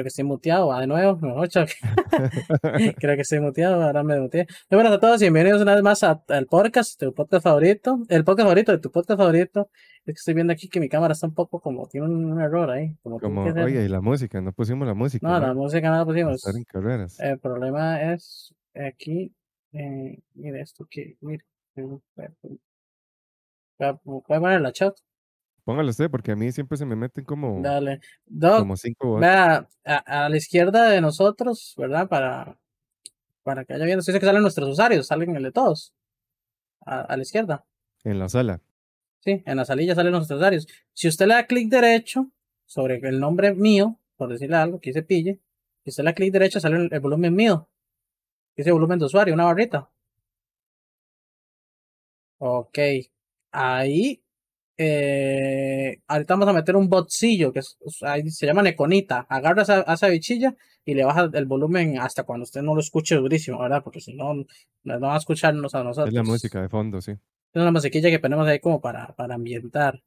[0.00, 1.42] Creo que estoy muteado, va de nuevo, no,
[2.96, 4.46] Creo que estoy muteado, ahora me muteé.
[4.70, 8.24] Muy buenas a todos y bienvenidos una vez más al podcast, tu podcast favorito, el
[8.24, 9.68] podcast favorito de tu podcast favorito.
[10.06, 12.70] Es que estoy viendo aquí que mi cámara está un poco como, tiene un, error
[12.70, 12.96] ahí.
[13.02, 15.28] Como, oye, y la música, no pusimos la música.
[15.28, 16.36] No, la música no la pusimos.
[16.36, 17.20] Estar en carreras.
[17.20, 19.34] El problema es aquí,
[19.74, 21.44] eh, mire esto que, mire,
[21.76, 22.00] voy
[23.78, 24.96] a poner la chat.
[25.70, 28.00] Póngalo usted, porque a mí siempre se me meten como, Dale.
[28.28, 32.08] como cinco Vea, a, la izquierda de nosotros, ¿verdad?
[32.08, 32.58] Para,
[33.44, 34.00] para que haya bien.
[34.00, 35.94] Dice que salen nuestros usuarios, salen el de todos.
[36.84, 37.64] A, la izquierda.
[38.02, 38.60] En la sala.
[39.20, 40.66] Sí, en la salilla salen nuestros usuarios.
[40.92, 42.28] Si usted le da clic derecho
[42.66, 45.38] sobre el nombre mío, por decirle algo, que se pille,
[45.84, 47.68] si usted le da clic derecho sale el, volumen mío.
[48.56, 49.88] Dice volumen de usuario, una barrita.
[52.38, 52.78] Ok.
[53.52, 54.20] Ahí
[54.82, 59.26] eh, ahorita vamos a meter un botcillo que se llama Neconita.
[59.28, 60.56] Agarra esa, esa bichilla
[60.86, 63.82] y le baja el volumen hasta cuando usted no lo escuche durísimo, ¿verdad?
[63.84, 64.32] Porque si no,
[64.84, 66.08] no va a escucharnos a nosotros.
[66.08, 67.10] Es la música de fondo, sí.
[67.10, 70.02] Es una musiquilla que ponemos ahí como para, para ambientar.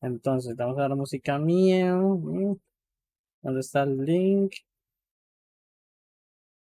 [0.00, 1.92] Entonces, vamos a dar la música mía.
[1.92, 4.54] ¿Dónde está el link?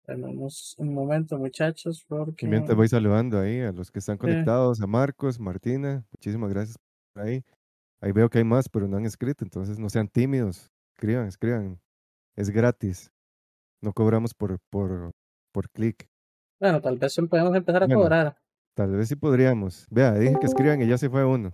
[0.06, 2.48] Tenemos un momento, muchachos, porque...
[2.48, 6.78] Mientras voy saludando ahí a los que están conectados, a Marcos, Martina, muchísimas gracias
[7.16, 7.44] ahí.
[8.00, 10.70] Ahí veo que hay más, pero no han escrito, entonces no sean tímidos.
[10.94, 11.80] Escriban, escriban.
[12.36, 13.10] Es gratis.
[13.80, 15.12] No cobramos por, por,
[15.52, 16.08] por clic.
[16.60, 18.36] Bueno, tal vez podemos empezar a cobrar.
[18.74, 19.86] Tal vez sí podríamos.
[19.90, 21.52] Vea, dije que escriban y ya se fue uno.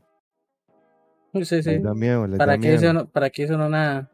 [1.34, 1.78] Sí, sí.
[1.78, 4.10] da miedo, ¿Para, qué Hizo no, ¿Para qué hizo no nada?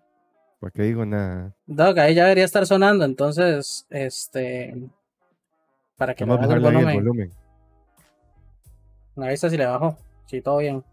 [0.60, 1.54] ¿Para qué digo nada?
[1.66, 4.74] Doc, ahí ya debería estar sonando, entonces, este...
[5.96, 6.96] Para que Vamos a bajarle el volumen.
[6.96, 7.30] volumen.
[9.16, 9.96] Ahí está si le bajo.
[10.26, 10.84] Sí, todo bien.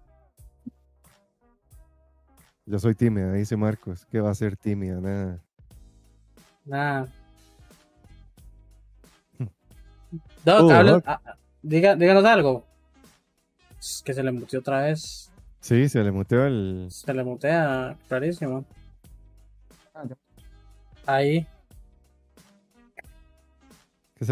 [2.66, 4.06] Yo soy tímida, dice Marcos.
[4.10, 5.02] ¿Qué va a ser tímida?
[5.02, 5.40] Nada.
[6.66, 7.08] Nada.
[10.46, 12.66] Doc, uh, ah, ah, díganos algo.
[13.80, 15.30] Es que se le muteó otra vez.
[15.60, 16.88] Sí, se le muteó el.
[16.90, 18.66] Se le mutea, clarísimo.
[21.06, 21.46] Ahí.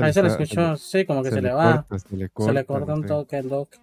[0.01, 1.85] Ahí se le escuchó, sí, como que se, le, va.
[1.97, 3.75] se, le corta, se le corta un toque el doc.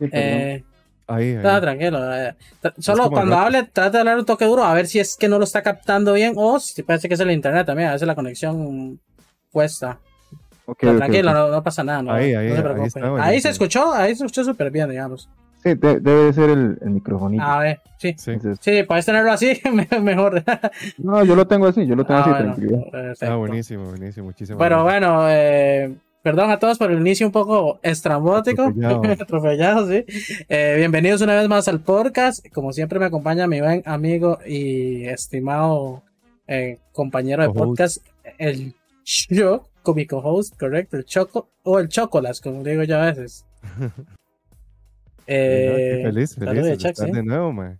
[0.00, 0.64] eh,
[1.06, 2.14] Ahí, tranquilo.
[2.14, 2.34] Eh,
[2.78, 5.38] solo cuando hable, trate de hablar un toque duro, a ver si es que no
[5.38, 8.14] lo está captando bien o si parece que es el internet también, a veces la
[8.14, 8.98] conexión
[9.52, 9.98] cuesta.
[10.78, 13.00] tranquilo, No, pasa nada, no, ahí, ahí, se preocupe.
[13.20, 15.28] Ahí, se escuchó, ahí se escuchó súper bien, digamos.
[15.62, 17.42] Sí, debe ser el, el micrófono.
[17.42, 18.14] A ver, sí.
[18.18, 19.60] Sí, puedes tenerlo así,
[20.02, 20.42] mejor.
[20.98, 22.84] no, yo lo tengo así, yo lo tengo ah, así, tranquilo.
[23.22, 27.80] Ah, buenísimo, buenísimo, muchísimas Pero bueno, eh, Perdón a todos por el inicio un poco
[27.82, 28.72] estrambótico,
[29.20, 30.06] atropellado, sí.
[30.48, 32.48] Eh, bienvenidos una vez más al podcast.
[32.48, 36.02] Como siempre me acompaña mi buen amigo y estimado
[36.46, 37.98] eh, compañero de podcast,
[38.38, 38.74] el
[39.04, 43.44] yo, cómico host, correcto, el Choco, o el Chocolas, como digo yo a veces.
[45.26, 47.78] eh, feliz, feliz de, estar de nuevo, man.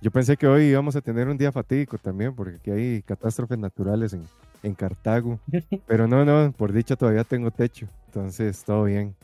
[0.00, 3.58] Yo pensé que hoy íbamos a tener un día fatídico también, porque aquí hay catástrofes
[3.58, 4.22] naturales en,
[4.62, 5.40] en Cartago.
[5.86, 7.86] Pero no, no, por dicha todavía tengo techo.
[8.06, 9.14] Entonces, todo bien.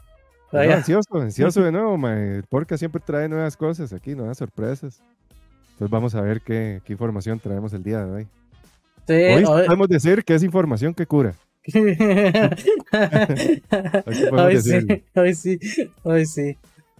[0.52, 1.98] ansioso, ansioso de nuevo,
[2.48, 5.02] porque siempre trae nuevas cosas aquí, nuevas sorpresas.
[5.72, 8.26] Entonces vamos a ver qué, información traemos el día de hoy.
[9.08, 11.34] hoy, podemos decir que es información que cura.
[14.32, 14.78] hoy, sí,
[15.14, 15.58] hoy sí,
[16.02, 16.56] hoy sí.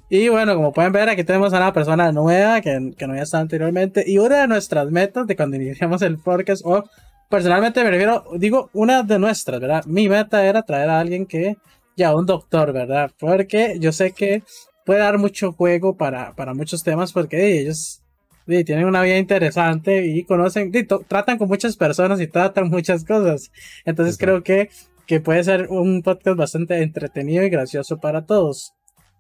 [0.09, 3.25] Y bueno, como pueden ver, aquí tenemos a una persona nueva que, que no había
[3.25, 4.05] estado anteriormente.
[4.07, 6.85] Y una de nuestras metas de cuando iniciamos el podcast, o
[7.29, 9.85] personalmente me refiero, digo, una de nuestras, ¿verdad?
[9.87, 11.57] Mi meta era traer a alguien que,
[11.97, 13.11] ya, un doctor, ¿verdad?
[13.19, 14.43] Porque yo sé que
[14.85, 18.03] puede dar mucho juego para, para muchos temas porque ellos
[18.47, 20.71] tienen una vida interesante y conocen,
[21.09, 23.51] tratan con muchas personas y tratan muchas cosas.
[23.85, 24.71] Entonces creo que,
[25.07, 28.73] que puede ser un podcast bastante entretenido y gracioso para todos.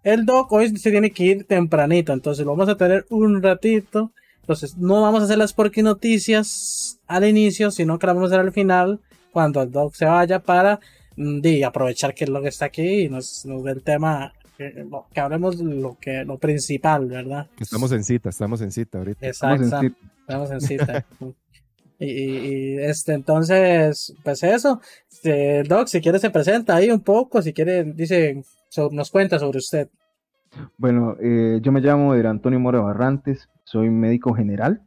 [0.04, 4.12] El doc hoy se tiene que ir tempranito, entonces lo vamos a tener un ratito.
[4.42, 8.34] Entonces, no vamos a hacer las porky noticias al inicio, sino que las vamos a
[8.34, 9.00] hacer al final,
[9.32, 10.80] cuando el doc se vaya para
[11.16, 15.56] mm, aprovechar que el doc está aquí y nos, nos dé el tema, que, hablemos
[15.60, 17.46] lo que lo principal, ¿verdad?
[17.60, 19.26] estamos en cita, estamos en cita ahorita.
[19.26, 19.80] Exacto,
[20.20, 21.04] estamos en cita.
[21.98, 24.80] y, este, entonces, pues eso,
[25.10, 28.42] este, Doc, si quiere se presenta ahí un poco, si quiere, dice,
[28.90, 29.88] nos cuenta sobre usted.
[30.78, 34.85] Bueno, eh, yo me llamo Antonio Mora Barrantes, soy médico general,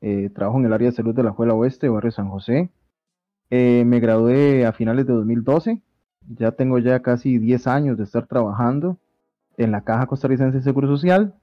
[0.00, 2.70] eh, trabajo en el área de salud de la Juela Oeste, barrio San José.
[3.50, 5.80] Eh, me gradué a finales de 2012,
[6.28, 8.98] ya tengo ya casi 10 años de estar trabajando
[9.56, 11.34] en la Caja Costarricense de Seguro Social.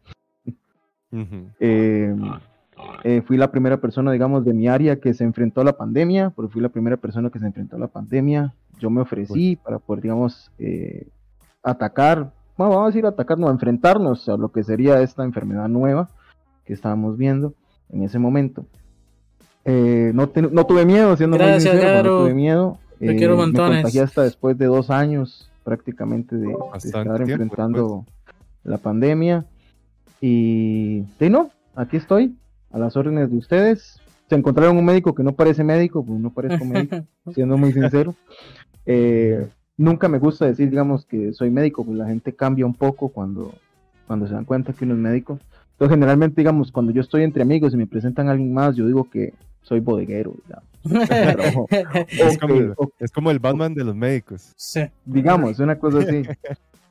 [3.03, 6.29] Eh, fui la primera persona, digamos, de mi área que se enfrentó a la pandemia,
[6.31, 8.53] porque fui la primera persona que se enfrentó a la pandemia.
[8.79, 11.07] Yo me ofrecí para poder, digamos, eh,
[11.63, 16.09] atacar, bueno, vamos a decir atacar, no, enfrentarnos a lo que sería esta enfermedad nueva
[16.65, 17.53] que estábamos viendo
[17.89, 18.65] en ese momento.
[19.65, 22.77] Eh, no, no, tuve miedo, siendo muy sincero, no tuve miedo.
[22.99, 23.77] me quiero montones.
[23.77, 28.05] Me contagié hasta después de dos años prácticamente de, estar enfrentando
[28.63, 29.45] la pandemia.
[30.21, 32.35] Y de no, aquí estoy,
[32.71, 33.99] a las órdenes de ustedes.
[34.29, 37.03] Se encontraron un médico que no parece médico, pues no parezco médico,
[37.33, 38.15] siendo muy sincero.
[38.85, 39.47] Eh,
[39.77, 43.53] nunca me gusta decir, digamos, que soy médico, pues la gente cambia un poco cuando,
[44.07, 45.39] cuando se dan cuenta que uno es médico.
[45.75, 48.87] Entonces, generalmente, digamos, cuando yo estoy entre amigos y me presentan a alguien más, yo
[48.87, 50.33] digo que soy bodeguero,
[52.99, 54.53] es, como el, Batman de los médicos.
[54.55, 54.81] Sí.
[55.03, 56.21] Digamos, una cosa así.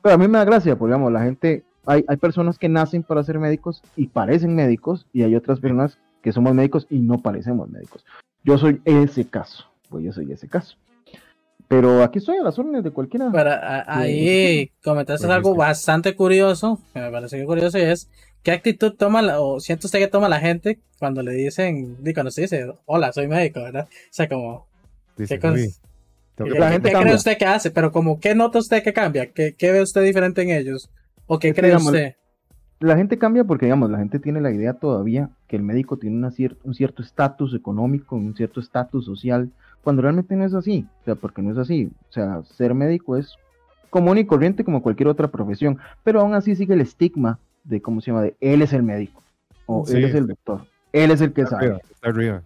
[0.01, 3.01] Pero a mí me da gracia, porque digamos, la gente, hay, hay personas que nacen
[3.03, 7.19] para ser médicos y parecen médicos, y hay otras personas que somos médicos y no
[7.19, 8.05] parecemos médicos.
[8.43, 10.77] Yo soy ese caso, pues yo soy ese caso.
[11.67, 13.31] Pero aquí estoy a las órdenes de cualquiera.
[13.31, 18.09] Para, ahí comentaste algo bastante curioso, que me parece curioso, y es
[18.45, 22.29] ¿Qué actitud toma la, o siente usted que toma la gente cuando le dicen, cuando
[22.29, 23.87] usted dice, hola, soy médico, ¿verdad?
[23.89, 24.67] O sea, como,
[25.17, 25.39] ¿qué,
[26.37, 27.71] la gente cree usted que hace?
[27.71, 29.31] Pero como, ¿qué nota usted que cambia?
[29.31, 30.91] ¿Qué, ve usted diferente en ellos?
[31.25, 32.13] ¿O qué cree usted?
[32.79, 36.15] La gente cambia porque, digamos, la gente tiene la idea todavía que el médico tiene
[36.17, 36.31] una
[36.63, 39.49] un cierto estatus económico, un cierto estatus social,
[39.85, 40.85] cuando realmente no es así.
[41.01, 41.89] O sea, porque no es así.
[42.09, 43.37] O sea, ser médico es
[43.89, 48.01] común y corriente como cualquier otra profesión, pero aún así sigue el estigma de cómo
[48.01, 49.23] se llama, de él es el médico,
[49.67, 51.79] o él es el doctor, él es el que sabe.
[52.01, 52.41] arriba.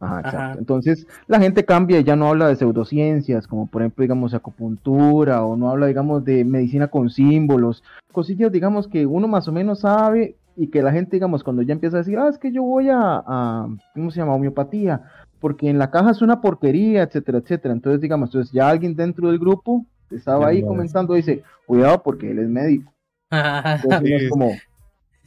[0.00, 0.58] Ajá, exacto.
[0.60, 5.44] Entonces, la gente cambia y ya no habla de pseudociencias, como por ejemplo, digamos, acupuntura,
[5.44, 9.80] o no habla, digamos, de medicina con símbolos, cosillas, digamos, que uno más o menos
[9.80, 12.62] sabe y que la gente, digamos, cuando ya empieza a decir, ah, es que yo
[12.62, 14.34] voy a, ¿cómo se llama?
[14.34, 15.02] Homeopatía,
[15.40, 17.74] porque en la caja es una porquería, etcétera, etcétera.
[17.74, 22.38] Entonces, digamos, entonces ya alguien dentro del grupo estaba ahí comentando, dice, cuidado porque él
[22.38, 22.92] es médico.
[24.30, 24.52] como,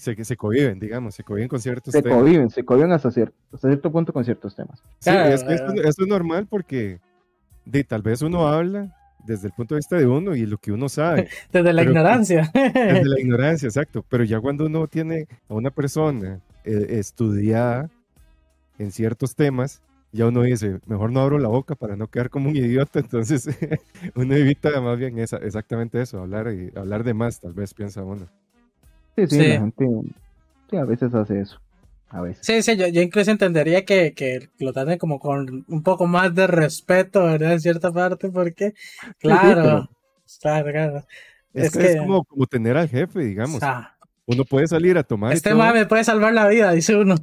[0.01, 2.53] se, se cohiben, digamos, se cohiben con ciertos se temas.
[2.53, 4.81] Se cohiben, hasta cierto, hasta cierto punto con ciertos temas.
[4.97, 6.99] Sí, es que esto, es normal porque
[7.65, 10.71] de, tal vez uno habla desde el punto de vista de uno y lo que
[10.71, 11.29] uno sabe.
[11.53, 12.49] Desde la ignorancia.
[12.53, 14.03] Desde la ignorancia, exacto.
[14.09, 17.87] Pero ya cuando uno tiene a una persona eh, estudiada
[18.79, 22.49] en ciertos temas, ya uno dice, mejor no abro la boca para no quedar como
[22.49, 23.47] un idiota, entonces
[24.15, 28.03] uno evita más bien esa, exactamente eso, hablar y hablar de más, tal vez piensa
[28.03, 28.27] uno.
[29.15, 29.87] Sí, sí, la gente
[30.69, 31.59] sí, a veces hace eso.
[32.09, 32.45] A veces.
[32.45, 36.45] Sí, sí, yo, incluso entendería que, que, lo traten como con un poco más de
[36.45, 37.53] respeto, ¿verdad?
[37.53, 38.73] En cierta parte, porque,
[39.17, 39.89] claro,
[40.41, 41.05] claro, claro.
[41.53, 43.61] Es, que, es como, como tener al jefe, digamos.
[44.25, 45.31] uno puede salir a tomar.
[45.31, 47.15] Este me puede salvar la vida, dice uno.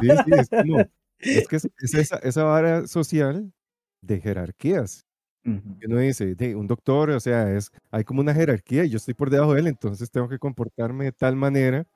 [0.00, 0.84] sí, sí, es como,
[1.20, 3.52] es que es, esa, esa, vara social
[4.00, 5.06] de jerarquías.
[5.44, 9.14] Uno dice, de, un doctor, o sea, es, hay como una jerarquía y yo estoy
[9.14, 11.86] por debajo de él, entonces tengo que comportarme de tal manera,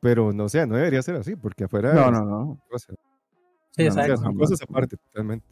[0.00, 1.94] pero no sé, no debería ser así, porque afuera...
[1.94, 2.60] No, no, no.
[3.70, 4.16] Sí, exacto.
[4.18, 5.46] son cosas aparte, totalmente.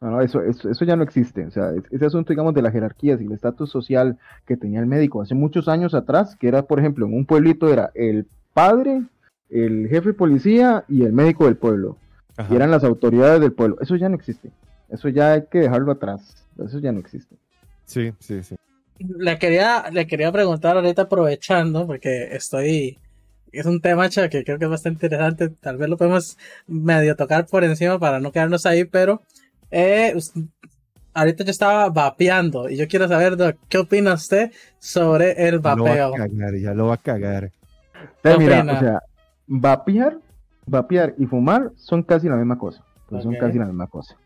[0.00, 1.46] No, no, eso, eso, eso, ya no existe.
[1.46, 4.86] O sea, ese asunto, digamos, de las jerarquías y el estatus social que tenía el
[4.86, 9.02] médico hace muchos años atrás, que era, por ejemplo, en un pueblito era el padre,
[9.54, 11.96] el jefe de policía y el médico del pueblo.
[12.50, 13.76] Y eran las autoridades del pueblo.
[13.80, 14.50] Eso ya no existe.
[14.88, 16.44] Eso ya hay que dejarlo atrás.
[16.58, 17.36] Eso ya no existe.
[17.84, 18.56] Sí, sí, sí.
[18.98, 22.98] Le quería, le quería preguntar ahorita aprovechando, porque estoy.
[23.52, 25.48] Es un tema que creo que es bastante interesante.
[25.48, 29.22] Tal vez lo podemos medio tocar por encima para no quedarnos ahí, pero
[29.70, 30.16] eh,
[31.12, 36.14] ahorita yo estaba vapeando y yo quiero saber qué opina usted sobre el vapeo.
[36.60, 37.52] Ya lo va a cagar,
[38.38, 39.02] mira, o sea,
[39.46, 40.18] vapear,
[40.66, 42.84] vapear y fumar son casi la misma cosa.
[43.08, 44.16] Pues Son casi la misma cosa.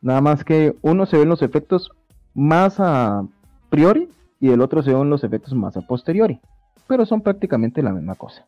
[0.00, 1.90] Nada más que uno se ven los efectos
[2.34, 3.24] más a
[3.70, 4.08] priori
[4.40, 6.40] y el otro se ven los efectos más a posteriori.
[6.86, 8.46] Pero son prácticamente la misma cosa.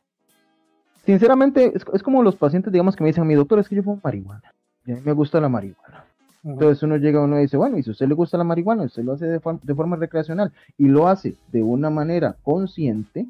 [1.04, 4.00] Sinceramente, es, como los pacientes, digamos, que me dicen, mi doctor, es que yo fumo
[4.02, 4.52] marihuana.
[4.86, 6.04] Y a mí me gusta la marihuana.
[6.42, 8.84] Entonces uno llega uno y dice, bueno, y si a usted le gusta la marihuana,
[8.84, 13.26] usted lo hace de, de forma recreacional y lo hace de una manera consciente,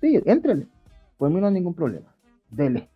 [0.00, 0.66] sí, entrele.
[1.18, 2.13] Pues no hay ningún problema.
[2.56, 2.88] Dele.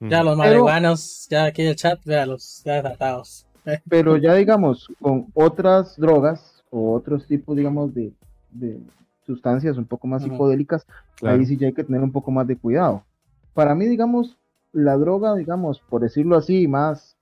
[0.00, 3.46] Ya los marihuanos, ya aquí en el chat, véalos, ya tratados.
[3.88, 8.12] Pero ya digamos, con otras drogas o otros tipos, digamos, de,
[9.26, 10.86] sustancias un poco más psicodélicas,
[11.22, 13.04] ahí sí ya hay que tener un poco más de cuidado.
[13.52, 14.38] Para mí, digamos,
[14.72, 17.16] la droga, digamos, por decirlo así, más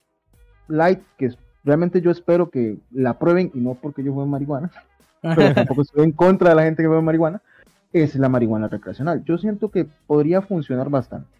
[0.69, 1.35] light, que
[1.65, 4.71] realmente yo espero que la prueben, y no porque yo fume marihuana,
[5.21, 7.43] pero tampoco estoy en contra de la gente que bebe marihuana,
[7.93, 9.25] es la marihuana recreacional.
[9.25, 11.38] Yo siento que podría funcionar bastante.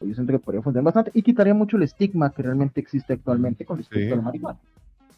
[0.00, 3.64] Yo siento que podría funcionar bastante y quitaría mucho el estigma que realmente existe actualmente
[3.64, 4.58] con respecto a la marihuana.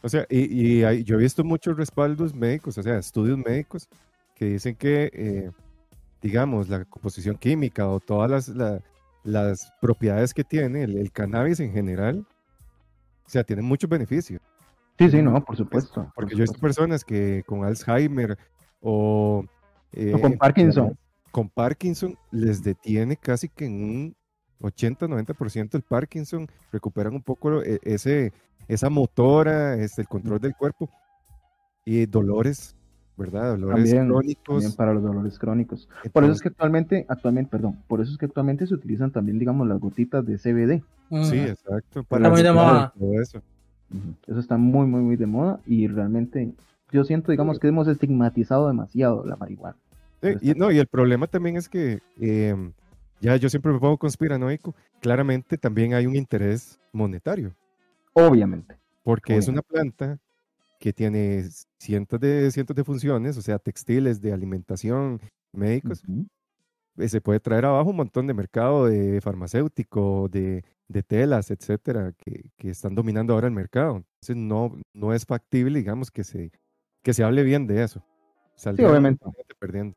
[0.02, 3.88] O sea, y, y yo he visto muchos respaldos médicos, o sea, estudios médicos
[4.40, 5.50] que dicen que, eh,
[6.22, 8.82] digamos, la composición química o todas las,
[9.22, 12.26] las propiedades que tiene el, cannabis en general,
[13.26, 14.40] o sea, tienen muchos beneficios.
[14.98, 16.10] Sí, sí, no, por supuesto.
[16.14, 18.38] Porque yo he visto personas que con Alzheimer
[18.80, 19.44] o...
[19.92, 20.98] Eh, con Parkinson.
[21.30, 24.16] Con Parkinson les detiene casi que en un
[24.60, 28.32] 80-90% el Parkinson, recuperan un poco e, ese,
[28.68, 30.88] esa motora, este, el control del cuerpo
[31.84, 32.76] y dolores,
[33.16, 33.56] ¿verdad?
[33.56, 34.44] Dolores crónicos.
[34.44, 35.88] También para los dolores crónicos.
[36.12, 39.38] por eso es que actualmente, actualmente, perdón, por eso es que actualmente se utilizan también,
[39.38, 40.82] digamos, las gotitas de CBD.
[41.24, 42.04] Sí, exacto.
[42.04, 42.92] Para está muy de moda.
[43.20, 43.42] eso.
[44.26, 46.52] eso está muy, muy, muy de moda y realmente
[46.92, 49.76] yo siento, digamos, que hemos estigmatizado demasiado la marihuana.
[50.40, 52.72] y, no, y el problema también es que em,
[53.20, 57.54] ya yo siempre me pongo conspiranoico, claramente también hay un interés monetario.
[58.12, 58.76] Obviamente.
[59.02, 60.18] Porque es una planta
[60.78, 61.44] que tiene
[61.78, 65.20] cientos de, cientos de funciones, o sea, textiles, de alimentación,
[65.52, 66.02] médicos.
[66.96, 72.12] Eh, se puede traer abajo un montón de mercado de farmacéutico, de, de telas, etcétera,
[72.16, 73.96] que, que, están dominando ahora el mercado.
[73.96, 76.50] Entonces, no, no es factible, digamos, que se,
[77.02, 78.02] que se hable bien de eso.
[78.56, 79.24] sí, obviamente.
[79.58, 79.94] Perdiendo.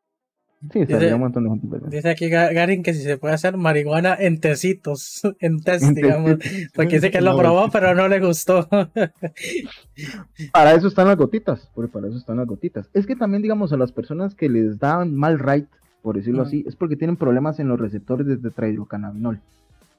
[0.71, 1.89] Sí, dice, un montón de gente.
[1.89, 6.37] Dice aquí Garin que si se puede hacer marihuana en tecitos, en test, digamos,
[6.73, 8.67] porque dice que lo probó, pero no le gustó.
[10.53, 12.89] para eso están las gotitas, porque para eso están las gotitas.
[12.93, 15.67] Es que también, digamos, a las personas que les dan mal right,
[16.01, 19.41] por decirlo así, es porque tienen problemas en los receptores de tetrahidrocannabinol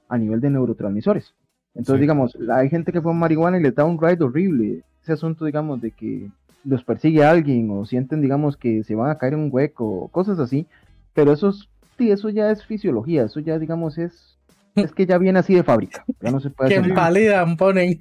[0.09, 1.35] a nivel de neurotransmisores.
[1.75, 4.85] Entonces, digamos, hay gente que fue marihuana y les da un ride horrible.
[5.03, 6.31] Ese asunto, digamos, de que
[6.65, 10.39] los persigue alguien o sienten, digamos, que se van a caer en un hueco, cosas
[10.39, 10.67] así.
[11.13, 14.39] Pero eso, sí, eso ya es fisiología, eso ya, digamos, es,
[14.75, 16.05] es que ya viene así de fábrica.
[16.21, 17.99] Ya no se puede que empalidan, ponen.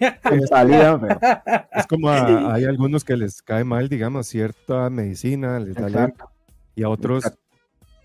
[1.75, 6.13] Es como hay algunos que les cae mal, digamos, cierta medicina, les da
[6.75, 7.24] y a otros,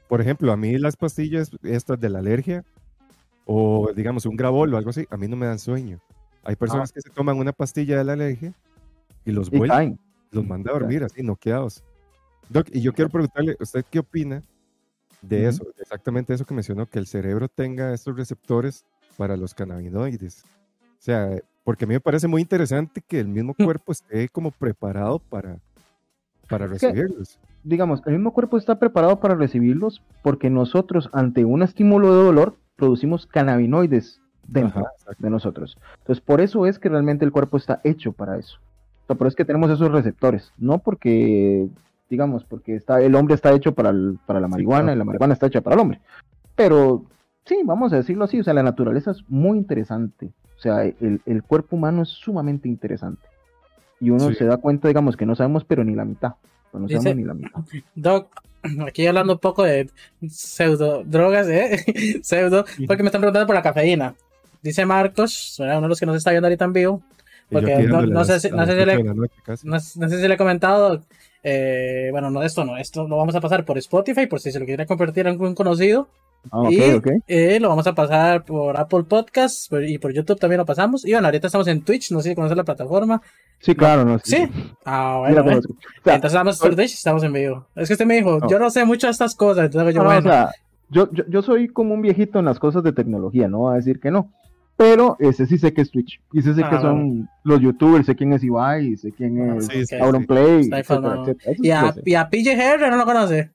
[0.09, 2.65] por ejemplo, a mí las pastillas estas de la alergia
[3.47, 6.01] o digamos un grabol o algo así, a mí no me dan sueño.
[6.45, 6.93] Hay personas ah.
[6.95, 8.53] que se toman una pastilla de la alergia
[9.25, 9.99] y los vuelven
[10.31, 11.83] los manda a dormir así, noqueados.
[12.49, 14.43] Doc, y yo quiero preguntarle, ¿usted qué opina
[15.23, 15.67] de eso?
[15.79, 18.85] Exactamente eso que mencionó, que el cerebro tenga estos receptores
[19.17, 20.45] para los cannabinoides.
[20.45, 21.31] O sea,
[21.65, 23.65] porque a mí me parece muy interesante que el mismo mm.
[23.65, 25.59] cuerpo esté como preparado para,
[26.49, 27.39] para recibirlos.
[27.63, 32.57] digamos, el mismo cuerpo está preparado para recibirlos porque nosotros ante un estímulo de dolor
[32.77, 34.87] producimos cannabinoides dentro
[35.19, 35.77] de nosotros.
[35.99, 38.59] Entonces, por eso es que realmente el cuerpo está hecho para eso
[39.17, 41.69] pero es que tenemos esos receptores, no porque,
[42.11, 43.93] digamos, porque está, el hombre está hecho para,
[44.27, 46.01] para la marihuana y la marihuana está hecha para el hombre.
[46.55, 47.05] Pero
[47.45, 51.43] sí, vamos a decirlo así, o sea, la naturaleza es muy interesante, o sea, el,
[51.47, 53.23] cuerpo humano es sumamente interesante.
[54.01, 56.35] Y uno se da cuenta, digamos, que no sabemos, pero ni la mitad.
[56.73, 57.61] No sabemos ni la mitad.
[57.95, 58.29] Doc,
[58.87, 59.89] aquí hablando un poco de
[60.29, 62.21] pseudo drogas, ¿eh?
[62.23, 64.15] pseudo, porque me están preguntando por la cafeína.
[64.63, 67.03] Dice Marcos, uno de los que nos está viendo ahorita en vivo,
[67.51, 71.03] porque no, sé si, no, sé si le, no, sé si le he comentado.
[71.43, 74.61] Eh, bueno, no, esto no, esto lo vamos a pasar por Spotify, por si se
[74.61, 76.09] lo quiere convertir en un conocido.
[76.53, 76.81] Ah, y
[77.27, 81.05] eh, lo vamos a pasar por Apple Podcasts y por YouTube también lo pasamos.
[81.05, 83.21] Y bueno, ahorita estamos en Twitch, no sé si conoces la plataforma.
[83.61, 84.49] Sí, claro, no Sí.
[84.85, 85.41] Ah, bueno.
[85.41, 87.67] entonces estamos por Twitch, estamos en vivo.
[87.75, 90.21] Es que usted me dijo, yo no sé mucho de estas cosas, entonces yo, bueno.
[90.21, 90.51] O sea,
[90.91, 93.77] yo, yo, yo, soy como un viejito en las cosas de tecnología, no voy a
[93.77, 94.31] decir que no
[94.79, 96.21] pero ese sí sé que es Twitch.
[96.33, 99.67] Y sé, sé que ah, son los youtubers, sé quién es Ibai, sé quién es
[99.67, 100.71] sí, Play,
[101.59, 103.51] ¿Y, a, ¿Y a PJ no lo conoce?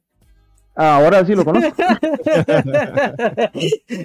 [0.75, 1.71] ahora sí lo conozco.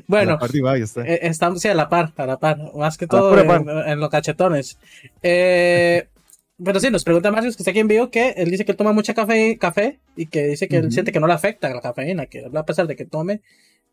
[0.06, 1.04] bueno, a la está.
[1.04, 4.78] Eh, estamos sí, a la par, a la par, más que todo en, los cachetones.
[5.20, 6.06] Eh,
[6.64, 8.78] pero sí, nos pregunta Marcos que está aquí en vivo que él dice que él
[8.78, 11.80] toma mucha café, café y que dice que él siente que no le afecta la
[11.80, 13.40] cafeína, que a pesar de que tome,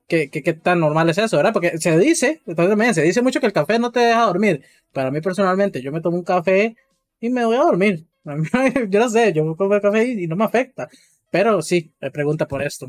[0.07, 1.53] ¿Qué, qué, tan normal es eso, ¿verdad?
[1.53, 4.61] Porque se dice, entonces se dice mucho que el café no te deja dormir.
[4.93, 6.75] Para mí personalmente, yo me tomo un café
[7.19, 8.05] y me voy a dormir.
[8.89, 10.87] yo no sé, yo me tomo el café y, no me afecta.
[11.31, 12.87] Pero sí, me pregunta por esto.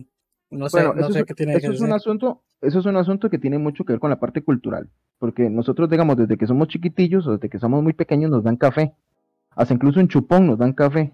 [0.50, 3.28] No sé, no sé qué tiene eso que es un asunto, Eso es un asunto
[3.30, 4.88] que tiene mucho que ver con la parte cultural.
[5.18, 8.56] Porque nosotros, digamos, desde que somos chiquitillos o desde que somos muy pequeños nos dan
[8.56, 8.92] café.
[9.50, 11.12] Hasta incluso en chupón nos dan café.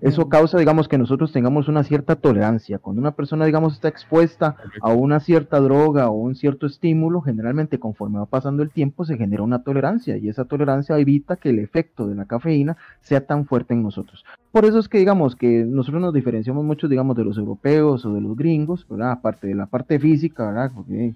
[0.00, 2.78] Eso causa, digamos, que nosotros tengamos una cierta tolerancia.
[2.78, 7.78] Cuando una persona, digamos, está expuesta a una cierta droga o un cierto estímulo, generalmente
[7.78, 11.58] conforme va pasando el tiempo se genera una tolerancia y esa tolerancia evita que el
[11.58, 14.24] efecto de la cafeína sea tan fuerte en nosotros.
[14.52, 18.14] Por eso es que, digamos, que nosotros nos diferenciamos mucho, digamos, de los europeos o
[18.14, 19.12] de los gringos, ¿verdad?
[19.12, 20.70] Aparte de la parte física, ¿verdad?
[20.74, 21.14] Porque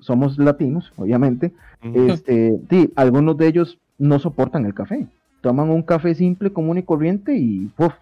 [0.00, 5.06] somos latinos, obviamente, este, sí, algunos de ellos no soportan el café.
[5.40, 7.92] Toman un café simple, común y corriente y uf,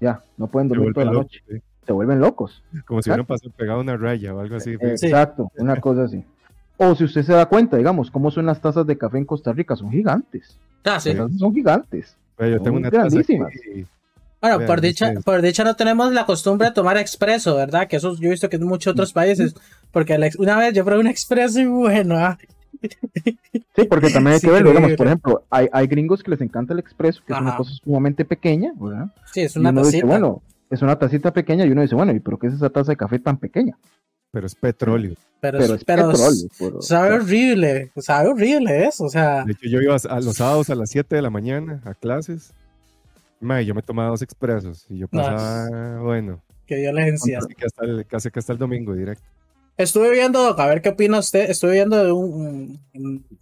[0.00, 1.42] ya, no pueden dormir toda la noche.
[1.86, 2.62] Se vuelven locos.
[2.86, 4.72] Como si hubieran pasado pegado una raya o algo así.
[4.80, 6.24] Exacto, una cosa así.
[6.76, 9.52] O si usted se da cuenta, digamos, cómo son las tazas de café en Costa
[9.52, 10.58] Rica, son gigantes.
[10.84, 11.12] Ah, sí.
[11.38, 12.16] Son gigantes.
[12.38, 13.52] yo tengo una grandísimas.
[14.40, 17.88] Bueno, por dicha, por dicha no tenemos la costumbre de tomar expreso, ¿verdad?
[17.88, 19.54] Que eso yo he visto que en muchos otros países.
[19.90, 22.16] Porque una vez yo probé un expreso y bueno.
[22.16, 22.38] Ah.
[23.76, 26.72] Sí, porque también hay que ver, digamos, por ejemplo, hay, hay, gringos que les encanta
[26.72, 29.12] el expreso, que es una cosa sumamente pequeña, ¿verdad?
[29.32, 30.06] Sí, es una tacita.
[30.06, 32.92] bueno, es una tacita pequeña y uno dice, bueno, ¿y pero qué es esa taza
[32.92, 33.76] de café tan pequeña?
[34.30, 35.14] Pero es petróleo.
[35.40, 36.80] Pero, es petróleo.
[36.80, 39.44] sabe horrible, sabe horrible eso, o sea.
[39.44, 42.52] De hecho, yo iba a, los sábados a las 7 de la mañana a clases.
[43.40, 46.42] y yo me tomaba dos expresos y yo pasaba, bueno.
[46.66, 47.40] Qué violencia.
[47.40, 49.24] Casi que, hasta el, casi que hasta el domingo directo.
[49.76, 52.80] Estuve viendo, a ver qué opina usted, estuve viendo un,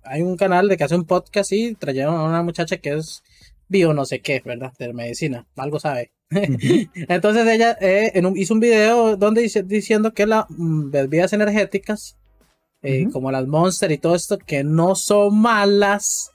[0.03, 3.23] hay un canal de que hace un podcast y trajeron a una muchacha que es
[3.69, 4.73] bio no sé qué, ¿verdad?
[4.79, 6.13] De medicina, algo sabe.
[6.31, 12.17] Entonces ella eh, hizo un video donde dice, diciendo que las mm, bebidas energéticas,
[12.83, 16.31] eh, como las Monster y todo esto, que no son malas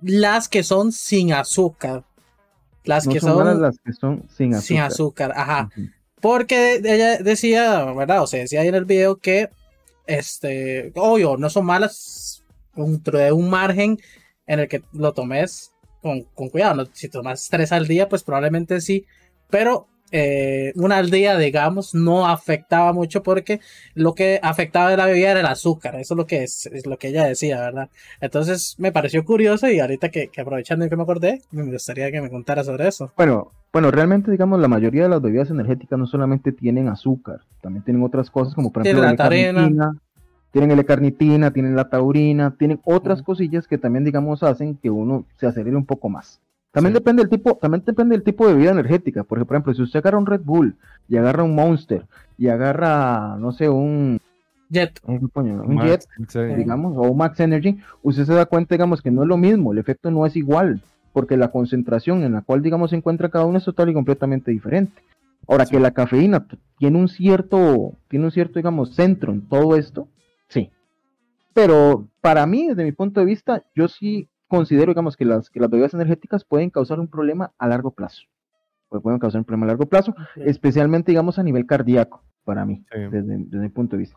[0.00, 2.04] las que son sin azúcar.
[2.84, 4.66] Las que son, las que son sin azúcar.
[4.66, 5.70] Sin azúcar, ajá.
[6.22, 8.22] Porque ella decía, ¿verdad?
[8.22, 9.50] O sea, decía ahí en el video que,
[10.06, 12.42] este, obvio, no son malas
[12.74, 13.98] dentro de un margen
[14.46, 16.88] en el que lo tomes con, con cuidado.
[16.94, 19.04] Si tomas tres al día, pues probablemente sí
[19.52, 23.60] pero eh, una al día, digamos, no afectaba mucho porque
[23.94, 26.96] lo que afectaba de la bebida era el azúcar, eso es lo que es, lo
[26.98, 27.90] que ella decía, ¿verdad?
[28.20, 32.22] Entonces me pareció curioso y ahorita que, aprovechando y que me acordé, me gustaría que
[32.22, 33.12] me contara sobre eso.
[33.14, 37.84] Bueno, bueno, realmente, digamos, la mayoría de las bebidas energéticas no solamente tienen azúcar, también
[37.84, 39.92] tienen otras cosas como por ejemplo la carnitina,
[40.52, 45.24] tienen la carnitina, tienen la taurina, tienen otras cosillas que también, digamos, hacen que uno
[45.38, 46.40] se acelere un poco más.
[46.72, 49.24] También depende del tipo, también depende del tipo de bebida energética.
[49.24, 50.74] Porque, por ejemplo, si usted agarra un Red Bull
[51.08, 52.06] y agarra un Monster
[52.38, 54.18] y agarra, no sé, un
[54.70, 55.30] Jet, un,
[55.82, 56.06] Jet,
[56.56, 59.72] digamos, o un Max Energy, usted se da cuenta, digamos, que no es lo mismo,
[59.72, 60.80] el efecto no es igual,
[61.12, 64.50] porque la concentración en la cual, digamos, se encuentra cada uno es total y completamente
[64.50, 65.02] diferente.
[65.48, 66.46] Ahora que la cafeína
[66.78, 70.08] tiene un cierto, tiene un cierto, digamos, centro en todo esto,
[70.48, 70.70] sí.
[71.52, 75.60] Pero para mí, desde mi punto de vista, yo sí considero, digamos, que las, que
[75.60, 78.22] las bebidas energéticas pueden causar un problema a largo plazo.
[78.88, 83.38] Pueden causar un problema a largo plazo, especialmente, digamos, a nivel cardíaco, para mí, desde,
[83.38, 84.16] mi punto de vista.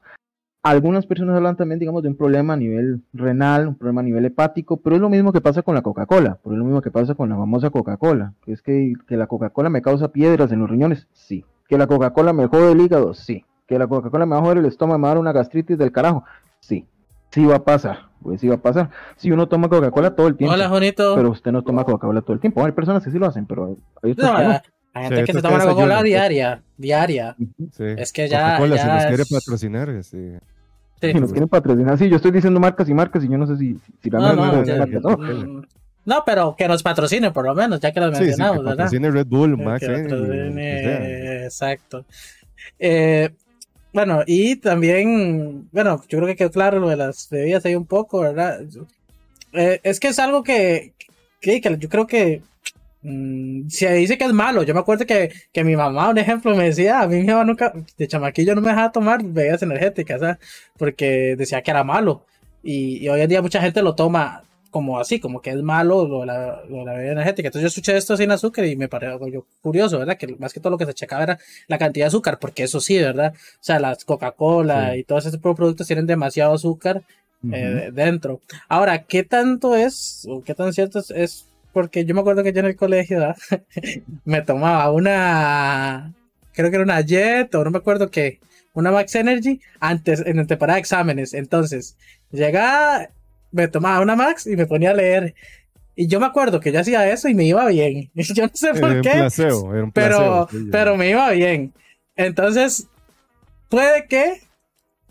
[0.66, 4.26] Algunas personas hablan también, digamos, de un problema a nivel renal, un problema a nivel
[4.26, 6.92] hepático, pero es lo mismo que pasa con la Coca-Cola, pero es lo mismo que
[6.92, 10.60] pasa con la famosa Coca-Cola, que es que, que la Coca-Cola me causa piedras en
[10.60, 11.46] los riñones, sí.
[11.68, 13.46] Que la Coca-Cola me jode el hígado, sí.
[13.68, 15.78] Que la Coca-Cola me va a joder el estómago, me va a dar una gastritis
[15.78, 16.24] del carajo,
[16.60, 16.88] sí
[17.36, 18.90] sí va a pasar, pues sí va a pasar.
[19.18, 20.54] Si uno toma Coca-Cola todo el tiempo.
[20.54, 21.16] Hola, bonito.
[21.16, 22.64] Pero usted no toma Coca-Cola todo el tiempo.
[22.66, 24.62] hay personas que sí lo hacen, pero hay no,
[24.94, 27.36] Hay gente que se toma Coca-Cola diaria, diaria.
[27.74, 27.84] Sí.
[27.98, 28.58] Es que ya.
[28.58, 30.04] Coca-Cola se nos quiere patrocinar.
[30.04, 30.38] Sí.
[31.14, 31.20] Sí.
[31.20, 31.98] nos quieren patrocinar.
[31.98, 34.36] Sí, yo estoy diciendo marcas y marcas y yo no sé si, si la no,
[34.36, 35.64] no, no,
[36.06, 38.86] no, pero que nos patrocine por lo menos, ya que lo mencionamos, sí, que ¿verdad?
[38.86, 39.84] Patrocine Red Bull, Max.
[39.88, 42.06] Eh, exacto.
[42.78, 43.32] Eh,
[43.92, 47.86] bueno, y también, bueno, yo creo que quedó claro lo de las bebidas ahí un
[47.86, 48.62] poco, ¿verdad?
[49.54, 50.94] Eh, es que es algo que,
[51.42, 52.42] que, yo creo que
[53.06, 54.64] mm, se dice que es malo.
[54.64, 57.46] Yo me acuerdo que, que mi mamá, un ejemplo, me decía, a mí mi mamá
[57.46, 60.38] nunca, de chamaquillo no me dejaba tomar bebidas energéticas, ¿sabes?
[60.78, 62.26] Porque decía que era malo.
[62.64, 64.44] Y, y, hoy en día mucha gente lo toma
[64.76, 67.48] como así, como que es malo lo de la, bebida energética.
[67.48, 70.18] Entonces yo escuché esto sin azúcar y me pareció curioso, ¿verdad?
[70.18, 72.82] Que más que todo lo que se checaba era la cantidad de azúcar, porque eso
[72.82, 73.34] sí, ¿verdad?
[73.34, 77.04] O sea, las Coca-Cola y todos estos productos tienen demasiado azúcar
[77.54, 78.42] eh, dentro.
[78.68, 82.62] Ahora, ¿qué tanto es, o qué tan cierto es, Porque yo me acuerdo que yo
[82.62, 83.36] en el colegio
[84.24, 86.14] me tomaba una,
[86.54, 88.40] creo que era una Jet, o no me acuerdo qué,
[88.72, 91.34] una Max Energy, antes, en el temporada de exámenes.
[91.34, 91.98] Entonces,
[92.32, 93.10] llegaba
[93.52, 95.36] me tomaba una Max y me ponía a leer.
[95.98, 98.10] Y yo me acuerdo que yo hacía eso y me iba bien.
[98.16, 99.28] Yo no sé por qué.
[99.94, 101.74] pero, pero me iba bien.
[102.16, 102.88] Entonces,
[103.68, 104.44] puede que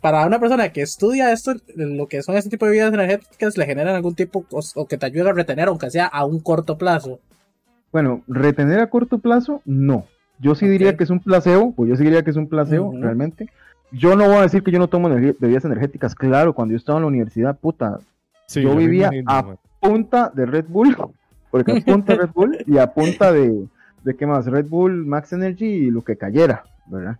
[0.04, 3.64] para una persona que estudia esto, lo que son este tipo de bebidas energéticas, le
[3.64, 7.20] generan algún tipo o, que te ayude a retener, aunque sea a un corto plazo.
[7.90, 10.04] Bueno, retener a corto plazo, no.
[10.38, 12.92] Yo sí diría que es un placebo, pues yo sí diría que es un placebo,
[13.00, 13.48] realmente.
[13.92, 16.98] Yo no voy a decir que yo no tomo bebidas energéticas, claro, cuando yo estaba
[16.98, 17.98] en la universidad, puta,
[18.50, 20.94] yo vivía a punta de Red Bull,
[21.50, 23.66] porque a punta de Red Bull y a punta de,
[24.02, 27.16] de qué más, Red Bull, Max Energy y lo que cayera, ¿verdad?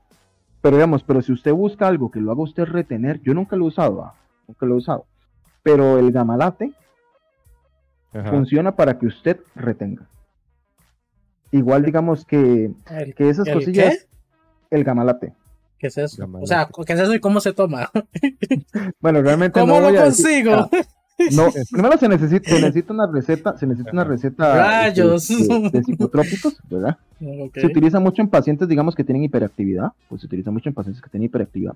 [0.64, 3.66] Pero digamos, pero si usted busca algo que lo haga usted retener, yo nunca lo
[3.66, 4.14] he usado, ah,
[4.48, 5.04] nunca lo he usado,
[5.62, 6.72] pero el gamalate
[8.30, 10.08] funciona para que usted retenga.
[11.50, 12.72] Igual digamos que,
[13.14, 14.08] que esas cosillas,
[14.70, 15.34] el gamalate.
[15.78, 16.26] ¿Qué es eso?
[16.40, 17.90] O sea, ¿qué es eso y cómo se toma?
[19.00, 20.52] bueno, realmente ¿Cómo lo consigo?
[20.54, 20.70] Ah,
[21.32, 26.56] no, primero se necesita, se necesita una receta, se necesita una receta este, De, psicotrópicos,
[26.68, 26.96] ¿verdad?
[27.54, 31.02] Se utiliza mucho en pacientes, digamos, que tienen hiperactividad, pues se utiliza mucho en pacientes
[31.02, 31.74] que tienen hiperactividad.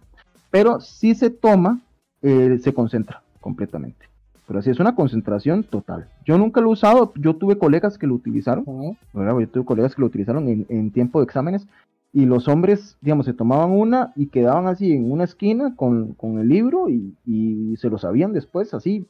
[0.50, 1.80] Pero si se toma,
[2.20, 4.06] eh, se concentra completamente.
[4.46, 6.08] Pero así es una concentración total.
[6.26, 8.64] Yo nunca lo he usado, yo tuve colegas que lo utilizaron,
[9.14, 9.38] ¿verdad?
[9.38, 11.66] Yo tuve colegas que lo utilizaron en, en tiempo de exámenes
[12.12, 16.38] y los hombres, digamos, se tomaban una y quedaban así en una esquina con, con
[16.38, 19.06] el libro y, y, se lo sabían después así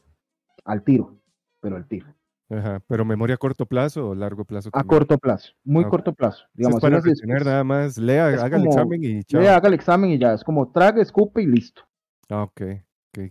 [0.69, 1.19] al tiro,
[1.59, 2.07] pero al tiro.
[2.51, 4.69] Ajá, pero memoria a corto plazo o largo plazo.
[4.73, 6.45] A corto plazo, muy corto plazo.
[6.53, 9.41] Digamos, es para retener nada más, lea, haga el examen y chao.
[9.41, 11.83] Lea, haga el examen y ya, es como traga, escupe y listo.
[12.29, 12.61] Ah, ok.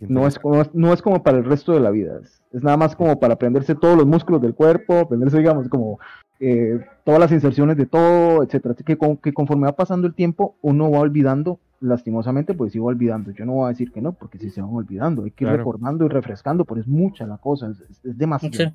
[0.03, 0.39] no, es,
[0.73, 3.35] no, es, como para el resto de la vida, es, es, nada más como para
[3.35, 5.99] aprenderse todos los músculos del cuerpo, aprenderse, digamos, como
[6.41, 8.75] eh, todas las inserciones de todo, etcétera.
[8.75, 13.31] Que, que conforme va pasando el tiempo, uno va olvidando, lastimosamente, pues sí va olvidando.
[13.33, 15.25] Yo no voy a decir que no, porque sí se van olvidando.
[15.25, 18.75] Hay que ir recordando y refrescando, pero es mucha la cosa, es, demasiado.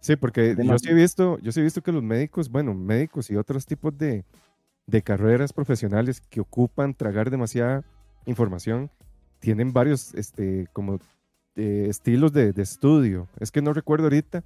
[0.00, 0.16] Sí.
[0.16, 3.36] porque yo sí he visto, yo sí he visto que los médicos, bueno, médicos y
[3.36, 4.24] otros tipos de,
[4.86, 7.84] de carreras profesionales que ocupan tragar demasiada
[8.26, 8.90] información,
[9.40, 10.98] tienen varios, este, como
[11.56, 13.28] eh, estilos de, de, estudio.
[13.38, 14.42] Es que no recuerdo ahorita,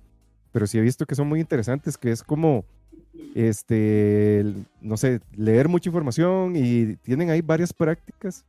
[0.55, 2.65] pero sí he visto que son muy interesantes, que es como,
[3.35, 4.47] este,
[4.81, 8.45] no sé, leer mucha información y tienen ahí varias prácticas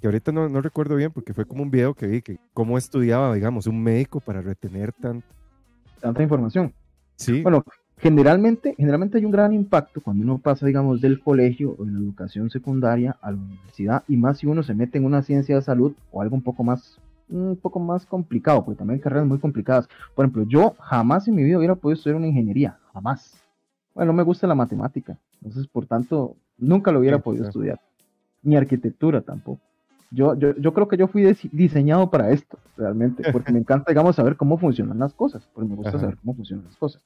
[0.00, 2.76] que ahorita no, no recuerdo bien porque fue como un video que vi, que cómo
[2.76, 5.24] estudiaba, digamos, un médico para retener tanto.
[6.00, 6.72] Tanta información.
[7.14, 7.42] Sí.
[7.42, 7.64] Bueno,
[7.98, 12.00] generalmente, generalmente hay un gran impacto cuando uno pasa, digamos, del colegio o de la
[12.00, 15.62] educación secundaria a la universidad, y más si uno se mete en una ciencia de
[15.62, 16.98] salud o algo un poco más
[17.30, 19.88] un poco más complicado, porque también hay carreras muy complicadas.
[20.14, 23.42] Por ejemplo, yo jamás en mi vida hubiera podido estudiar una ingeniería, jamás.
[23.94, 27.80] Bueno, no me gusta la matemática, entonces por tanto nunca lo hubiera podido estudiar.
[28.42, 29.60] Ni arquitectura tampoco.
[30.10, 34.16] Yo, yo, yo creo que yo fui diseñado para esto, realmente, porque me encanta, digamos,
[34.16, 37.02] saber cómo funcionan las cosas, porque me gusta saber cómo funcionan las cosas.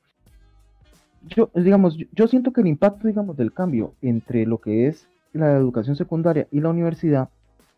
[1.27, 5.53] Yo, digamos, yo siento que el impacto, digamos, del cambio entre lo que es la
[5.57, 7.29] educación secundaria y la universidad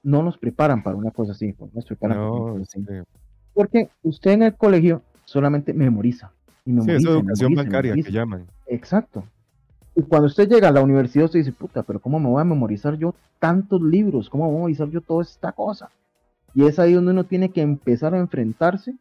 [0.07, 2.65] no nos preparan para una cosa así, pues, nos preparan
[3.53, 6.31] Porque usted en el colegio solamente memoriza.
[6.65, 8.47] Y memoriza sí, es educación bancaria que llaman.
[8.69, 9.25] Exacto.
[9.97, 12.45] Y cuando usted llega a la universidad, usted dice, puta, pero ¿cómo me voy a
[12.45, 14.31] memorizar yo tantos libros?
[14.31, 15.91] ¿Cómo voy a memorizar yo toda esta cosa?
[16.55, 18.95] Y es ahí donde uno tiene que empezar a enfrentarse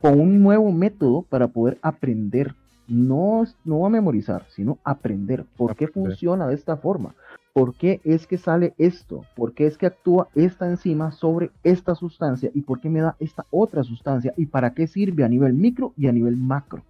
[0.00, 2.56] con un nuevo método para poder aprender.
[2.88, 5.44] No, no a memorizar, sino aprender.
[5.56, 7.14] ¿Por qué funciona de esta forma?
[7.58, 11.96] por qué es que sale esto, por qué es que actúa esta enzima sobre esta
[11.96, 15.54] sustancia y por qué me da esta otra sustancia y para qué sirve a nivel
[15.54, 16.84] micro y a nivel macro.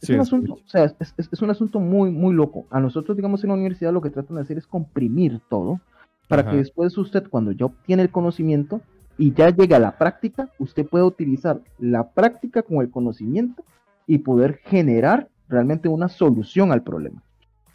[0.00, 2.64] Es un asunto, o sea, es, un asunto muy, muy loco.
[2.70, 5.80] A nosotros, digamos, en la universidad lo que tratan de hacer es comprimir todo
[6.26, 8.80] para que después usted, cuando ya obtiene el conocimiento
[9.18, 13.62] y ya llega a la práctica, usted pueda utilizar la práctica con el conocimiento
[14.06, 17.22] y poder generar realmente una solución al problema.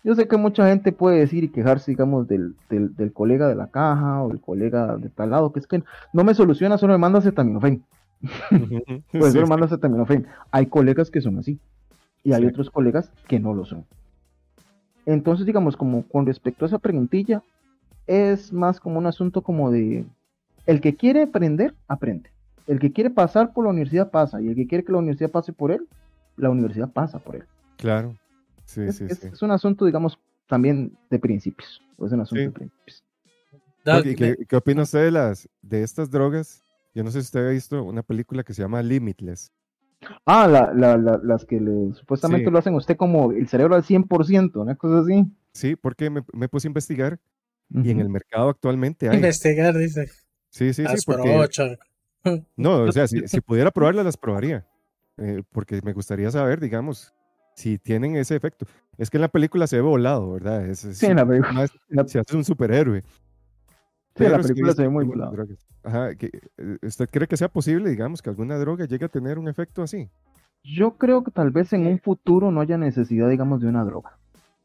[0.04, 3.68] Yo sé que mucha gente puede decir y quejarse, digamos, del, del, colega de la
[3.68, 7.00] caja o del colega de tal lado, que es que no me soluciona, solo me
[7.00, 7.84] manda acetaminofén.
[9.12, 10.26] pues solo me manda acetaminofén.
[10.52, 11.60] Hay colegas que son así
[12.24, 13.86] y hay otros colegas que no lo son.
[15.06, 17.44] Entonces, digamos, como con respecto a esa preguntilla,
[18.08, 20.06] es más como un asunto como de
[20.66, 22.30] el que quiere aprender, aprende.
[22.68, 25.32] El que quiere pasar por la universidad pasa y el que quiere que la universidad
[25.32, 25.88] pase por él,
[26.38, 27.44] la universidad pasa por él.
[27.80, 28.14] Claro
[28.78, 31.82] es, un asunto, digamos, también de principios.
[32.04, 33.04] Es un asunto de principios.
[34.48, 36.64] ¿Qué, opina usted de, las, de estas drogas?
[36.94, 39.52] Yo no sé si usted ha visto una película que se llama Limitless.
[40.26, 41.60] Ah, las que
[41.94, 45.26] supuestamente lo hacen usted como el cerebro al 100%, una cosa así.
[45.54, 47.20] Sí, porque me, me puse a investigar
[47.70, 49.16] y en el mercado actualmente hay.
[49.16, 50.10] Investigar, dice.
[50.50, 50.96] Sí, sí, sí.
[51.06, 51.48] Porque...
[52.56, 54.66] No, o sea, si, si pudiera probarlas, las probaría.
[55.18, 57.14] Eh, porque me gustaría saber, digamos,
[57.60, 58.66] si tienen ese efecto.
[58.98, 60.66] Es que en la película se ve volado, ¿verdad?
[60.66, 61.68] Es, sí, en la película.
[62.08, 63.04] Se hace un superhéroe.
[64.16, 65.36] Sí, en la película se ve muy volado.
[65.84, 69.48] Ajá, eh, ¿Usted cree que sea posible, digamos, que alguna droga llegue a tener un
[69.48, 70.10] efecto así?
[70.64, 74.18] Yo creo que tal vez en un futuro no haya necesidad, digamos, de una droga.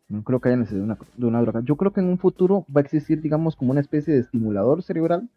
[0.08, 1.60] No creo que haya necesidad de una, de una droga.
[1.64, 4.82] Yo creo que en un futuro va a existir, digamos, como una especie de estimulador
[4.82, 5.28] cerebral.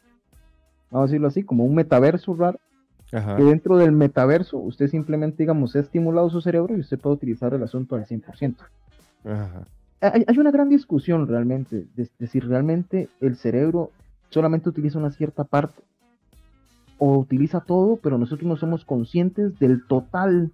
[0.92, 2.60] Vamos a decirlo así, como un metaverso raro
[3.10, 7.54] que dentro del metaverso usted simplemente, digamos, ha estimulado su cerebro y usted puede utilizar
[7.54, 8.56] el asunto al 100%.
[9.26, 9.68] Ajá.
[10.02, 13.92] hay, una gran discusión realmente de, si realmente el cerebro
[14.30, 15.82] solamente utiliza una cierta parte
[16.98, 20.52] o utiliza todo, pero nosotros no somos conscientes del total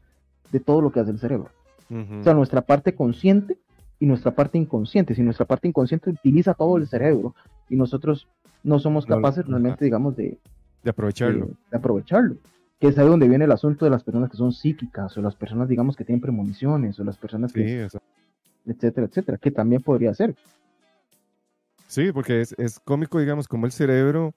[0.52, 1.50] de todo lo que hace el cerebro.
[1.90, 3.58] O sea, nuestra parte consciente
[4.00, 5.14] y nuestra parte inconsciente.
[5.14, 7.36] Si nuestra parte inconsciente utiliza todo el cerebro
[7.70, 8.28] y nosotros
[8.64, 10.40] no somos capaces realmente, digamos, de,
[10.84, 11.50] de aprovecharlo.
[11.72, 12.36] De, aprovecharlo.
[12.80, 15.36] Que es ahí donde viene el asunto de las personas que son psíquicas o las
[15.36, 17.88] personas, digamos, que tienen premoniciones o las personas que...
[18.66, 20.36] etcétera, etcétera, que también podría ser.
[21.88, 24.34] Sí, porque es, es cómico, digamos, como el cerebro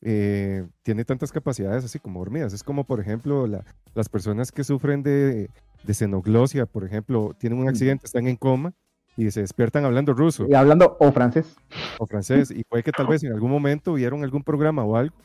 [0.00, 2.52] eh, tiene tantas capacidades así como hormigas.
[2.52, 3.46] Es como, por ejemplo,
[3.94, 5.50] las personas que sufren de,
[5.82, 8.72] de xenoglosia, por ejemplo, tienen un accidente, están en coma
[9.16, 10.46] y se despiertan hablando ruso.
[10.48, 11.56] Y hablando o francés.
[11.98, 12.50] O francés.
[12.52, 15.16] Y puede que tal vez en algún momento vieron algún programa o algo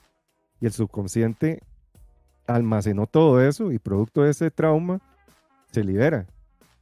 [0.63, 1.59] y el subconsciente
[2.47, 5.01] almacenó todo eso y producto de ese trauma
[5.71, 6.25] se libera.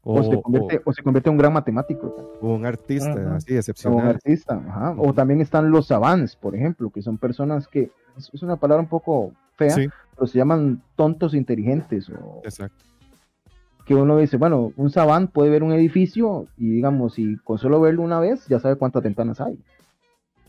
[0.04, 2.38] O, se, convierte, en un gran matemático.
[2.42, 3.98] O un artista, así, excepcional.
[3.98, 8.44] O un artista, O también están los savants, por ejemplo, que son personas que, es
[8.44, 9.76] una palabra un poco fea,
[10.14, 12.12] pero se llaman tontos inteligentes.
[12.44, 12.86] Exacto.
[13.88, 17.82] Que uno dice, bueno, un savant puede ver un edificio y digamos, si con solo
[17.82, 19.58] verlo una vez, ya sabe cuántas ventanas hay.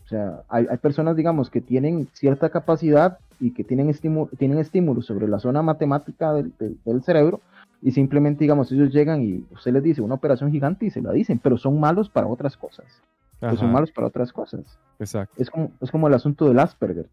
[0.05, 5.05] O sea, hay, personas, digamos, que tienen cierta capacidad y que tienen, estímulo, tienen estímulos
[5.05, 7.41] sobre la zona matemática del cerebro,
[7.83, 11.11] y simplemente, digamos, ellos llegan y usted les dice una operación gigante y se la
[11.11, 12.85] dicen, pero son malos para otras cosas.
[13.41, 14.61] Pues son malos para otras cosas.
[14.99, 15.35] Exacto.
[15.37, 17.07] Es como, es como el asunto del Asperger.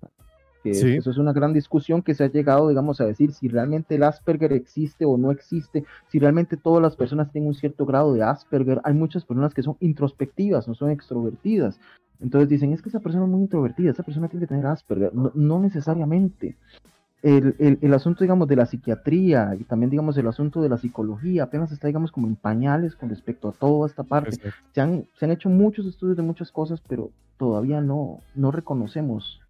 [0.63, 3.95] Que Eso es una gran discusión que se ha llegado, digamos, a decir si realmente
[3.95, 8.13] el Asperger existe o no existe, si realmente todas las personas tienen un cierto grado
[8.13, 8.81] de Asperger.
[8.85, 11.81] Hay muchas personas que son introspectivas, no son extrovertidas.
[12.21, 15.13] Entonces dicen, es que esa persona es muy introvertida, esa persona tiene que tener Asperger.
[15.15, 16.57] no necesariamente
[17.23, 21.45] el, el, asunto, digamos, de la psiquiatría y también, digamos, el asunto de la psicología
[21.45, 24.39] apenas está, digamos, como en pañales con respecto a toda esta parte.
[24.73, 29.41] Se han, se han hecho muchos estudios de muchas cosas, pero todavía no, no reconocemos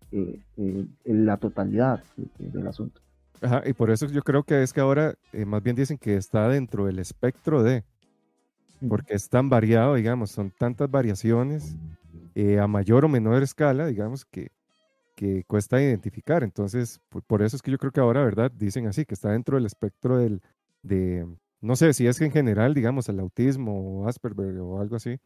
[1.05, 2.03] la totalidad
[2.39, 3.01] del asunto.
[3.41, 6.17] Ajá, y por eso yo creo que es que ahora eh, más bien dicen que
[6.17, 7.85] está dentro del espectro de,
[8.87, 11.77] porque es tan variado, digamos, son tantas variaciones
[12.61, 14.51] a mayor o menor escala, digamos, que
[15.21, 16.43] que cuesta identificar.
[16.43, 18.51] Entonces, por, eso es que yo creo que ahora, ¿verdad?
[18.51, 20.41] Dicen así, que está dentro del espectro del,
[20.83, 21.27] de,
[21.61, 25.19] no sé si es que en general, digamos, el autismo o Asperger o algo así,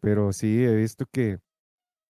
[0.00, 1.40] pero sí he visto que,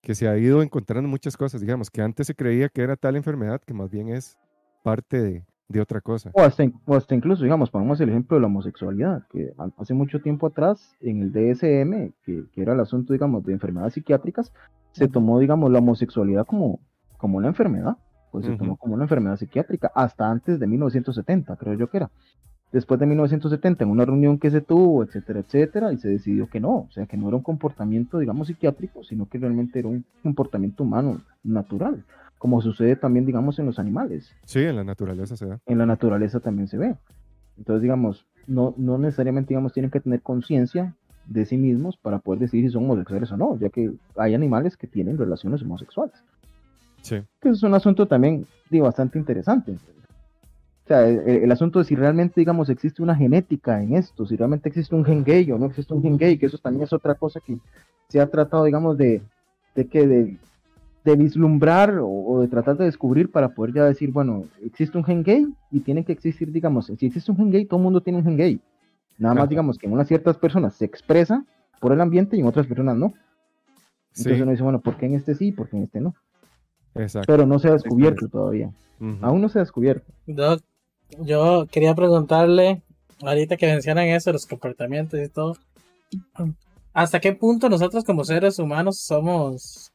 [0.00, 3.16] que se ha ido encontrando muchas cosas, digamos, que antes se creía que era tal
[3.16, 4.38] enfermedad que más bien es
[4.82, 6.30] parte de, de otra cosa.
[6.34, 10.96] O hasta, incluso, digamos, pongamos el ejemplo de la homosexualidad, que hace mucho tiempo atrás,
[11.00, 14.52] en el DSM, que, que era el asunto, digamos, de enfermedades psiquiátricas,
[14.92, 16.80] se tomó, digamos, la homosexualidad como,
[17.18, 17.98] como una enfermedad,
[18.30, 22.10] pues se tomó como una enfermedad psiquiátrica hasta antes de 1970, creo yo que era.
[22.72, 26.60] Después de 1970, en una reunión que se tuvo, etcétera, etcétera, y se decidió que
[26.60, 30.04] no, o sea, que no era un comportamiento, digamos, psiquiátrico, sino que realmente era un
[30.22, 32.04] comportamiento humano natural,
[32.36, 34.34] como sucede también, digamos, en los animales.
[34.44, 35.58] Sí, en la naturaleza se ve.
[35.66, 36.94] En la naturaleza también se ve.
[37.56, 40.94] Entonces, digamos, no, no necesariamente, digamos, tienen que tener conciencia
[41.26, 44.76] de sí mismos para poder decidir si son homosexuales o no, ya que hay animales
[44.76, 46.22] que tienen relaciones homosexuales.
[47.40, 49.76] Que es un asunto también, digo, bastante interesante.
[50.88, 54.70] O sea, el, asunto de si realmente, digamos, existe una genética en esto, si realmente
[54.70, 57.14] existe un gen gay o no existe un gen gay, que eso también es otra
[57.14, 57.58] cosa que
[58.08, 59.20] se ha tratado, digamos, de,
[59.74, 60.38] de que de,
[61.14, 65.46] vislumbrar o, de tratar de descubrir para poder ya decir, bueno, existe un gen gay
[65.70, 68.24] y tiene que existir, digamos, si existe un gen gay, todo el mundo tiene un
[68.24, 68.60] gen gay.
[69.18, 71.44] Nada más, digamos, que en unas ciertas personas se expresa
[71.82, 73.12] por el ambiente y en otras personas no.
[74.16, 76.14] Entonces uno dice, bueno, ¿por qué en este sí y por qué en este no?
[77.26, 78.70] Pero no se ha descubierto todavía.
[79.20, 80.10] Aún no se ha descubierto.
[81.18, 82.82] Yo quería preguntarle,
[83.22, 85.56] ahorita que mencionan eso, los comportamientos y todo,
[86.92, 89.92] ¿hasta qué punto nosotros como seres humanos somos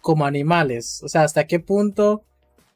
[0.00, 1.02] como animales?
[1.02, 2.22] O sea, ¿hasta qué punto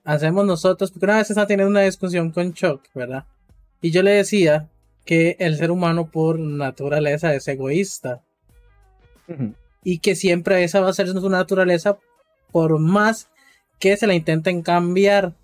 [0.05, 0.91] hacemos nosotros?
[0.91, 3.25] Porque una vez estaba teniendo una discusión con Chuck, ¿verdad?
[3.81, 4.69] Y yo le decía
[5.05, 8.23] que el ser humano por naturaleza es egoísta.
[9.83, 11.99] Y que siempre esa va a ser su naturaleza
[12.51, 13.29] por más
[13.79, 15.35] que se la intenten cambiar.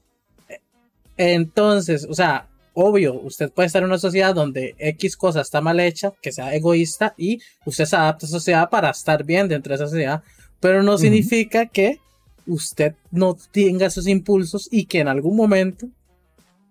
[1.22, 5.78] Entonces, o sea, obvio, usted puede estar en una sociedad donde X cosa está mal
[5.78, 9.68] hecha, que sea egoísta, y usted se adapta a esa sociedad para estar bien dentro
[9.68, 10.22] de esa sociedad,
[10.60, 11.98] pero no significa que
[12.46, 15.88] usted no tenga esos impulsos y que en algún momento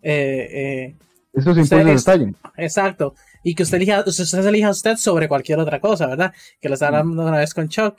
[0.01, 0.95] eh, eh,
[1.31, 2.35] esos impulsos estallen.
[2.57, 3.13] Exacto.
[3.43, 6.33] Y que usted elija, usted elija usted sobre cualquier otra cosa, ¿verdad?
[6.59, 7.95] Que lo estaba hablando una vez con Chuck.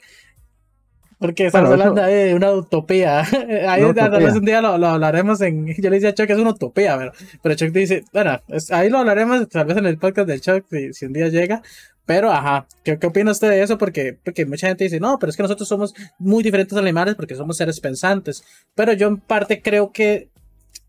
[1.21, 3.21] Porque estamos hablando de una utopía.
[3.69, 5.67] Ahí tal vez un día lo, hablaremos en.
[5.67, 7.11] Yo le decía a Chuck que es una utopía, pero,
[7.43, 11.05] pero Chuck dice, bueno, ahí lo hablaremos tal vez en el podcast del Chuck si,
[11.05, 11.61] un día llega.
[12.07, 13.77] Pero, ajá, ¿qué, ¿qué, opina usted de eso?
[13.77, 17.35] Porque, porque mucha gente dice, no, pero es que nosotros somos muy diferentes animales porque
[17.35, 18.43] somos seres pensantes.
[18.73, 20.29] Pero yo en parte creo que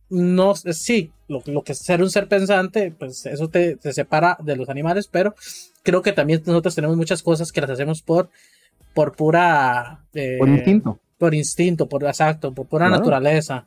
[0.09, 4.38] no, sí, lo, lo que es ser un ser pensante, pues eso te, te, separa
[4.42, 5.35] de los animales, pero
[5.83, 8.31] creo que también nosotros tenemos muchas cosas que las hacemos por,
[8.95, 10.01] por pura...
[10.15, 10.99] Eh, por instinto.
[11.19, 13.67] Por instinto, por exacto, por pura naturaleza.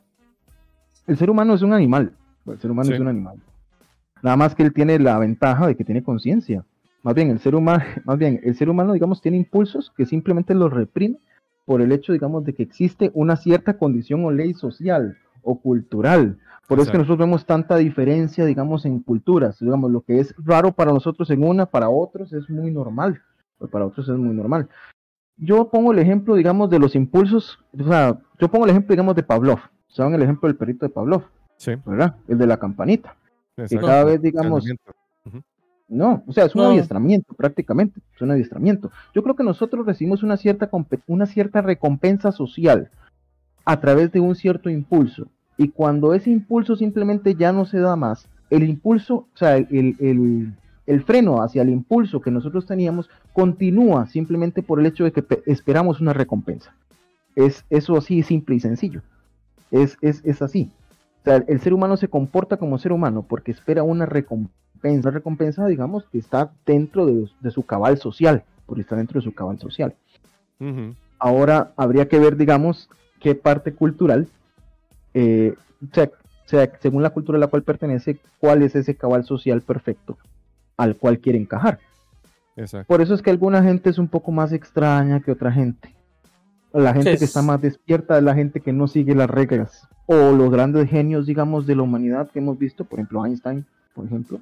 [1.06, 2.12] El ser humano es un animal.
[2.46, 3.40] El ser humano es un animal.
[4.22, 6.64] Nada más que él tiene la ventaja de que tiene conciencia.
[7.02, 10.54] Más bien, el ser humano, más bien, el ser humano, digamos, tiene impulsos que simplemente
[10.54, 11.18] los reprime
[11.64, 16.38] por el hecho, digamos, de que existe una cierta condición o ley social o cultural.
[16.66, 19.58] Por eso es que nosotros vemos tanta diferencia, digamos, en culturas.
[19.60, 23.22] Digamos, lo que es raro para nosotros en una, para otros es muy normal.
[23.70, 24.68] Para otros es muy normal.
[25.38, 27.58] Yo pongo el ejemplo, digamos, de los impulsos.
[27.78, 29.60] O sea, yo pongo el ejemplo, digamos, de Pavlov.
[29.88, 31.24] ¿Saben el ejemplo del perrito de Pavlov?
[31.56, 31.72] Sí.
[31.84, 32.16] ¿Verdad?
[32.28, 33.16] El de la campanita.
[33.56, 34.64] Que cada vez, digamos,
[35.88, 38.90] no, o sea, es un adiestramiento prácticamente, es un adiestramiento.
[39.14, 40.68] Yo creo que nosotros recibimos una cierta,
[41.06, 42.90] una cierta recompensa social
[43.64, 45.28] a través de un cierto impulso.
[45.56, 49.96] Y cuando ese impulso simplemente ya no se da más, el impulso, o sea, el,
[50.00, 50.52] el,
[51.02, 56.00] freno hacia el impulso que nosotros teníamos continúa simplemente por el hecho de que esperamos
[56.00, 56.74] una recompensa.
[57.34, 59.02] Es eso así simple y sencillo.
[59.70, 60.70] Es, es, es así.
[61.20, 65.10] O sea, el ser humano se comporta como ser humano porque espera una recompensa recompensa,
[65.10, 69.58] recompensa, digamos, que está dentro de, su cabal social, porque está dentro de su cabal
[69.58, 69.94] social.
[71.18, 72.88] Ahora habría que ver, digamos,
[73.20, 74.28] qué parte cultural,
[75.14, 75.54] eh,
[75.92, 80.16] sea, según la cultura a la cual pertenece, cuál es ese cabal social perfecto
[80.76, 81.78] al cual quiere encajar.
[82.86, 85.94] Por eso es que alguna gente es un poco más extraña que otra gente.
[86.72, 89.88] La gente que está más despierta es la gente que no sigue las reglas.
[90.06, 94.06] O los grandes genios, digamos, de la humanidad que hemos visto, por ejemplo, Einstein, por
[94.06, 94.40] ejemplo,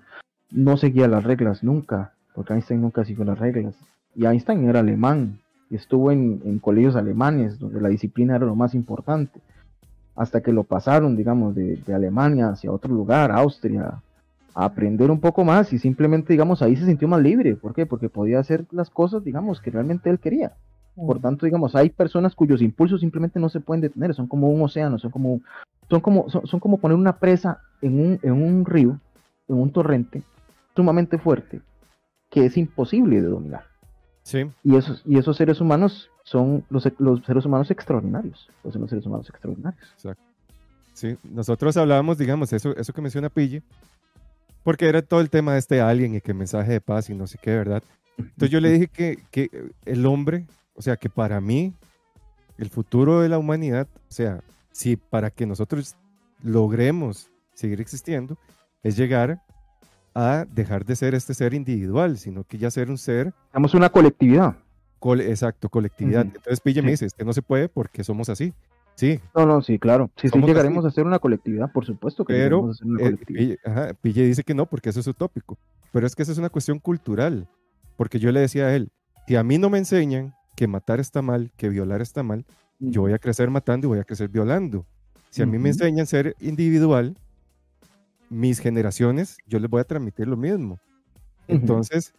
[0.50, 3.74] no seguía las reglas nunca, porque Einstein nunca siguió las reglas.
[4.14, 8.74] Y Einstein era alemán, y estuvo en, colegios alemanes, donde la disciplina era lo más
[8.74, 9.40] importante,
[10.14, 14.02] hasta que lo pasaron, digamos, de, Alemania hacia otro lugar, Austria,
[14.54, 17.56] a aprender un poco más y simplemente, digamos, ahí se sintió más libre.
[17.56, 17.86] ¿Por qué?
[17.86, 20.52] Porque podía hacer las cosas, digamos, que realmente él quería.
[20.94, 24.62] Por tanto, digamos, hay personas cuyos impulsos simplemente no se pueden detener, son como un
[24.62, 25.40] océano, son como,
[25.90, 29.00] son como, son, como poner una presa en un, en un río,
[29.48, 30.22] en un torrente,
[30.76, 31.60] sumamente fuerte
[32.30, 33.64] que es imposible de dominar.
[34.22, 34.44] Sí.
[34.62, 38.50] Y esos, y esos seres humanos son los, los seres humanos extraordinarios.
[38.64, 39.88] Los, los seres humanos extraordinarios.
[39.92, 40.22] Exacto.
[40.94, 43.62] Sí, nosotros hablábamos, digamos, eso, eso que menciona Pille,
[44.64, 47.26] porque era todo el tema de este alien y que mensaje de paz y no
[47.26, 47.82] sé qué, ¿verdad?
[48.18, 49.50] Entonces yo le dije que, que
[49.84, 51.74] el hombre, o sea, que para mí,
[52.58, 55.96] el futuro de la humanidad, o sea, si para que nosotros
[56.42, 58.36] logremos seguir existiendo,
[58.82, 59.42] es llegar
[60.14, 63.34] a dejar de ser este ser individual, sino que ya ser un ser...
[63.52, 64.56] Somos una colectividad.
[65.20, 66.22] exacto, colectividad.
[66.22, 68.54] Entonces Pille me dice, que no se puede porque somos así.
[68.94, 69.20] Sí.
[69.34, 70.10] No, no, sí, claro.
[70.16, 73.04] Sí, sí llegaremos a ser una colectividad, por supuesto que Pero, a ser una eh,
[73.04, 73.96] colectividad.
[74.00, 75.58] Pille, dice que no, porque eso es utópico.
[75.92, 77.48] Pero es que esa es una cuestión cultural.
[77.96, 78.90] Porque yo le decía a él,
[79.26, 82.44] si a mí no me enseñan que matar está mal, que violar está mal,
[82.78, 84.84] yo voy a crecer matando y voy a crecer violando.
[85.30, 87.16] Si a mí me enseñan ser individual,
[88.30, 90.78] mis generaciones, yo les voy a transmitir lo mismo.
[91.48, 92.14] Entonces,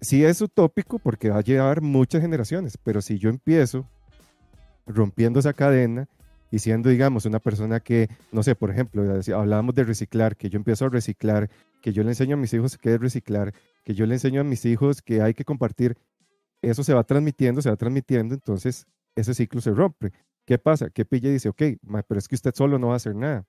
[0.00, 3.86] sí es utópico porque va a llevar muchas generaciones, pero si yo empiezo
[4.88, 6.08] rompiendo esa cadena
[6.50, 9.02] y siendo, digamos, una persona que, no sé, por ejemplo,
[9.34, 11.50] hablábamos de reciclar, que yo empiezo a reciclar,
[11.82, 13.52] que yo le enseño a mis hijos qué es reciclar,
[13.84, 15.96] que yo le enseño a mis hijos que hay que compartir,
[16.62, 20.12] eso se va transmitiendo, se va transmitiendo, entonces ese ciclo se rompe.
[20.46, 20.88] ¿Qué pasa?
[20.88, 21.62] Que Pilla dice, ok,
[22.08, 23.46] pero es que usted solo no va a hacer nada.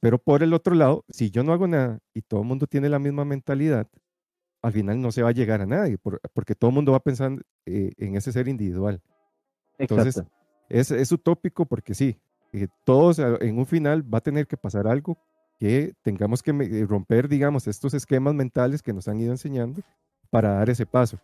[0.00, 2.88] Pero por el otro lado, si yo no hago nada y todo el mundo tiene
[2.88, 3.88] la misma mentalidad,
[4.62, 5.96] al final no se va a llegar a nadie,
[6.32, 9.00] porque todo el mundo va pensando eh, en ese ser individual.
[9.78, 10.22] Entonces,
[10.68, 12.16] es, es, utópico porque sí,
[12.52, 15.18] eh, todos en un final va a tener que pasar algo
[15.58, 19.82] que tengamos que eh, romper, digamos, estos esquemas mentales que nos han ido enseñando
[20.30, 21.18] para dar ese paso.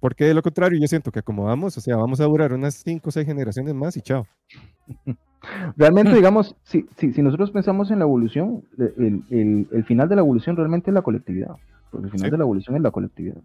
[0.00, 2.74] Porque de lo contrario, yo siento que como vamos, o sea, vamos a durar unas
[2.74, 4.26] 5 o 6 generaciones más y chao.
[5.76, 10.16] Realmente, digamos, si, si, si, nosotros pensamos en la evolución, el, el, el, final de
[10.16, 11.54] la evolución realmente es la colectividad.
[11.90, 13.36] Porque el final de la evolución es la colectividad.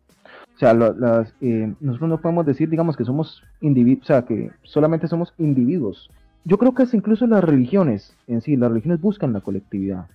[0.55, 4.51] O sea, las, eh, nosotros no podemos decir, digamos, que somos individuos, o sea, que
[4.63, 6.09] solamente somos individuos.
[6.43, 10.07] Yo creo que es incluso las religiones en sí, las religiones buscan la colectividad.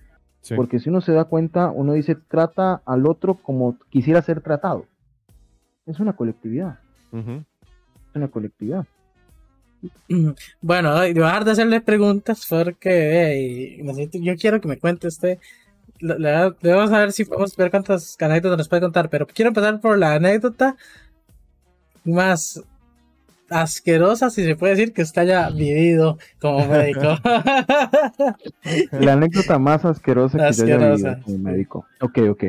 [0.55, 4.85] Porque si uno se da cuenta, uno dice, trata al otro como quisiera ser tratado.
[5.85, 6.79] Es una colectividad.
[7.11, 8.85] Es una colectividad.
[10.61, 13.79] Bueno, voy a dejar de hacerle preguntas porque
[14.13, 15.37] yo quiero que me cuente usted
[15.99, 19.97] debemos a ver si podemos ver cuántas anécdotas nos puede contar, pero quiero empezar por
[19.97, 20.75] la anécdota
[22.03, 22.61] más
[23.49, 27.17] asquerosa, si se puede decir, que usted haya vivido como médico.
[28.91, 31.85] la anécdota más asquerosa que yo haya vivido como médico.
[32.01, 32.43] Ok, ok.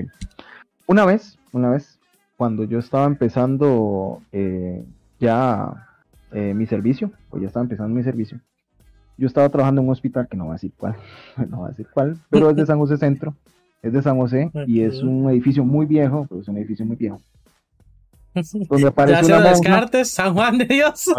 [0.86, 1.98] Una vez, una vez,
[2.36, 4.84] cuando yo estaba empezando eh,
[5.20, 5.86] ya
[6.32, 8.40] eh, mi servicio, pues ya estaba empezando mi servicio,
[9.18, 10.96] yo estaba trabajando en un hospital que no va a decir cuál,
[11.50, 13.34] no va a decir cuál, pero es de San José Centro,
[13.82, 16.96] es de San José y es un edificio muy viejo, pues es un edificio muy
[16.96, 17.20] viejo.
[18.68, 21.06] Donde aparece una Descartes, San Juan de Dios.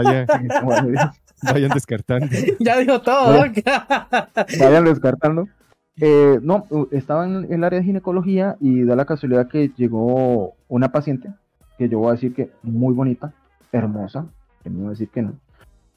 [1.43, 2.27] vayan descartando.
[2.59, 3.45] ya dijo todo.
[4.59, 5.47] vayan descartando.
[6.01, 10.93] Eh, no, estaba en el área de ginecología y da la casualidad que llegó una
[10.93, 11.29] paciente,
[11.77, 13.33] que yo voy a decir que muy bonita,
[13.73, 14.25] hermosa,
[14.63, 15.33] que no voy a decir que no,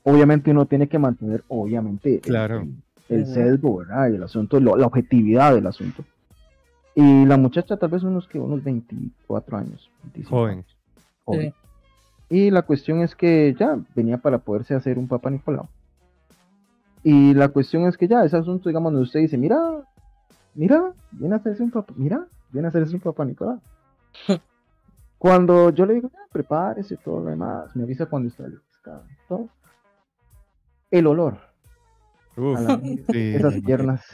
[0.05, 2.67] obviamente uno tiene que mantener, obviamente, claro.
[3.09, 4.11] el, sesgo, ¿verdad?
[4.11, 6.05] Y el asunto, la objetividad del asunto.
[6.95, 9.91] Y la muchacha tal vez unos que unos 24 años.
[10.29, 10.65] Joven.
[11.25, 11.55] joven.
[12.29, 15.69] Y la cuestión es que ya venía para poderse hacer un Papa Nicolau.
[17.03, 19.59] Y la cuestión es que ya, ese asunto, digamos, donde usted dice, mira,
[20.55, 23.61] mira, viene a hacerse un Papa, mira, viene a hacerse un Papa Nicolau.
[25.19, 28.65] cuando yo le digo, prepárese, todo lo demás, me avisa cuando está listo,
[29.29, 29.49] todo
[30.93, 31.39] el olor.
[33.09, 34.05] esas piernas.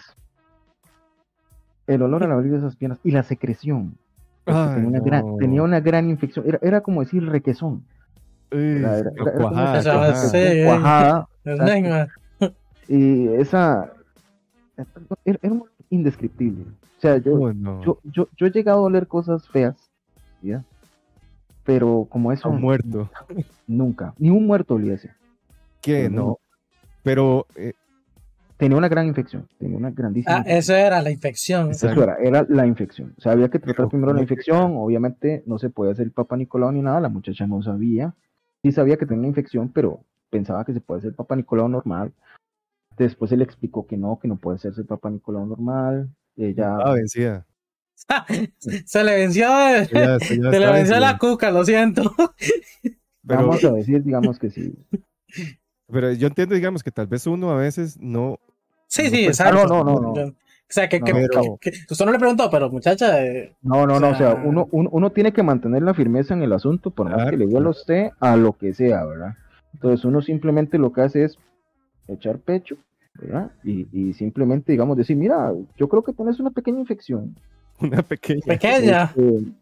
[1.86, 3.98] El olor a la de esas piernas y la secreción.
[4.44, 6.46] tenía, una gran, tenía, una gran, infección.
[6.46, 7.84] Era, era como decir requesón.
[8.50, 9.04] era,
[10.64, 11.28] cuajada.
[12.88, 13.92] y esa
[15.24, 15.38] era,
[15.90, 16.64] indescriptible.
[16.98, 19.76] O sea, yo, yo, yo, yo, he llegado a oler cosas feas,
[20.42, 20.64] ¿ya?
[21.64, 22.48] Pero como eso.
[22.48, 23.10] Un muerto.
[23.66, 24.14] Nunca.
[24.18, 25.12] Ni un muerto olía ese.
[25.80, 26.08] ¿Qué?
[26.08, 26.38] No.
[27.08, 27.46] Pero...
[27.56, 27.72] Eh,
[28.58, 30.38] tenía una gran infección, tenía una grandísima.
[30.38, 31.70] Ah, eso era la infección.
[31.70, 33.14] Eso era, era la infección.
[33.16, 36.36] O sea, había que tratar primero la infección, obviamente no se puede hacer el Papa
[36.36, 38.14] Nicolau ni nada, la muchacha no sabía.
[38.62, 41.68] Sí sabía que tenía una infección, pero pensaba que se puede hacer el Papa Nicolau
[41.68, 42.12] normal.
[42.98, 46.10] Después se le explicó que no, que no puede hacerse el Papa Nicolau normal.
[46.36, 46.76] Ella...
[46.76, 47.46] Ah, vencida.
[48.58, 49.48] se le venció,
[50.20, 52.14] se, le venció la cuca, lo siento.
[53.22, 54.74] Vamos a decir, digamos que sí.
[55.90, 58.38] Pero yo entiendo, digamos, que tal vez uno a veces no.
[58.86, 59.66] Sí, sí, exacto.
[59.66, 60.34] No, no, no.
[60.70, 61.00] O sea, que,
[61.90, 63.24] usted no le preguntó, pero muchacha.
[63.24, 64.10] Eh, no, no, no.
[64.10, 67.38] O sea, uno, uno, tiene que mantener la firmeza en el asunto, por más que
[67.38, 69.34] le duela a usted a lo que sea, ¿verdad?
[69.72, 71.38] Entonces, uno simplemente lo que hace es
[72.06, 72.76] echar pecho,
[73.14, 73.50] ¿verdad?
[73.64, 77.34] Y, y simplemente, digamos, decir, mira, yo creo que tienes una pequeña infección.
[77.80, 78.42] Una pequeña.
[78.44, 79.04] Pequeña.
[79.04, 79.52] Este,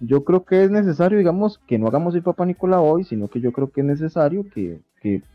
[0.00, 3.40] yo creo que es necesario, digamos, que no hagamos el Papa Nicolau hoy, sino que
[3.40, 4.80] yo creo que es necesario que,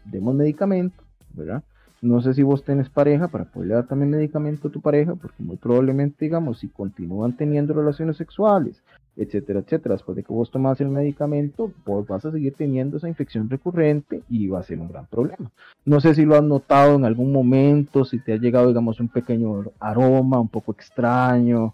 [0.06, 1.04] demos medicamento,
[1.34, 1.64] ¿verdad?
[2.02, 5.44] No sé si vos tenés pareja para poderle dar también medicamento a tu pareja, porque
[5.44, 8.82] muy probablemente, digamos, si continúan teniendo relaciones sexuales,
[9.18, 13.10] etcétera, etcétera, después de que vos tomas el medicamento, vos vas a seguir teniendo esa
[13.10, 15.52] infección recurrente y va a ser un gran problema.
[15.84, 19.10] No sé si lo has notado en algún momento, si te ha llegado, digamos, un
[19.10, 21.74] pequeño aroma un poco extraño,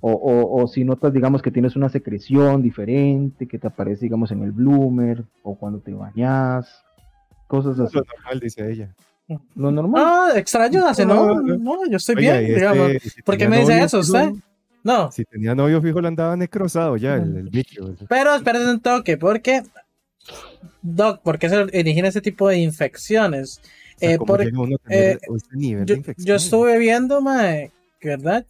[0.00, 4.42] o, o, si notas, digamos, que tienes una secreción diferente que te aparece, digamos, en
[4.42, 6.84] el bloomer o cuando te bañas,
[7.46, 7.96] cosas así.
[7.96, 8.94] Lo normal, dice ella.
[9.56, 10.02] Lo normal.
[10.04, 12.92] Ah, extraño, hace no, no, yo estoy bien, este, digamos.
[13.24, 14.32] ¿Por qué me dice eso usted?
[14.84, 15.10] No.
[15.10, 17.92] Si tenía novio fijo, le andaba necrosado ya el, el bicho.
[18.08, 19.62] Pero espérate un toque, porque.
[20.82, 23.60] Doc, ¿por qué se originan ese tipo de infecciones?
[24.00, 24.18] eh,
[24.90, 25.18] eh,
[25.86, 27.72] yo, yo, estuve viendo, mae,
[28.02, 28.44] ¿verdad?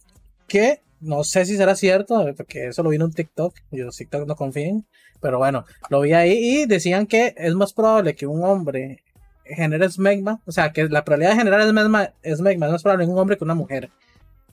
[0.47, 3.55] Que no sé si será cierto, porque eso lo vi en un TikTok.
[3.71, 4.85] Yo TikTok no confíen.
[5.21, 9.03] Pero bueno, lo vi ahí y decían que es más probable que un hombre
[9.45, 10.41] genere esmegma.
[10.45, 13.37] O sea, que la probabilidad de generar esmegma, esmegma es más probable en un hombre
[13.37, 13.89] que una mujer.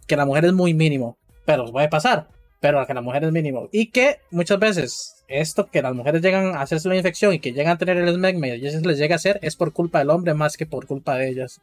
[0.07, 1.19] Que la mujer es muy mínimo.
[1.45, 2.29] Pero puede pasar.
[2.61, 3.69] Pero que la mujer es mínimo.
[3.73, 7.53] Y que muchas veces esto que las mujeres llegan a hacerse una infección y que
[7.53, 9.99] llegan a tener el esmegma y a ellas les llega a hacer es por culpa
[9.99, 11.61] del hombre más que por culpa de ellas.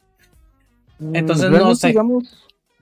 [0.99, 1.93] Mm, Entonces no sé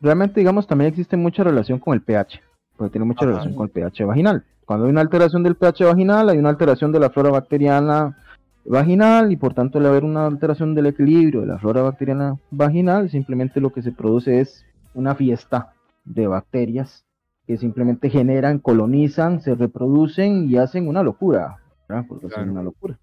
[0.01, 2.41] realmente, digamos, también existe mucha relación con el pH,
[2.77, 4.43] porque tiene mucha relación con el pH vaginal.
[4.65, 8.17] Cuando hay una alteración del pH vaginal, hay una alteración de la flora bacteriana
[8.65, 13.09] vaginal y por tanto al haber una alteración del equilibrio de la flora bacteriana vaginal,
[13.09, 15.73] simplemente lo que se produce es una fiesta
[16.05, 17.05] de bacterias
[17.47, 22.05] que simplemente generan, colonizan, se reproducen y hacen una locura, ¿verdad?
[22.07, 22.99] Porque hacen una locura.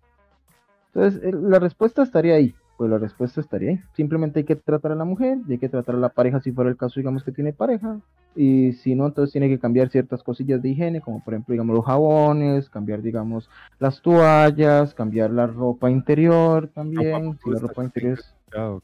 [0.94, 3.80] Entonces, la respuesta estaría ahí pues la respuesta estaría ahí.
[3.94, 6.52] Simplemente hay que tratar a la mujer y hay que tratar a la pareja si
[6.52, 7.98] fuera el caso, digamos, que tiene pareja.
[8.34, 11.74] Y si no, entonces tiene que cambiar ciertas cosillas de higiene, como por ejemplo, digamos,
[11.74, 13.48] los jabones, cambiar, digamos,
[13.78, 17.38] las toallas, cambiar la ropa interior también.
[17.42, 18.34] si la ropa interior es...
[18.54, 18.82] O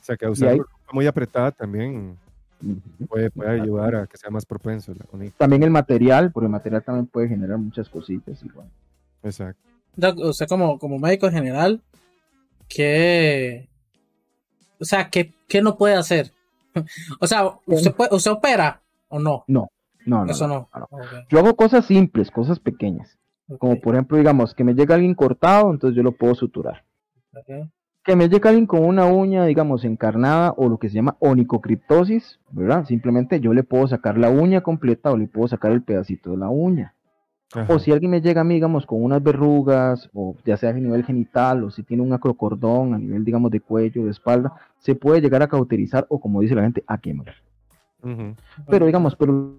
[0.00, 2.16] sea, que usar ropa muy apretada también
[3.08, 4.94] puede, ayudar a que sea más propenso.
[5.36, 8.42] También el material, porque el material también puede generar muchas cositas.
[8.42, 8.68] Igual.
[9.22, 9.60] Exacto.
[10.28, 11.80] usted como, como médico general,
[12.74, 13.68] ¿qué,
[14.80, 16.32] o sea, ¿qué, qué no puede hacer?
[17.20, 19.44] o sea, ¿usted, puede, ¿usted opera o no?
[19.46, 19.68] No,
[20.06, 20.30] no, no.
[20.30, 20.68] Eso no.
[21.28, 23.18] Yo hago cosas simples, cosas pequeñas.
[23.58, 26.84] Como por ejemplo, digamos, que me llega alguien cortado, entonces yo lo puedo suturar.
[28.04, 32.40] Que me llega alguien con una uña, digamos, encarnada o lo que se llama onicocriptosis,
[32.50, 32.86] ¿verdad?
[32.86, 36.38] Simplemente yo le puedo sacar la uña completa o le puedo sacar el pedacito de
[36.38, 36.94] la uña.
[37.68, 40.72] O si alguien me llega a mí, digamos, con unas verrugas, o ya sea a
[40.72, 44.94] nivel genital, o si tiene un acrocordón a nivel, digamos, de cuello, de espalda, se
[44.94, 47.34] puede llegar a cauterizar o, como dice la gente, a quemar.
[48.68, 49.58] Pero, digamos, pero...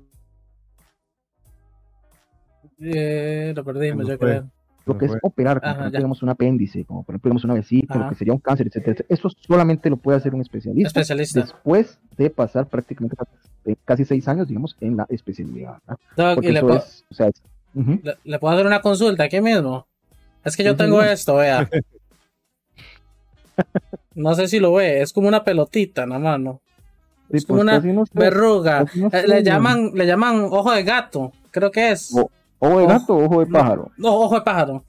[2.79, 4.49] Eh, lo perdimos, yo creo.
[4.85, 8.09] Lo que es operar, como digamos, un apéndice, como por ejemplo, digamos, una vesícula, lo
[8.09, 11.39] que sería un cáncer, etcétera, Eso solamente lo puede hacer un especialista, especialista.
[11.39, 13.15] después de pasar prácticamente
[13.85, 15.77] casi seis años, digamos, en la especialidad.
[16.17, 17.29] Porque eso es, o sea,
[18.23, 19.87] ¿Le, puedo hacer una consulta aquí mismo?
[20.43, 21.69] Es que yo tengo esto, vea.
[24.15, 26.61] No sé si lo ve, es como una pelotita nada más, ¿no?
[27.29, 28.85] Es como pues una verruga.
[29.11, 32.15] Eh, le llaman, le llaman ojo de gato, creo que es.
[32.59, 33.91] ¿Ojo de gato o ojo de pájaro?
[33.97, 34.83] No, ojo de pájaro.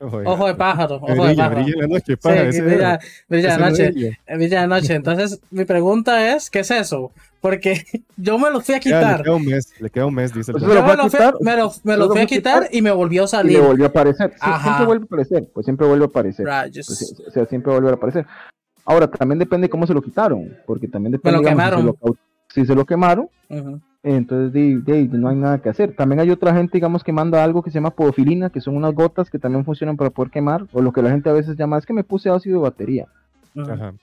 [0.00, 0.96] Ojo de, pájaro.
[0.96, 1.62] Ojo de pájaro.
[1.62, 2.16] Brilla la noche,
[2.52, 4.18] sí, brilla, brilla la noche.
[4.28, 4.94] Brilla la noche.
[4.94, 7.12] Entonces, mi pregunta es, ¿qué es eso?
[7.40, 7.84] Porque
[8.16, 9.18] yo me lo fui a quitar.
[9.18, 11.56] le queda un mes, le queda un mes, dice el pues me, lo fui, me,
[11.56, 13.58] lo, me lo fui a quitar y me volvió a salir.
[13.58, 14.32] Y me volvió a aparecer.
[14.62, 16.46] siempre vuelve a aparecer, pues siempre vuelve a aparecer.
[16.46, 18.26] Pues, o sea, siempre vuelve a aparecer.
[18.84, 21.38] Ahora, también depende cómo se lo quitaron, porque también depende.
[21.38, 21.98] Me lo quemaron.
[22.48, 23.28] Si, se lo, quemaron,
[24.02, 25.94] entonces de, no hay nada que hacer.
[25.94, 28.94] También hay otra gente, digamos, que manda algo que se llama podofilina, que son unas
[28.94, 31.78] gotas que también funcionan para poder quemar, o lo que la gente a veces llama,
[31.78, 33.06] es que me puse ácido de batería.
[33.56, 33.94] Ajá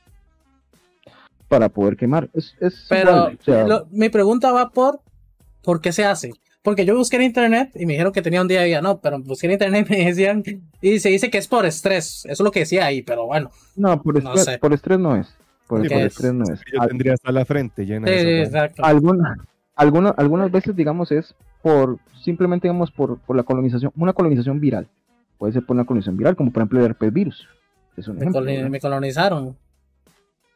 [1.48, 2.30] para poder quemar.
[2.34, 2.56] Es,
[2.90, 5.00] Pero mi pregunta va por
[5.64, 6.32] ¿por qué se hace?
[6.62, 9.00] Porque yo busqué en internet y me dijeron que tenía un día a día, no,
[9.00, 10.44] pero busqué en internet y me decían,
[10.82, 13.52] y se dice que es por estrés, eso es lo que decía ahí, pero bueno.
[13.76, 15.36] No, por estrés, por estrés no es.
[15.68, 16.62] Por, estrés no es.
[16.72, 18.84] Yo tendría hasta la frente llena de exacto.
[18.84, 19.36] Alguna,
[19.76, 24.88] alguna, algunas veces, digamos, es por, simplemente, digamos, por, por la colonización, una colonización viral.
[25.38, 27.48] Puede ser por una colonización viral, como por ejemplo el herpes virus.
[27.98, 29.56] Es un me colonizaron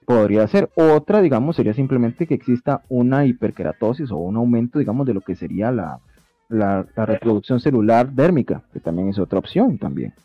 [0.09, 0.71] podría ser.
[0.75, 5.35] Otra, digamos, sería simplemente que exista una hiperkeratosis o un aumento, digamos, de lo que
[5.35, 5.99] sería la,
[6.47, 10.15] la, reproducción celular dérmica, que también es otra opción también.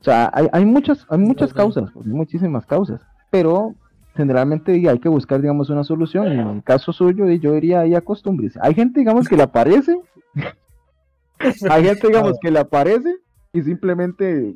[0.00, 3.74] O sea, hay, hay muchas, hay muchas causas, hay muchísimas causas, pero
[4.16, 6.26] generalmente hay que buscar, digamos, una solución.
[6.28, 8.58] En el caso suyo, yo diría ahí acostúmbrese.
[8.62, 9.98] Hay gente, digamos, que le aparece,
[11.70, 13.16] hay gente, digamos, que le aparece
[13.52, 14.54] y simplemente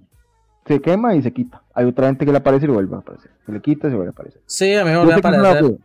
[0.66, 1.62] se quema y se quita.
[1.74, 3.30] Hay otra gente que le aparece y le vuelve a aparecer.
[3.46, 4.42] Se le quita y se vuelve a aparecer.
[4.46, 5.78] Sí, a mí me vuelve a aparecer.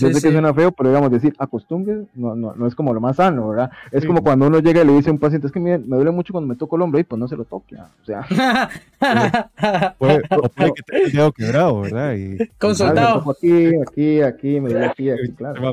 [0.00, 3.00] Yo sé que suena feo, pero digamos decir acostumbre no, no, no es como lo
[3.00, 3.70] más sano, ¿verdad?
[3.92, 5.96] Es como cuando uno llega y le dice a un paciente, es que me, me
[5.96, 8.26] duele mucho cuando me toco el hombro y pues no se lo toque, o sea.
[9.98, 12.14] puede, puede, que tenga el dedo quebrado, ¿verdad?
[12.14, 13.24] Y, Consultado.
[13.30, 15.72] Aquí, aquí, aquí, me duele aquí, aquí, claro.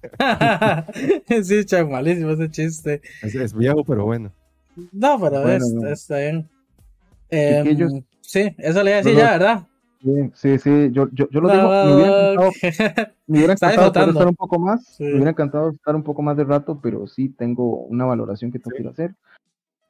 [1.42, 3.02] sí, chaval, malísimo ese chiste.
[3.22, 4.32] Es, es viejo, pero bueno.
[4.92, 5.48] No, pero
[5.88, 6.48] está bien.
[7.28, 9.62] Em, sí, eso le iba a decir ya, ¿verdad?
[10.34, 12.50] Sí, sí, yo, yo, yo lo digo, me hubiera encantado,
[13.26, 16.44] me hubiera encantado estar un poco más, me hubiera encantado estar un poco más de
[16.44, 19.14] rato, pero sí tengo una valoración que tengo que hacer.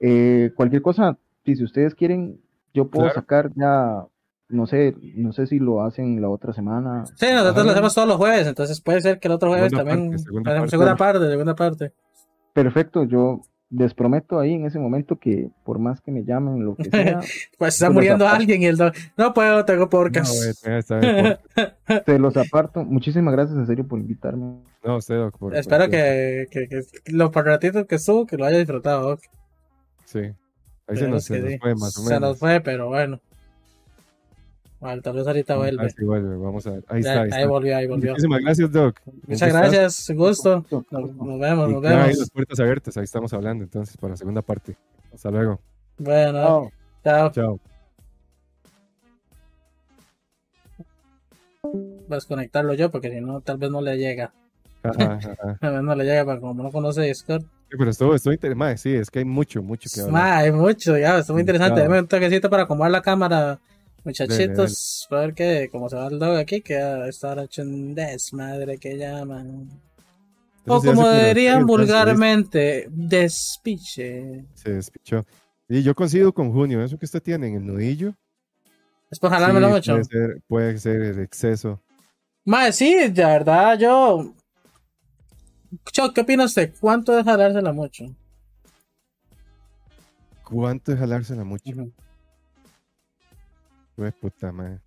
[0.00, 2.40] Eh, cualquier cosa, si, ustedes quieren,
[2.74, 4.04] yo puedo sacar ya,
[4.48, 7.04] no sé, no sé si lo hacen la otra semana.
[7.14, 10.18] Sí, nosotros lo hacemos todos los jueves, entonces puede ser que el otro jueves también,
[10.18, 10.70] segunda, parte.
[10.70, 11.92] segunda parte, segunda parte.
[12.52, 16.74] Perfecto, yo les prometo ahí en ese momento que por más que me llamen, lo
[16.74, 17.20] que sea.
[17.58, 18.76] pues está muriendo alguien y el
[19.16, 20.34] no puedo, tengo podcast.
[22.04, 22.84] te los aparto.
[22.84, 24.56] Muchísimas gracias en serio por invitarme.
[24.84, 25.16] No, usted,
[25.52, 29.18] Espero que, que, que, los ratitos que estuvo, que lo haya disfrutado.
[30.04, 30.32] Sí.
[30.88, 32.08] Ahí se nos, se nos, fue más o menos.
[32.08, 33.20] Se nos fue, pero bueno.
[34.80, 35.82] Bueno, tal vez ahorita vuelve.
[35.82, 36.84] Ahí sí vuelve, vamos a ver.
[36.88, 37.20] Ahí está.
[37.20, 38.12] Ahí, volvió, ahí volvió.
[38.12, 38.98] Muchísimas gracias, Doc.
[39.26, 40.64] Muchas gracias, gusto.
[40.70, 42.06] Nos, nos vemos, nos vemos.
[42.06, 44.76] Ahí las puertas abiertas, ahí estamos hablando entonces para la segunda parte.
[45.12, 45.60] Hasta luego.
[45.98, 46.70] Bueno,
[47.04, 47.30] chao.
[47.30, 47.60] Chao.
[51.62, 54.32] Voy a desconectarlo yo porque si no, tal vez no le llega.
[54.82, 55.58] Ajá, ajá.
[55.60, 57.42] tal vez no le llega, pero como no conoce Discord.
[57.42, 60.38] Sí, pero esto, esto interesante, sí, es que hay mucho, mucho que hablar.
[60.38, 61.82] hay mucho, ya, está muy interesante.
[61.82, 63.60] Dame un toquecito para acomodar la cámara
[64.04, 66.78] Muchachitos, a ver qué, como se va el dog aquí, que
[67.08, 69.68] está hecho un desmadre que llaman.
[70.66, 74.44] o como dirían vulgarmente, despiche.
[74.54, 75.26] Se despichó.
[75.68, 78.14] Y yo coincido con Junio, eso que usted tiene en el nudillo.
[79.10, 79.92] Es por jalármelo mucho.
[79.92, 81.80] Puede ser, puede ser el exceso
[82.44, 84.34] Mae, sí, de verdad, yo.
[85.92, 86.74] Choc, ¿qué opina usted?
[86.80, 88.06] ¿Cuánto es jalársela mucho?
[90.42, 91.62] ¿Cuánto es jalársela mucho?
[94.00, 94.78] Pues puta madre.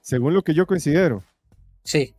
[0.00, 1.22] Según lo que yo considero.
[1.84, 2.14] Sí.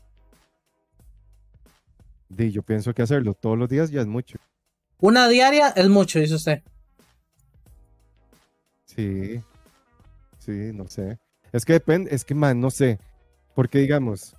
[2.30, 4.38] Di, yo pienso que hacerlo todos los días ya es mucho.
[5.00, 6.62] Una diaria es mucho, dice usted.
[8.86, 9.42] Sí.
[10.38, 11.18] Sí, no sé.
[11.52, 13.00] Es que depende, es que, man, no sé.
[13.56, 14.36] Porque digamos.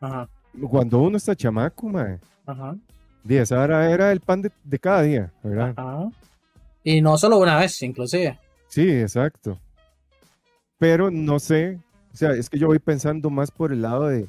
[0.00, 0.30] Ajá.
[0.70, 2.18] Cuando uno está chamaco, man.
[2.46, 2.74] Ajá.
[3.28, 5.74] esa era, era el pan de, cada día, ¿verdad?
[5.76, 6.10] Ajá.
[6.84, 8.38] Y no solo una vez, inclusive.
[8.68, 9.58] Sí, exacto.
[10.78, 11.80] Pero no sé.
[12.12, 14.28] O sea, es que yo voy pensando más por el lado de,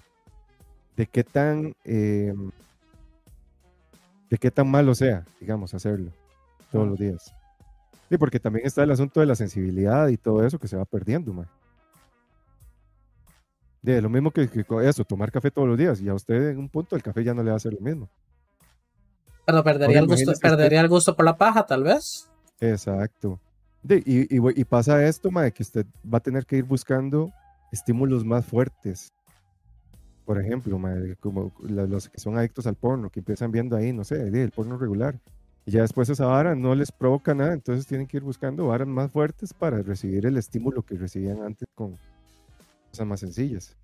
[0.95, 1.75] de qué tan.
[1.83, 2.51] Em,
[4.29, 6.11] de qué tan malo sea, digamos, hacerlo
[6.71, 7.35] todos los días.
[8.09, 10.85] Sí, porque también está el asunto de la sensibilidad y todo eso que se va
[10.85, 11.47] perdiendo, man.
[13.81, 14.49] De lo mismo que,
[14.83, 16.01] eso, tomar café todos los días.
[16.01, 17.81] Y a usted en un punto el café ya no le va a hacer lo
[17.81, 18.09] mismo.
[19.45, 22.27] Pero perdería, el gusto, perdería el gusto por la paja, tal vez.
[22.59, 23.39] Exacto.
[23.87, 27.31] y, pasa esto, de que usted va a tener que ir buscando
[27.71, 29.11] estímulos más fuertes.
[30.25, 30.79] Por ejemplo,
[31.19, 34.77] como los que son adictos al porno, que empiezan viendo ahí, no sé, el porno
[34.77, 35.19] regular.
[35.67, 38.87] Y ya después esa vara no les provoca nada, entonces tienen que ir buscando varas
[38.87, 41.95] más fuertes para recibir el estímulo que recibían antes con
[42.91, 43.75] cosas más sencillas.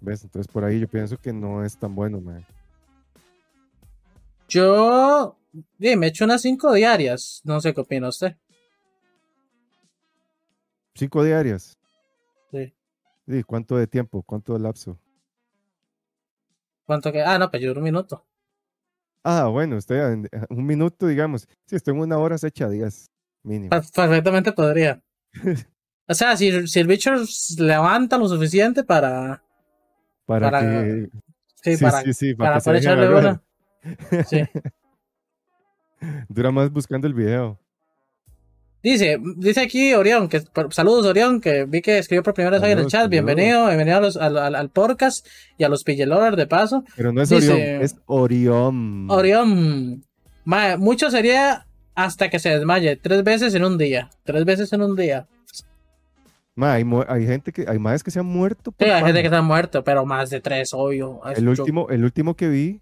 [0.00, 0.24] ¿Ves?
[0.24, 2.44] Entonces por ahí yo pienso que no es tan bueno, man.
[4.48, 5.38] Yo
[5.78, 7.40] me echo unas cinco diarias.
[7.44, 8.36] No sé qué opina usted.
[10.94, 11.76] ¿Cinco diarias?
[12.50, 12.72] Sí.
[13.26, 14.22] ¿Y cuánto de tiempo?
[14.22, 14.98] ¿Cuánto de lapso?
[16.84, 17.22] ¿Cuánto que?
[17.22, 18.24] Ah, no, pues yo un minuto.
[19.22, 21.48] Ah, bueno, usted un minuto, digamos.
[21.66, 23.10] Si estoy en una hora, se echa días
[23.42, 23.70] mínimo.
[23.70, 25.02] Perfectamente podría.
[26.08, 27.12] o sea, si, el bicho
[27.58, 29.42] levanta lo suficiente para.
[30.26, 31.08] Para, que.
[31.62, 33.42] Sí, para, sí, sí, para, para echarle una.
[34.28, 34.42] Sí.
[36.28, 37.58] Dura más buscando el video.
[38.82, 42.72] Dice, dice aquí Orión, que saludos Orión, que vi que escribió por primera vez ahí
[42.72, 43.08] en el chat.
[43.08, 45.26] Bienvenido, bienvenido al, podcast
[45.56, 46.84] y a los Pillelores de paso.
[46.94, 49.10] Pero no es Orión, es Orión.
[49.10, 50.04] Orión.
[50.78, 54.10] mucho sería hasta que se desmaye, tres veces en un día.
[54.22, 55.26] Tres veces en un día.
[56.58, 58.74] hay, gente que, hay más que se han muerto.
[58.78, 61.22] Sí, hay gente que se han muerto, pero más de tres, obvio.
[61.34, 62.80] El último, el último que vi,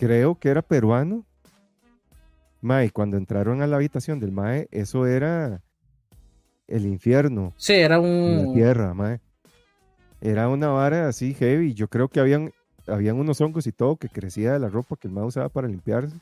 [0.00, 1.26] creo que era peruano
[2.62, 5.62] Mae, cuando entraron a la habitación del Mae, eso era
[6.68, 7.54] el infierno.
[7.56, 8.46] Sí, era un.
[8.48, 9.20] La tierra, Mae.
[10.20, 11.72] Era una vara así heavy.
[11.72, 12.52] Yo creo que habían,
[12.86, 15.68] habían unos hongos y todo que crecía de la ropa que el Mae usaba para
[15.68, 16.14] limpiarse.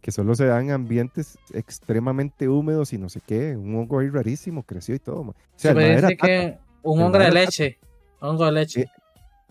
[0.00, 3.56] Que solo se dan en ambientes extremadamente húmedos y no sé qué.
[3.56, 5.20] Un hongo ahí rarísimo creció y todo.
[5.20, 7.78] O sea, Se que un hongo de leche.
[8.20, 8.86] Hongo de leche.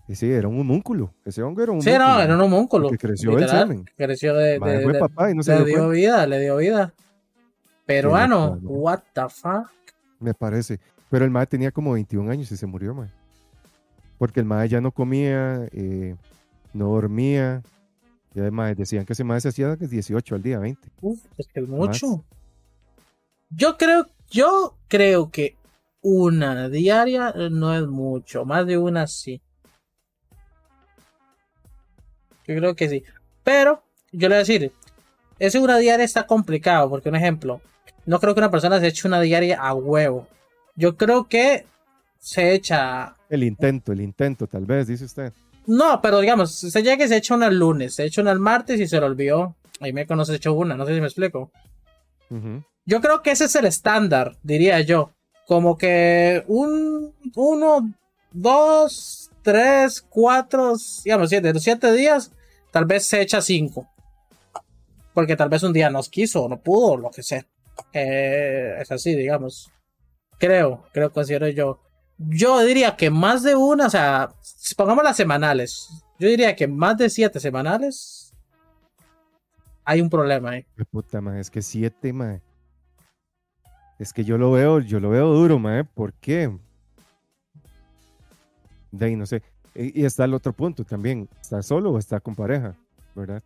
[0.07, 1.13] Y sí, era un homúnculo.
[1.23, 2.89] Ese hongo era un Sí, no, era un homúnculo.
[2.89, 3.85] Que creció el semen.
[3.95, 4.59] Creció de.
[4.59, 6.93] de, papá y no se le dio, vida, le dio vida.
[7.85, 9.69] Peruano, what the fuck.
[10.19, 10.79] Me parece.
[11.09, 13.09] Pero el mae tenía como 21 años y se murió, mae.
[14.17, 16.15] Porque el mae ya no comía, eh,
[16.73, 17.61] no dormía.
[18.33, 20.89] Y además decían que ese mae se hacía 18 al día, 20.
[21.01, 22.25] Uf, es que es mucho.
[23.49, 25.55] Yo creo, yo creo que
[26.01, 28.43] una diaria no es mucho.
[28.43, 29.41] Más de una sí.
[32.47, 33.03] Yo creo que sí.
[33.43, 34.71] Pero, yo le voy a decir,
[35.39, 37.61] ese una diaria está complicado, porque un ejemplo,
[38.05, 40.27] no creo que una persona se eche una diaria a huevo.
[40.75, 41.65] Yo creo que
[42.19, 43.15] se echa...
[43.29, 45.33] El intento, el intento, tal vez, dice usted.
[45.65, 48.39] No, pero digamos, se llega que se echa una el lunes, se echa una el
[48.39, 49.55] martes y se lo olvidó.
[49.79, 51.51] Ahí me conoce, se echó una, no sé si me explico.
[52.85, 55.11] Yo creo que ese es el estándar, diría yo.
[55.45, 57.93] Como que un, uno,
[58.31, 60.73] dos, tres, cuatro,
[61.03, 62.31] digamos, siete, los siete días,
[62.71, 63.87] tal vez se echa cinco.
[65.13, 67.45] Porque tal vez un día nos quiso, no pudo, lo que sea.
[67.91, 69.71] Eh, es así, digamos.
[70.39, 71.79] Creo, creo, considero yo.
[72.17, 74.29] Yo diría que más de una, o sea,
[74.75, 75.89] pongamos las semanales.
[76.19, 78.33] Yo diría que más de siete semanales
[79.85, 80.65] hay un problema ahí.
[80.91, 82.13] Puta, es que siete,
[83.99, 85.83] Es que yo lo veo, yo lo veo duro, mae.
[85.83, 86.51] ¿Por qué?
[88.93, 89.41] De ahí no sé.
[89.75, 91.27] Y, está el otro punto también.
[91.41, 92.75] ¿Está solo o está con pareja?
[93.15, 93.41] ¿Verdad?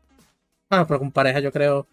[0.70, 1.88] Bueno, pero con pareja yo creo.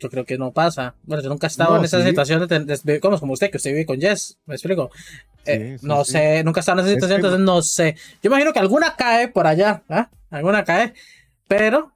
[0.00, 0.96] Yo creo que no pasa.
[1.04, 3.86] Bueno, yo nunca he estado en esa situación de, como, como usted, que usted vive
[3.86, 4.36] con Jess.
[4.44, 4.90] ¿Me explico?
[5.46, 7.94] Eh, no sé, nunca he estado en esa situación, entonces no sé.
[8.20, 9.84] Yo imagino que alguna cae por allá.
[9.88, 10.10] ¿ah?
[10.30, 10.94] Alguna cae.
[11.46, 11.92] Pero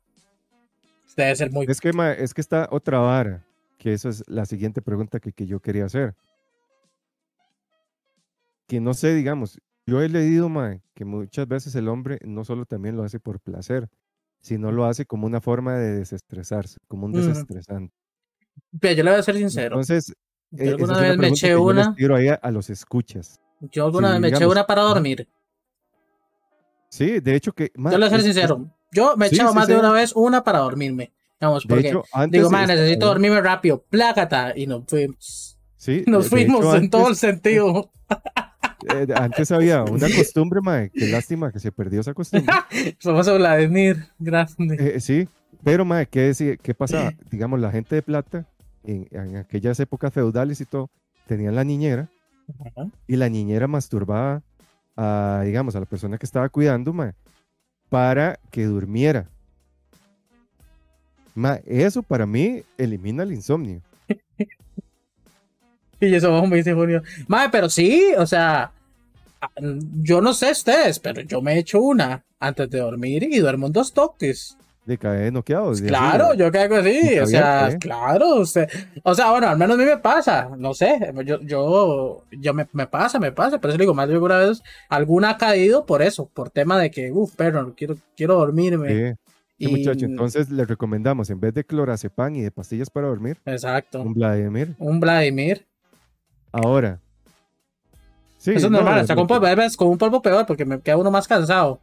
[1.16, 1.66] debe ser muy.
[1.68, 3.44] Es que, es que está otra vara.
[3.78, 6.14] Que esa es la siguiente pregunta que, que yo quería hacer.
[8.68, 9.58] que no sé, digamos,
[9.88, 13.40] yo he leído, mae, que muchas veces el hombre no solo también lo hace por
[13.40, 13.88] placer,
[14.38, 17.94] sino lo hace como una forma de desestresarse, como un desestresante.
[18.78, 19.76] Pero yo le voy a ser sincero.
[19.76, 20.14] Entonces,
[20.50, 21.94] yo e, alguna vez me eché una.
[21.96, 23.40] Yo ahí a, los escuchas.
[23.60, 25.26] Yo alguna vez me eché una para dormir.
[26.90, 27.72] Sí, de hecho que.
[27.74, 28.70] yo le voy a ser sincero.
[28.92, 31.12] Yo me he echado más de una vez una para dormirme.
[31.40, 31.94] Vamos, porque
[32.28, 35.58] digo, man, necesito dormirme rápido, plácata, y nos fuimos.
[35.76, 37.90] Sí, nos fuimos en todo el sentido.
[38.86, 42.54] Eh, antes había una costumbre, mae, qué lástima que se perdió esa costumbre.
[43.00, 44.76] Famoso Vladimir, grande.
[44.78, 45.28] Eh, sí,
[45.64, 47.12] pero mae, ¿qué, ¿qué pasaba?
[47.30, 48.46] Digamos, la gente de plata,
[48.84, 50.90] en, aquellas épocas feudales y todo,
[51.26, 52.08] tenían la niñera,
[53.06, 54.42] y la niñera masturbaba
[54.96, 57.14] a, digamos, a la persona que estaba cuidando, mae,
[57.88, 59.28] para que durmiera.
[61.34, 63.82] Ma, eso para mí elimina el insomnio.
[66.06, 67.02] y eso vamos, me dice Julio.
[67.26, 68.72] Madre, pero sí, o sea,
[70.00, 73.66] yo no sé ustedes, pero yo me he hecho una antes de dormir y duermo
[73.66, 74.56] en dos toques.
[74.84, 75.72] De caer noqueado.
[75.86, 78.66] claro, yo caigo así, o sea, claro, usted,
[79.02, 82.66] o sea, bueno, al menos a mí me pasa, no sé, yo, yo, yo me,
[82.72, 86.00] me pasa, me pasa, pero eso digo, más de alguna vez, alguna ha caído por
[86.00, 89.18] eso, por tema de que, uff, pero quiero, quiero dormirme.
[89.58, 89.68] Sí.
[89.68, 94.00] muchacho, entonces le recomendamos, en vez de clorazepam y de pastillas para dormir, exacto.
[94.00, 94.74] un Vladimir.
[94.78, 95.66] Un Vladimir.
[96.52, 97.00] Ahora.
[98.38, 99.26] Sí, eso es normal, con,
[99.76, 101.80] con un polvo peor porque me queda uno más cansado.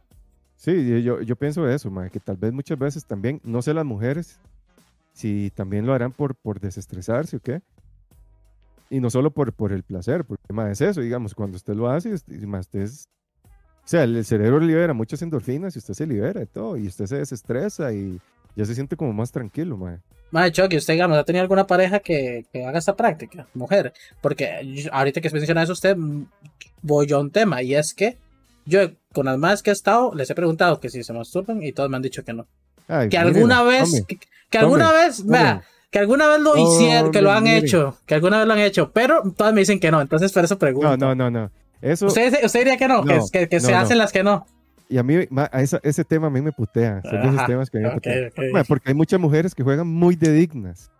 [0.56, 4.38] Sí, yo, yo pienso eso, que tal vez muchas veces también, no sé las mujeres,
[5.12, 7.60] si también lo harán por, por desestresarse o qué.
[8.88, 11.90] Y no solo por, por el placer, porque más es eso, digamos, cuando usted lo
[11.90, 12.14] hace,
[12.46, 13.08] más usted es,
[13.44, 17.06] o sea, el cerebro libera muchas endorfinas y usted se libera de todo, y usted
[17.06, 18.18] se desestresa y
[18.54, 20.00] ya se siente como más tranquilo, madre.
[20.30, 23.46] Madre Chucky, ¿usted digamos, ha tenido alguna pareja que, que haga esta práctica?
[23.54, 23.92] Mujer.
[24.20, 26.26] Porque ahorita que menciona eso usted, mm,
[26.82, 28.18] voy yo a un tema, y es que
[28.64, 28.80] yo
[29.12, 31.88] con las más que he estado, les he preguntado que si se masturban y todos
[31.88, 32.46] me han dicho que no.
[33.08, 34.04] que alguna vez,
[34.50, 38.38] que, alguna vez, vea, que alguna vez lo hicieron, que lo han hecho, que alguna
[38.38, 40.96] vez lo han hecho, pero todas me dicen que no, entonces por eso pregunto.
[40.96, 41.50] No, no, no, no.
[41.80, 44.46] Eso, ¿Usted, usted diría que no, que, que, se hacen las que no.
[44.88, 47.02] Y a mí, a ese tema a mí me putea.
[47.02, 48.64] Son esos temas que a mí me putea.
[48.68, 50.90] porque hay muchas mujeres que juegan muy de dignas.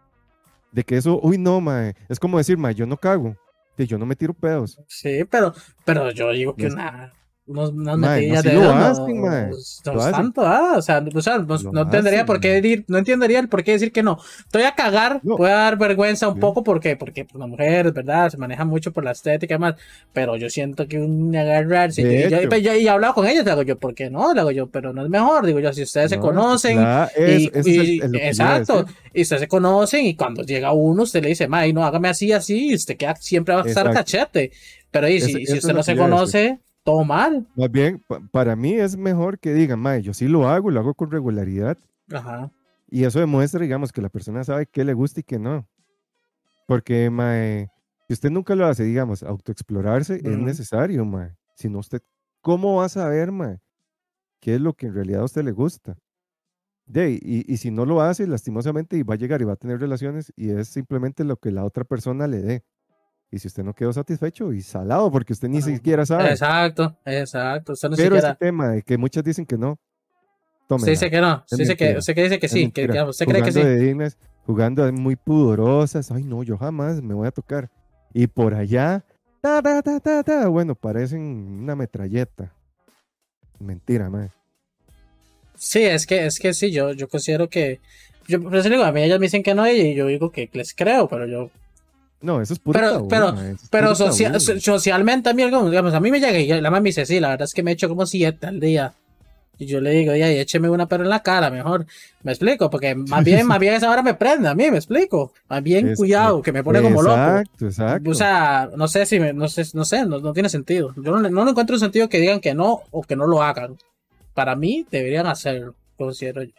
[0.73, 1.95] De que eso, uy, no, mae.
[2.09, 3.37] Es como decir, mae, yo no cago.
[3.79, 4.81] Yo no me tiro pedos.
[4.89, 5.53] Sí, pero,
[5.85, 7.13] pero yo digo que una,
[7.47, 11.83] unos, unas metillas de lo hacen, no, tanto, ah, o sea, o sea no, no
[11.83, 14.19] entendería por qué decir, no entendería el por qué decir que no.
[14.41, 18.31] Estoy a cagar, puede dar vergüenza un poco porque, porque la mujer, ¿verdad?
[18.31, 19.77] Se maneja mucho por la estética y demás,
[20.13, 23.63] pero yo siento que un agarrarse, y yo, yo, he hablado con ellos, le hago
[23.63, 24.35] yo, ¿por qué no?
[24.35, 26.79] Le hago yo, pero no es mejor, digo yo, si ustedes se conocen,
[27.17, 27.51] y,
[28.19, 32.09] exacto, y ustedes se conocen y cuando llega uno, usted le dice, May, no, hágame
[32.09, 34.51] así, así, y usted queda, siempre va a estar cachete,
[34.91, 37.47] pero y, si, si usted no se conoce todo mal.
[37.57, 40.95] Más bien, para mí es mejor que digan, mae, yo sí lo hago, lo hago
[40.95, 41.77] con regularidad.
[42.13, 42.53] Ajá.
[42.89, 45.69] Y eso demuestra, digamos, que la persona sabe qué le gusta y qué no.
[46.69, 47.73] Porque, mae,
[48.07, 51.35] si usted nunca lo hace, digamos, autoexplorarse, es necesario, mae.
[51.57, 52.03] Si no, usted,
[52.41, 53.59] ¿cómo va a saber, mae,
[54.41, 55.99] qué es lo que en realidad a usted le gusta?
[56.87, 59.57] De, y, y si no lo hace, lastimosamente, y va a llegar y va a
[59.57, 62.65] tener relaciones, y es simplemente lo que la otra persona le dé.
[63.31, 66.31] Y si usted no quedó satisfecho y salado, porque usted ni siquiera sabe.
[66.31, 67.73] Exacto, exacto.
[67.73, 68.29] Usted no Pero siquiera...
[68.31, 69.79] ese tema de que muchas dicen que no.
[70.69, 71.45] Usted dice que no.
[71.51, 72.71] Dice que, usted que dice que sí.
[72.71, 73.63] Que, usted cree que sí.
[73.63, 74.17] De dignas,
[74.47, 76.11] jugando muy pudorosas.
[76.11, 77.71] Ay, no, yo jamás me voy a tocar.
[78.13, 79.05] Y por allá,
[79.41, 80.49] ta, ta, ta, ta, ta.
[80.49, 81.21] Bueno, parecen
[81.63, 82.53] una metralleta.
[83.59, 84.31] Mentira, madre.
[85.55, 87.81] Sí, es que, es que sí, yo, yo considero que.
[88.29, 90.51] Yo, por eso digo, a mí ellas me dicen que no y yo digo que
[90.53, 91.51] les creo, pero yo
[92.21, 93.35] no, eso es puro Pero, pero,
[93.71, 97.29] pero socialmente también, digamos, a mí me llega y la mamá me dice, sí, la
[97.29, 98.95] verdad es que me echo como siete al día.
[99.59, 101.87] Y yo le digo, ya, écheme una pero en la cara, mejor.
[102.23, 105.33] Me explico, porque más bien, más bien esa hora me prende a mí, me explico.
[105.49, 107.17] Más bien, cuidado, que me pone como loco.
[107.17, 108.11] Exacto, exacto.
[108.11, 110.93] O sea, no sé si me, no sé, no sé, no, tiene sentido.
[110.97, 113.79] Yo no, no encuentro sentido que digan que no o que no lo hagan.
[114.35, 116.53] Para mí, deberían hacerlo, considero yo.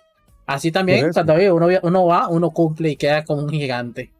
[0.48, 4.12] Así también, cuando uno, uno va, uno cumple y queda como un gigante.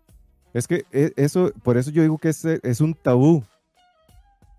[0.58, 3.44] Es que e, eso, por eso yo digo que es, es un tabú.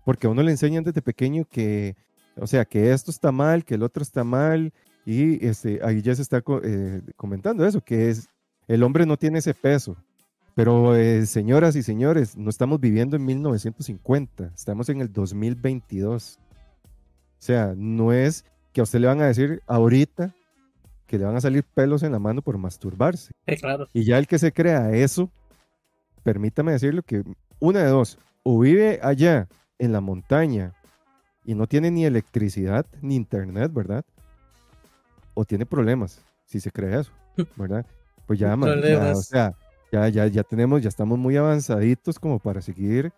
[0.05, 1.95] Porque a uno le enseñan desde pequeño que,
[2.37, 4.71] o sea, que esto está mal, que el otro está mal,
[5.05, 8.29] y este, ahí ya se está eh, comentando eso, que es,
[8.67, 9.97] el hombre no tiene ese peso.
[10.55, 16.39] Pero eh, señoras y señores, no estamos viviendo en 1950, estamos en el 2022.
[16.39, 20.33] O sea, no es que a usted le van a decir ahorita
[21.07, 23.33] que le van a salir pelos en la mano por masturbarse.
[23.59, 23.87] claro.
[23.93, 25.29] Y ya el que se crea eso,
[26.23, 27.23] permítame decirlo que
[27.59, 29.47] una de dos, o vive allá
[29.77, 30.73] en la montaña
[31.43, 34.05] y no tiene ni electricidad ni internet, ¿verdad?
[35.33, 37.11] O tiene problemas, si se cree eso,
[37.55, 37.85] ¿verdad?
[38.25, 39.55] Pues ya, ya o sea,
[39.91, 43.11] ya, ya, ya tenemos, ya estamos muy avanzaditos como para seguir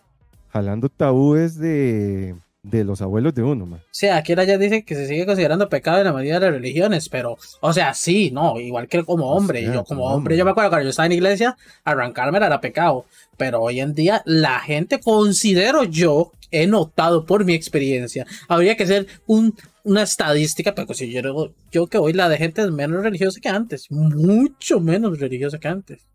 [0.49, 3.81] jalando tabúes de, de los abuelos de uno, man.
[3.91, 7.09] Sí, aquí ya dice que se sigue considerando pecado en la mayoría de las religiones,
[7.09, 9.63] pero, o sea, sí, no, igual que como hombre.
[9.63, 13.05] yo como hombre, yo me acuerdo cuando yo estaba en iglesia, arrancarme era pecado,
[13.37, 18.85] pero hoy en día la gente, considero yo, he notado por mi experiencia, habría que
[18.85, 23.01] ser un, una estadística, pero si yo, yo que hoy la de gente es menos
[23.01, 26.07] religiosa que antes, mucho menos religiosa que antes,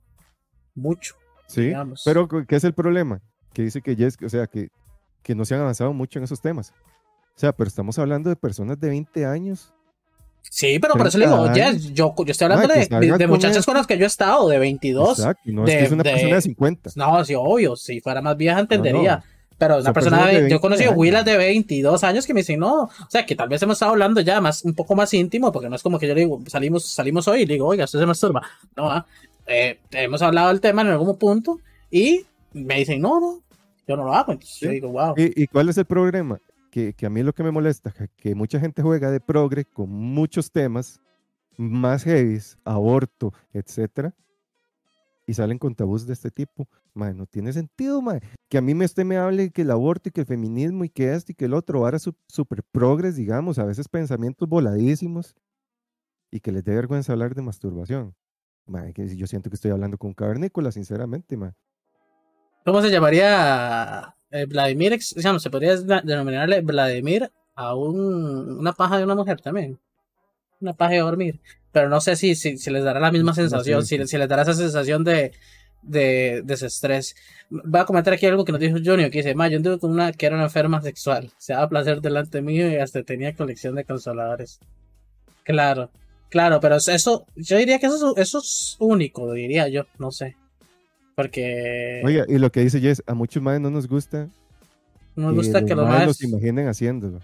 [0.74, 1.16] mucho.
[1.48, 1.72] Sí,
[2.04, 3.20] pero ¿qué es el problema?
[3.52, 4.68] Que dice que ya es, o sea, que
[5.26, 6.72] que no se han avanzado mucho en esos temas.
[7.34, 9.72] O sea, pero estamos hablando de personas de 20 años.
[10.48, 13.88] Sí, pero por eso le digo, yo, yo estoy hablando de, de, muchachas con las
[13.88, 15.18] que yo he estado, de 22.
[15.18, 16.90] Exacto, no es que es una persona de 50.
[16.94, 19.24] No, sí, obvio, si fuera más vieja entendería.
[19.58, 22.82] Pero una persona de, yo he conocido Willas de 22 años que me dicen, no,
[22.82, 25.68] o sea, que tal vez hemos estado hablando ya más, un poco más íntimo, porque
[25.68, 27.98] no es como que yo le digo, salimos, salimos hoy y le digo, oiga, usted
[27.98, 28.42] se masturba.
[28.76, 29.06] No, ¿ah?
[29.48, 31.58] eh, hemos hablado del tema en algún punto
[31.90, 33.40] y me dicen, no, no,
[33.86, 34.34] yo no lo hago.
[34.34, 35.14] yo digo, wow.
[35.16, 36.40] ¿Y, cuál es el problema?
[36.70, 39.64] Que, que, a mí lo que me molesta es que mucha gente juega de progre
[39.64, 41.00] con muchos temas
[41.56, 44.14] más heavy, aborto, etcétera,
[45.26, 46.68] y salen con tabús de este tipo.
[46.94, 48.26] Madre, no tiene sentido, madre.
[48.48, 50.88] Que a mí me, usted me hable que el aborto y que el feminismo y
[50.88, 55.34] que esto y que el otro, ahora súper progres, digamos, a veces pensamientos voladísimos,
[56.30, 58.14] y que les dé vergüenza hablar de masturbación.
[58.66, 61.54] Madre, que yo siento que estoy hablando con un cavernícola, sinceramente, madre.
[62.66, 64.98] ¿Cómo se llamaría eh, Vladimir?
[65.14, 69.78] Digamos, se podría denominarle Vladimir a un, una paja de una mujer también.
[70.60, 71.38] Una paja de dormir.
[71.70, 74.54] Pero no sé si, si, les dará la misma sensación, si, si, les dará esa
[74.54, 75.30] sensación de,
[75.82, 77.14] de, desestrés.
[77.50, 79.92] Voy a comentar aquí algo que nos dijo Junior, que dice, ma, yo anduve con
[79.92, 81.30] una que era una enferma sexual.
[81.38, 84.58] Se daba placer delante mío y hasta tenía colección de consoladores.
[85.44, 85.90] Claro,
[86.30, 90.34] claro, pero eso, yo diría que eso, eso es único, diría yo, no sé.
[91.16, 92.02] Porque.
[92.04, 94.28] Oiga, y lo que dice Jess, a muchos más no nos gusta.
[95.16, 96.06] No nos gusta que los más.
[96.06, 97.18] los imaginen haciéndolo.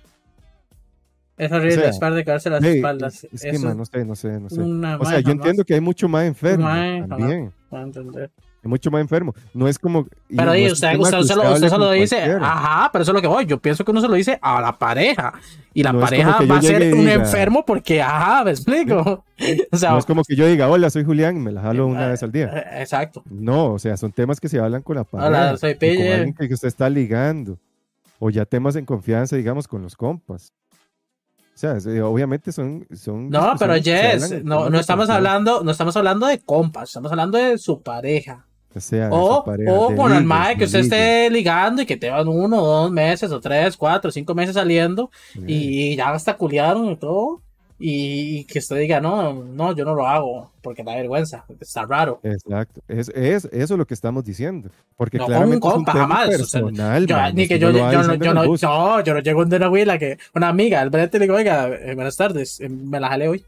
[1.36, 3.24] Es horrible, es para de caerse las espaldas.
[3.30, 4.60] Es, que, no sé, no sé, no sé.
[4.60, 6.66] o sea, yo entiendo que hay mucho más enfermo.
[7.06, 7.52] también.
[7.70, 8.30] entender
[8.62, 9.34] es mucho más enfermo.
[9.52, 10.06] No es como.
[10.28, 11.34] Pero usted, usted, se
[11.78, 13.44] lo, dice, ajá, pero eso es lo que voy.
[13.44, 15.34] Yo pienso que uno se lo dice a la pareja.
[15.74, 19.24] Y la pareja va a ser un enfermo porque, ajá, me explico.
[19.72, 21.88] o sea, no es como que yo diga, hola, soy Julián, y me la jalo
[21.88, 22.52] una vez al día.
[22.54, 23.24] Eh, exacto.
[23.28, 25.28] No, o sea, son temas que se hablan con la pareja.
[25.28, 27.58] Hola, soy Con alguien que usted está ligando.
[28.20, 30.52] O ya temas en confianza, digamos, con los compas.
[31.52, 35.96] O sea, eh, obviamente son, son No, pero Jess, no, no estamos hablando, no estamos
[35.96, 38.46] hablando de compas, estamos hablando de su pareja
[39.10, 42.90] o, o con el mae que usted esté ligando y que te van uno, dos
[42.90, 45.10] meses, o tres, cuatro, cinco meses saliendo
[45.46, 47.40] y ya hasta culiaron y todo.
[47.84, 52.20] Y, que usted diga, no, no, yo no lo hago porque da vergüenza, está raro.
[52.22, 54.70] Exacto, es, es eso es lo que estamos diciendo.
[54.96, 56.28] Porque no, claramente un compa, jamás.
[56.28, 59.66] Personal, yo, ni que yo, yo, no, yo, no, yo, yo no llego de una
[59.66, 63.08] abuela que, una amiga, el brete le digo, oiga, eh, buenas tardes, eh, me la
[63.08, 63.44] jalé hoy.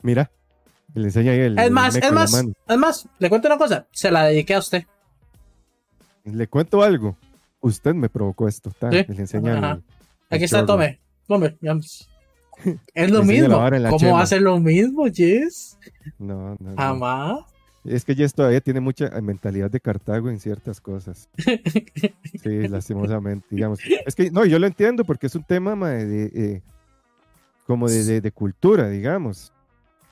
[0.00, 0.30] Mira,
[0.94, 1.58] le enseña ahí el.
[1.58, 3.86] Es más, es más, es más, le cuento una cosa.
[3.92, 4.84] Se la dediqué a usted.
[6.24, 7.16] Le cuento algo.
[7.60, 8.72] Usted me provocó esto.
[8.90, 9.80] Le enseña
[10.30, 11.00] Aquí está, tome.
[11.26, 11.56] Tome.
[12.94, 13.60] Es lo mismo.
[13.90, 15.78] ¿Cómo hace lo mismo, Jess?
[16.18, 16.76] No, no.
[16.76, 17.40] Jamás.
[17.84, 21.28] Es que Jess todavía tiene mucha mentalidad de Cartago en ciertas cosas.
[22.42, 23.80] sí, lastimosamente, digamos.
[24.06, 26.62] Es que, no, yo lo entiendo porque es un tema de, eh,
[27.66, 29.52] como de, de, cultura, digamos.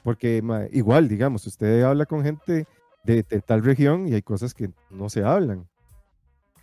[0.02, 0.42] Porque
[0.72, 2.66] igual, digamos, usted habla con gente
[3.04, 5.66] de, tal región y hay cosas que no se hablan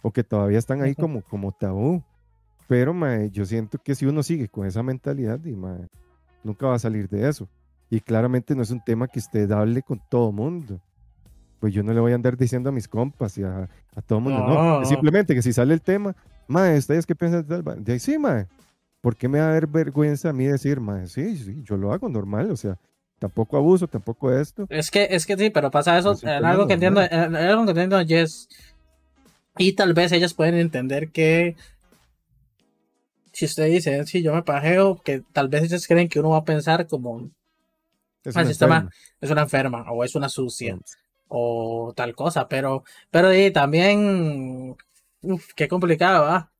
[0.02, 2.04] o que todavía están ahí como, como tabú.
[2.68, 2.94] Pero
[3.28, 5.56] yo siento que si uno sigue con esa mentalidad, y,
[6.44, 7.48] nunca va a salir de eso.
[7.90, 10.82] Y claramente no es un tema que usted hable con todo mundo.
[11.60, 13.70] Pues yo no le voy a andar diciendo a mis compas y a,
[14.06, 14.86] todo mundo, no.
[14.86, 16.16] Simplemente que si sale el tema,
[16.48, 17.84] mae, ¿ustedes qué piensan de tal?
[17.84, 18.48] De sí, mae.
[19.02, 21.94] ¿Por qué me va a dar vergüenza a mí decir, mae, sí, sí, yo lo
[21.94, 22.78] hago normal, o sea,
[23.20, 24.66] tampoco abuso, tampoco esto.
[24.70, 27.72] Es que, es que sí, pero pasa eso, en algo que entiendo, en algo que
[27.72, 28.48] entiendo, Jess.
[29.58, 31.56] Y tal vez ellas pueden entender que
[33.32, 36.38] si usted dice, si yo me pajeo, que tal vez ellas creen que uno va
[36.38, 37.30] a pensar como
[38.24, 38.90] es una, sistema,
[39.22, 40.78] es una enferma o es una sucia
[41.28, 44.76] o tal cosa, pero, pero y también,
[45.22, 46.52] uf, qué complicado, ¿va?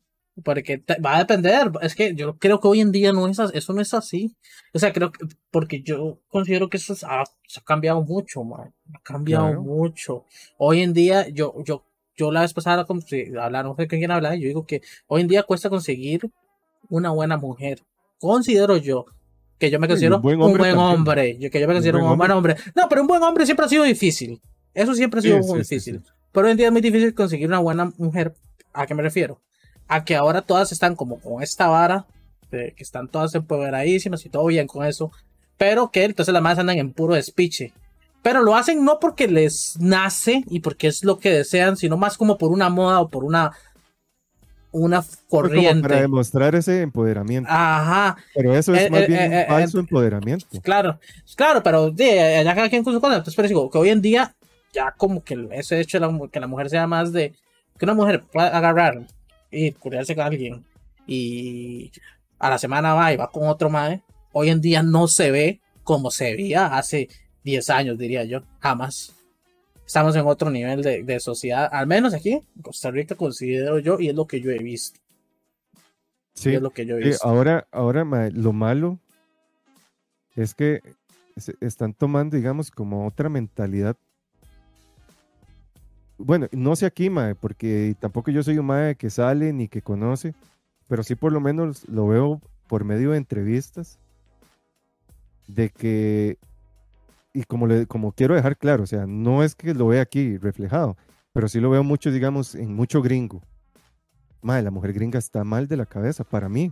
[0.44, 1.72] Porque va a depender.
[1.82, 4.36] Es que yo creo que hoy en día no es eso no es así.
[4.74, 7.24] O sea, creo que porque yo considero que eso ha,
[7.66, 8.74] cambiado mucho, man.
[8.94, 10.26] Ha cambiado mucho.
[10.58, 11.84] Hoy en día yo, yo,
[12.16, 14.82] yo la vez pasada como si hablaron, no sé con quién hablar, yo digo que
[15.08, 16.30] hoy en día cuesta conseguir
[16.90, 17.84] una buena mujer.
[18.20, 19.06] Considero yo
[19.58, 22.56] que yo me considero un buen hombre, Yo, que yo me considero un, buen hombre.
[22.76, 24.40] No, pero un buen hombre siempre ha sido difícil.
[24.74, 26.04] Eso siempre ha sido muy difícil.
[26.32, 28.36] pero hoy en día es muy difícil conseguir una buena mujer.
[28.74, 29.42] ¿A qué me refiero?
[29.88, 32.06] A que ahora todas están como con esta vara,
[32.50, 35.12] que están todas empoderadísimas y todo bien con eso,
[35.58, 37.74] pero que entonces las más andan en puro despiche.
[38.22, 42.18] Pero lo hacen no porque les nace y porque es lo que desean, sino más
[42.18, 43.54] como por una moda o por una
[44.72, 45.82] una corriente.
[45.82, 47.50] para demostrar ese empoderamiento.
[47.52, 48.18] Ajá.
[48.36, 50.46] Pero eso es eh, más eh, bien eh, falso empoderamiento.
[50.62, 51.00] Claro,
[51.36, 53.16] claro, pero de, allá cada quien con su cosa.
[53.16, 54.36] Entonces, pero digo que hoy en día,
[54.74, 57.34] ya como que ese hecho de que la mujer sea más de.
[57.78, 59.06] Que una mujer pueda agarrar
[59.52, 60.64] y con alguien
[61.06, 61.92] y
[62.38, 64.00] a la semana va y va con otro más.
[64.34, 67.08] Hoy en día no se ve como se veía hace
[67.44, 68.42] 10 años, diría yo.
[68.60, 69.14] Jamás
[69.86, 74.10] estamos en otro nivel de, sociedad, al menos aquí en Costa Rica considero yo, y
[74.10, 75.00] es lo que yo he visto.
[76.34, 77.26] Sí, es lo que yo he visto.
[77.26, 79.00] ahora, ahora lo malo
[80.36, 80.82] es que
[81.62, 83.96] están tomando, digamos, como otra mentalidad.
[86.18, 89.82] Bueno, no sé aquí, mae, porque tampoco yo soy un mae que sale ni que
[89.82, 90.34] conoce,
[90.88, 94.00] pero sí por lo menos lo veo por medio de entrevistas
[95.48, 96.38] de que
[97.34, 100.38] y como, le, como quiero dejar claro, o sea, no es que lo vea aquí
[100.38, 100.98] reflejado,
[101.34, 103.44] pero sí lo veo mucho, digamos, en mucho gringo.
[104.42, 106.72] Madre, la mujer gringa está mal de la cabeza para mí.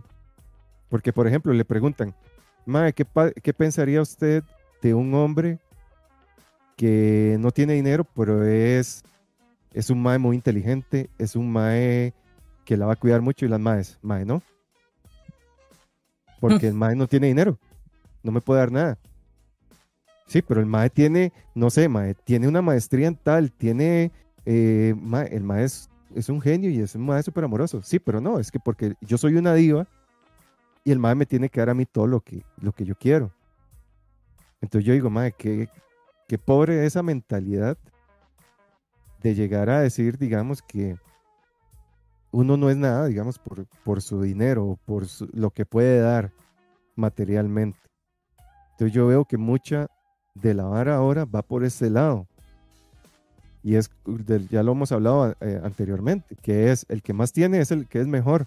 [0.88, 2.14] Porque, por ejemplo, le preguntan,
[2.64, 3.06] Madre, ¿qué,
[3.44, 4.42] ¿qué pensaría usted
[4.82, 5.60] de un hombre
[6.76, 9.04] que no tiene dinero, pero es,
[9.76, 12.14] es un mae muy inteligente, es un mae
[12.64, 14.42] que la va a cuidar mucho y las maes, mae, ¿no?
[16.40, 17.58] Porque el mae no tiene dinero,
[18.22, 18.98] no me puede dar nada.
[20.26, 24.10] Sí, pero el MAE tiene, no sé, MAE, tiene una maestría en tal, tiene,
[24.44, 24.94] eh,
[25.30, 25.88] el MAE es,
[26.28, 27.82] un genio y es un MAE súper amoroso.
[27.82, 29.86] Sí, pero no, es que porque yo soy una diva
[30.84, 32.96] y el MAE me tiene que dar a mí todo lo que, lo que yo
[32.96, 33.30] quiero.
[34.60, 35.68] Entonces yo digo, MAE, qué,
[36.26, 37.78] qué pobre esa mentalidad
[39.22, 40.96] de llegar a decir, digamos, que
[42.30, 46.32] uno no es nada, digamos, por, por su dinero, por lo que puede dar
[46.94, 47.78] materialmente.
[48.72, 49.88] Entonces yo veo que mucha
[50.34, 52.26] de la vara ahora va por ese lado.
[53.62, 53.90] Y es,
[54.50, 58.00] ya lo hemos hablado eh, anteriormente, que es el que más tiene es el que
[58.00, 58.46] es mejor.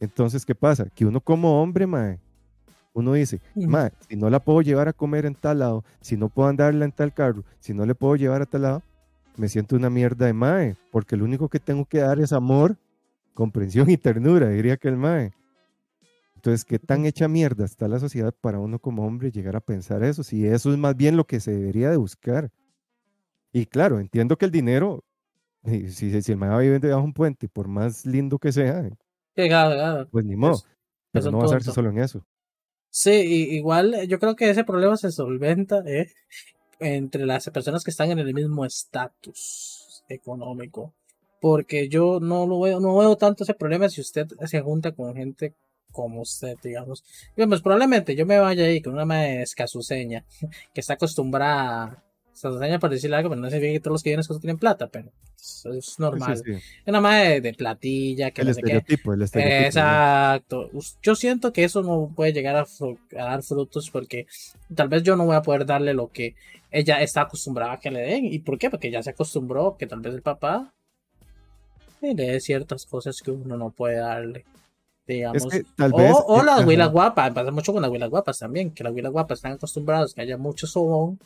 [0.00, 0.86] Entonces, ¿qué pasa?
[0.94, 2.20] Que uno como hombre, mae,
[2.92, 6.28] uno dice, mae, si no la puedo llevar a comer en tal lado, si no
[6.28, 8.82] puedo andarla en tal carro, si no le puedo llevar a tal lado,
[9.36, 12.76] me siento una mierda de mae, porque lo único que tengo que dar es amor,
[13.34, 15.32] comprensión y ternura, diría que el mae.
[16.36, 20.04] Entonces, ¿qué tan hecha mierda está la sociedad para uno como hombre llegar a pensar
[20.04, 20.22] eso?
[20.22, 22.50] Si eso es más bien lo que se debería de buscar.
[23.52, 25.02] Y claro, entiendo que el dinero,
[25.64, 28.88] si, si, el maestro vive debajo de un puente, por más lindo que sea,
[30.10, 30.62] pues ni modo.
[31.10, 32.24] pero no basarse solo en eso.
[32.90, 36.06] Sí, igual yo creo que ese problema se solventa ¿eh?
[36.80, 40.94] Entre las personas que están en el mismo estatus económico.
[41.40, 45.14] Porque yo no lo veo, no veo tanto ese problema si usted se junta con
[45.14, 45.54] gente
[45.92, 47.04] como usted, digamos.
[47.34, 50.24] Pues probablemente yo me vaya ahí con una madre escasuseña
[50.72, 52.05] que está acostumbrada
[52.36, 54.58] escasuseña por decirle algo, pero no sé bien que todos los que vienen escasos tienen
[54.58, 56.42] plata, pero es normal.
[56.86, 59.66] Una madre de platilla, que el estereotipo, el estereotipo.
[59.66, 60.70] Exacto.
[61.02, 62.66] Yo siento que eso no puede llegar a,
[63.10, 64.26] dar frutos porque
[64.74, 66.34] tal vez yo no voy a poder darle lo que
[66.70, 68.26] ella está acostumbrada a que le den.
[68.26, 68.70] ¿Y por qué?
[68.70, 70.74] Porque ya se acostumbró que tal vez el papá
[72.00, 74.44] le dé ciertas cosas que uno no puede darle
[75.06, 75.46] digamos.
[76.26, 79.38] o, las huilas guapas, pasa mucho con las huilas guapas también, que las huilas guapas
[79.38, 81.18] están acostumbradas que haya mucho sobón,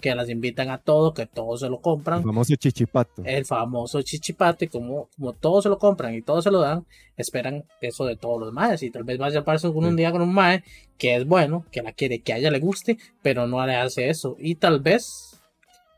[0.00, 2.20] que las invitan a todo, que todos se lo compran.
[2.20, 3.22] El famoso chichipato.
[3.24, 6.86] El famoso chichipato, y como, como todos se lo compran y todos se lo dan,
[7.16, 8.82] esperan eso de todos los maes.
[8.82, 10.62] Y tal vez vaya a pasar un día con un mae
[10.96, 14.08] que es bueno, que la quiere, que a ella le guste, pero no le hace
[14.08, 14.36] eso.
[14.38, 15.40] Y tal vez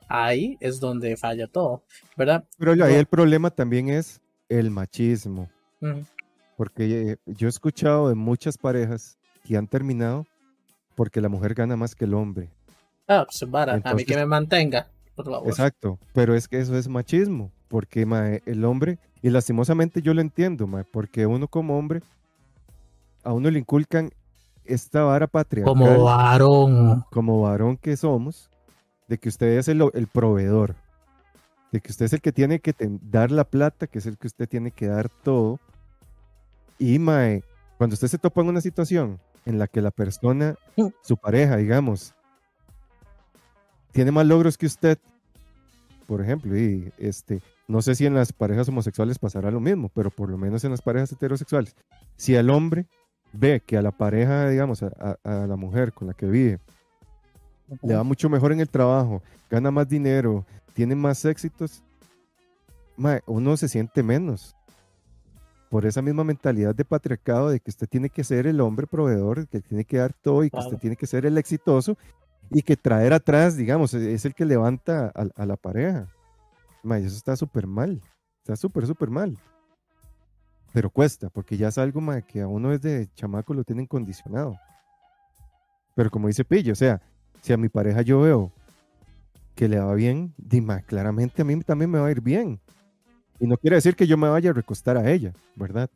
[0.08, 1.82] ahí es donde falla todo,
[2.16, 2.44] ¿verdad?
[2.58, 5.48] Pero ahí el problema también es el machismo.
[6.56, 10.26] Porque yo he escuchado de muchas parejas que han terminado
[10.94, 12.50] porque la mujer gana más que el hombre.
[13.12, 14.86] Ah, pues vara, a mí que me mantenga,
[15.16, 15.48] por favor.
[15.48, 20.68] Exacto, pero es que eso es machismo, porque el hombre, y lastimosamente yo lo entiendo,
[20.92, 22.02] porque uno como hombre,
[23.24, 24.10] a uno le inculcan
[24.64, 25.64] esta vara patria.
[25.64, 27.04] Como varón.
[27.10, 28.48] Como varón que somos,
[29.08, 30.76] de que usted es el, el proveedor,
[31.72, 34.28] de que usted es el que tiene que dar la plata, que es el que
[34.28, 35.58] usted tiene que dar todo
[36.80, 37.44] y Mae,
[37.76, 40.54] cuando usted se topa en una situación en la que la persona,
[41.02, 42.14] su pareja, digamos,
[43.92, 44.98] tiene más logros que usted,
[46.06, 50.10] por ejemplo, y este, no sé si en las parejas homosexuales pasará lo mismo, pero
[50.10, 51.74] por lo menos en las parejas heterosexuales,
[52.16, 52.86] si el hombre
[53.32, 56.58] ve que a la pareja, digamos, a, la mujer con la que vive,
[57.82, 61.82] le va mucho mejor en el trabajo, gana más dinero, tiene más éxitos,
[63.26, 64.56] uno se siente menos.
[65.68, 69.46] Por esa misma mentalidad de patriarcado de que usted tiene que ser el hombre proveedor,
[69.46, 71.96] que tiene que dar todo y que usted tiene que ser el exitoso
[72.50, 76.08] y que traer atrás, digamos, e-, es el que levanta a, la pareja.
[76.82, 78.00] eso está súper mal.
[78.38, 79.38] Está súper, súper mal.
[80.72, 84.56] Pero cuesta, porque ya es algo que a uno desde chamaco lo tienen condicionado.
[85.94, 87.00] Pero como dice Pillo, o sea,
[87.42, 88.52] si a mi pareja yo veo
[89.54, 92.60] que le va bien, dime, claramente a mí también me va a ir bien.
[93.40, 95.90] Y no quiere decir que yo me vaya a recostar a ella, ¿verdad?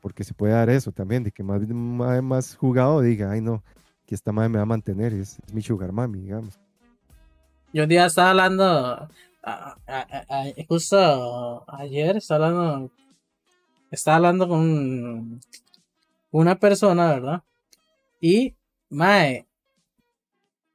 [0.00, 3.62] Porque se puede dar eso también, de que más, más, más jugado diga, ay no,
[4.08, 6.58] que esta madre me va a mantener, es, mi sugar mami, digamos.
[7.74, 9.10] Yo un día estaba hablando,
[10.66, 12.90] justo ayer estaba hablando,
[13.90, 15.40] estaba hablando con
[16.30, 17.42] una persona, ¿verdad?
[18.18, 18.56] Y,
[18.88, 19.46] mae,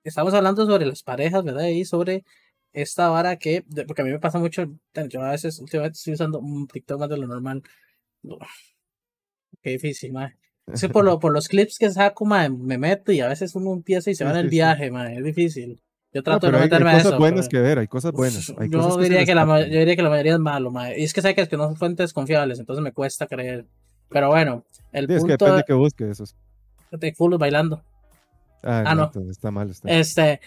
[0.04, 1.66] estamos hablando sobre las parejas, ¿verdad?
[1.70, 2.24] Y sobre
[2.72, 4.64] esta vara que, porque a mí me pasa mucho,
[5.10, 7.64] yo a veces últimamente estoy usando un TikTok más de lo normal.
[9.64, 10.38] Qué difícil, mae.
[10.74, 14.10] Sí, por, lo, por los clips que saco, me meto y a veces uno empieza
[14.10, 15.82] y se va en el viaje, es difícil.
[16.14, 16.98] Yo trato de no meterme a eso.
[16.98, 18.54] Hay cosas buenas que ver, hay cosas buenas.
[18.70, 21.34] yo, diría que, la, yo diría que la mayoría es malo, Y es que sé
[21.34, 23.66] que, es que no son fuentes confiables, entonces me cuesta creer.
[24.10, 25.18] Pero bueno, el punto...
[25.18, 26.36] Es que depende de que busques esos.
[26.92, 27.84] De full bailando.
[28.62, 29.72] Ah, ah no, está mal.
[29.72, 29.90] Está.
[29.90, 30.40] Este,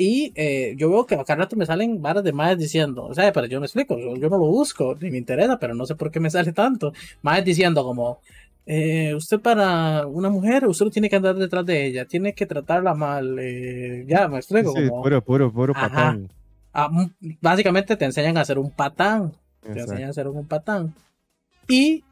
[0.00, 3.14] y eh, yo veo que a cada rato me salen varas de más diciendo, o
[3.14, 5.86] sea, pero yo me explico, yo, yo, no lo busco, ni me interesa, pero no
[5.86, 6.92] sé por qué me sale tanto.
[7.22, 8.20] Más diciendo como,
[8.66, 12.46] eh, usted para una mujer, usted no tiene que andar detrás de ella, tiene que
[12.46, 13.38] tratarla mal.
[13.38, 14.72] Eh, ya, me explico.
[14.76, 16.30] Sí, puro, puro, puro patán.
[16.72, 16.90] Ah,
[17.40, 19.32] básicamente te enseñan a hacer un patán.
[19.62, 20.94] Te enseñan a hacer un patán.
[21.66, 22.04] Y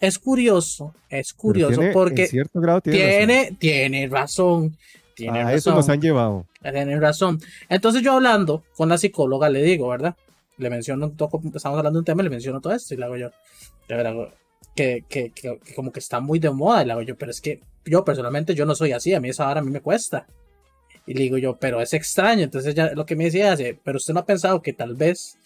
[0.00, 4.76] es curioso, es curioso porque cierto grado tiene, tiene, razón.
[5.14, 5.54] Tiene razón.
[5.54, 6.46] eso nos han llevado.
[6.62, 7.38] Tiene razón.
[7.68, 10.16] Entonces yo hablando con la psicóloga le digo, ¿verdad?
[10.56, 13.30] Le menciono, estamos hablando de un tema, le menciono todo esto y le hago yo.
[14.76, 16.82] Hago, que, que, que, como que está muy de moda.
[16.82, 19.28] Y le hago yo, pero es que yo personalmente yo no soy así, a mí
[19.28, 20.26] esa hora a mí me cuesta.
[21.06, 22.44] Y le digo yo, pero es extraño.
[22.44, 25.38] Entonces ya lo que me decía hace, pero usted no ha pensado que tal vez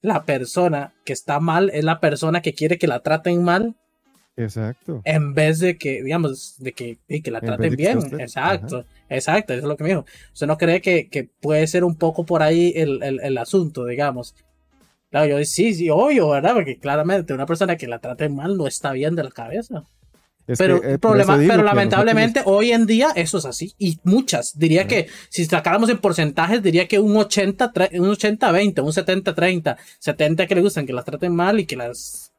[0.00, 3.76] la persona que está mal es la persona que quiere que la traten mal.
[4.36, 5.00] Exacto.
[5.04, 7.98] En vez de que, digamos, de que, que la traten bien.
[8.20, 10.04] Exacto, exacto, eso es lo que me dijo.
[10.32, 13.86] ¿Usted no cree que, que puede ser un poco por ahí el, el, el asunto,
[13.86, 14.34] digamos?
[15.10, 16.54] Claro, yo sí, sí, obvio, ¿verdad?
[16.54, 19.84] Porque claramente una persona que la trate mal no está bien de la cabeza.
[20.58, 23.72] pero, eh, problema, pero lamentablemente hoy en día eso es así.
[23.78, 24.58] Y muchas.
[24.58, 29.76] Diría que si sacáramos en porcentajes, diría que un 80, un 80-20, un 70-30.
[29.98, 32.32] 70 que le gustan que las traten mal y que las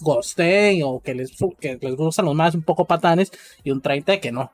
[0.00, 3.30] gosten o que les, que les gustan los más un poco patanes
[3.62, 4.52] y un 30 que no.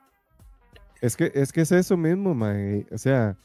[1.01, 2.85] Es que es, que es eso mismo, mae.
[2.91, 3.35] O sea,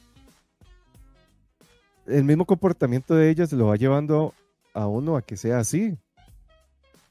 [2.07, 4.35] el mismo comportamiento de ellas lo va llevando
[4.75, 5.97] a uno a que sea así.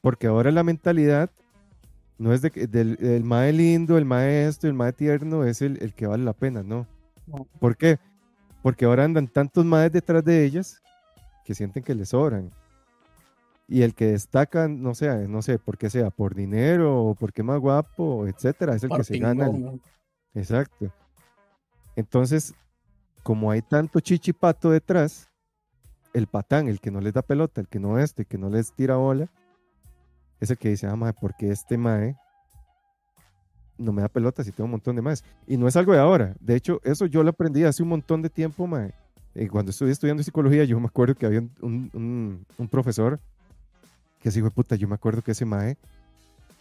[0.02, 1.32] Porque ahora la mentalidad
[2.18, 5.94] no es de que del el mae lindo, el maestro, el mae tierno es el,
[5.94, 6.88] que vale la pena, ¿no?
[7.60, 7.98] ¿Por qué?
[8.62, 10.82] Porque ahora andan tantos maes detrás de ellas
[11.44, 12.52] que sienten que les sobran.
[13.68, 17.42] Y el que destaca, no sé, no sé, por qué sea, por dinero o porque
[17.42, 19.50] es más guapo, etcétera, es el que se gana.
[20.36, 20.92] Exacto.
[21.96, 22.54] Entonces,
[23.26, 25.32] como hay tanto chichipato detrás,
[26.14, 28.52] el patán, el que no les da pelota, el que no este, el que no
[28.52, 29.32] les tira bola,
[30.40, 32.16] es el que dice, ah, mae, porque este mae
[33.80, 35.24] no me da pelota si tengo un montón de más.
[35.48, 36.36] Y no es algo de ahora.
[36.40, 38.94] De hecho, eso yo lo aprendí hace un montón de tiempo, mae.
[39.34, 43.20] Y cuando estuve estudiando psicología, yo me acuerdo que había un, profesor
[44.20, 45.80] que se dijo, puta, yo me acuerdo que ese mae,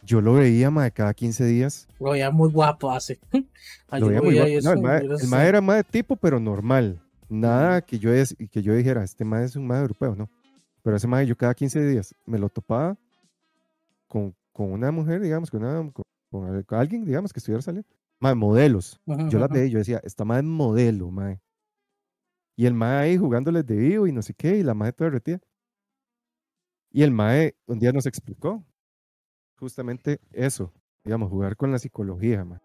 [0.04, 1.88] yo lo veía, mae, cada 15 días.
[1.98, 3.18] Lo veía muy guapo hace.
[3.92, 4.50] lo veía muy guapo.
[4.62, 7.00] No, el, mae, el mae era mae de tipo, pero normal.
[7.28, 10.30] Nada que yo, es, que yo dijera, este mae es un mae europeo, no.
[10.82, 12.98] Pero ese mae yo cada 15 días me lo topaba
[14.06, 15.90] con, con una mujer, digamos, con, una,
[16.30, 17.88] con, alguien, digamos, que estuviera saliendo.
[18.20, 19.00] Mae, modelos.
[19.06, 21.40] yo la veía, yo decía, esta mae es modelo, mae.
[22.56, 25.10] Y el mae ahí jugándoles de vivo y no sé qué, y la mae toda
[25.10, 25.40] retía.
[26.92, 28.64] Y el mae un día nos explicó
[29.58, 30.72] justamente eso,
[31.04, 32.60] digamos, jugar con la psicología, mae.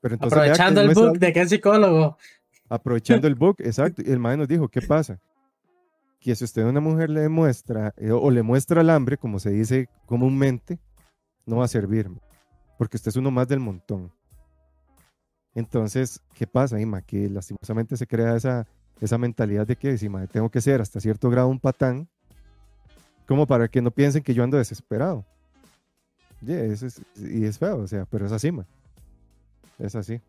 [0.00, 2.18] Pero entonces, Aprovechando el book de qué psicólogo.
[2.68, 4.02] Aprovechando el book, exacto.
[4.06, 5.20] Y el mae nos dijo, ¿qué pasa?
[6.20, 9.38] Que si usted a una mujer le demuestra eh, o le muestra el hambre, como
[9.38, 10.78] se dice comúnmente,
[11.46, 12.10] no va a servir,
[12.78, 14.12] porque usted es uno más del montón.
[15.54, 17.02] Entonces, ¿qué pasa, Ima?
[17.02, 18.66] Que lastimosamente se crea esa
[19.04, 22.08] esa mentalidad de que, mae, tengo que ser hasta cierto grado un patán,
[23.26, 25.26] como para que no piensen que yo ando desesperado.
[26.46, 28.66] Y es feo, o sea, pero es así, mae.
[29.78, 30.20] Es así.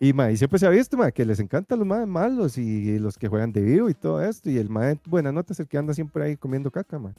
[0.00, 2.98] Y, ma, y siempre se ha visto, ma, que les encantan los más malos y,
[2.98, 4.48] los que juegan de vivo y todo esto.
[4.48, 7.12] Y el ma, buena nota es el que anda siempre ahí comiendo caca, ma.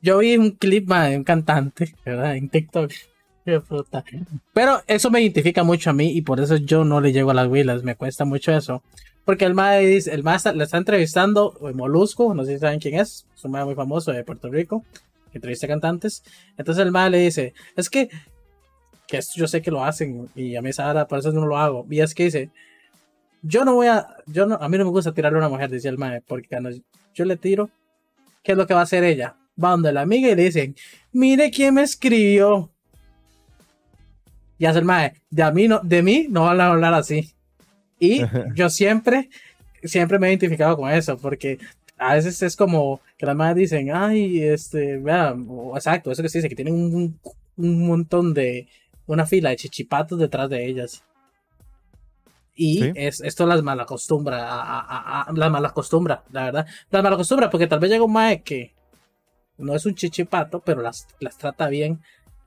[0.00, 2.36] Yo vi un clip, ma, de un cantante, ¿verdad?
[2.36, 2.92] En TikTok.
[4.52, 7.34] Pero eso me identifica mucho a mí y por eso yo no le llego a
[7.34, 7.82] las huilas.
[7.82, 8.82] Me cuesta mucho eso.
[9.24, 12.98] Porque el ma, dice, el ma le está entrevistando Molusco, no sé si saben quién
[12.98, 14.84] es, es un ma muy famoso de Puerto Rico,
[15.30, 16.22] que entrevista cantantes.
[16.56, 18.08] Entonces el ma le dice, es que
[19.08, 21.56] que esto yo sé que lo hacen y a mí esa por eso no lo
[21.56, 21.86] hago.
[21.90, 22.50] Y es que dice,
[23.42, 25.70] yo no voy a, yo no, a mí no me gusta tirarle a una mujer,
[25.70, 26.70] decía el mae, porque cuando
[27.14, 27.70] yo le tiro,
[28.44, 29.34] ¿qué es lo que va a hacer ella?
[29.62, 30.76] Va donde la amiga y le dicen,
[31.10, 32.70] mire quién me escribió.
[34.58, 37.32] Y hace el mae, de, a mí no, de mí no van a hablar así.
[37.98, 38.20] Y
[38.54, 39.30] yo siempre,
[39.84, 41.58] siempre me he identificado con eso, porque
[41.98, 45.34] a veces es como que las madres dicen, ay, este, vea,
[45.74, 47.20] exacto, eso que se dice, que tienen un,
[47.56, 48.68] un montón de
[49.06, 51.04] una fila de chichipatos detrás de ellas.
[52.54, 56.66] Y es, esto las malacostumbra, a, a, las malacostumbra, la verdad.
[56.90, 58.74] Las malacostumbra porque tal vez llega un mae que
[59.58, 62.00] no es un chichipato, pero las, las trata bien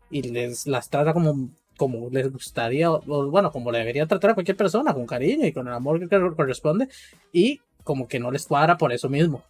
[0.09, 4.33] y les las trata como, como les gustaría, o, bueno, como le debería tratar a
[4.33, 6.89] cualquier persona, con cariño y con el amor que corresponde,
[7.31, 9.43] y como que no les cuadra por eso mismo.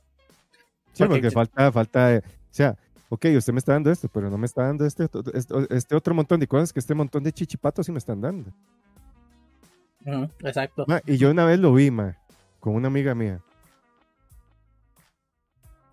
[0.93, 2.77] Sí, porque, falta, falta, o sea,
[3.09, 5.07] ok, usted me está dando esto, pero no me está dando este,
[5.69, 8.51] este, otro montón de cosas que este montón de chichipatos sí me están dando.
[10.39, 10.85] exacto.
[11.05, 12.17] y yo una vez lo vi, ma,
[12.59, 13.41] con una amiga mía.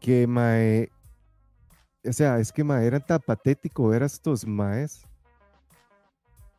[0.01, 0.91] Que, mae,
[2.05, 5.03] o sea, es que, ma, era tan patético ver a estos maes.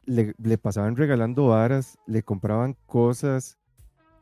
[0.05, 3.58] Le, le, pasaban regalando varas, le compraban cosas.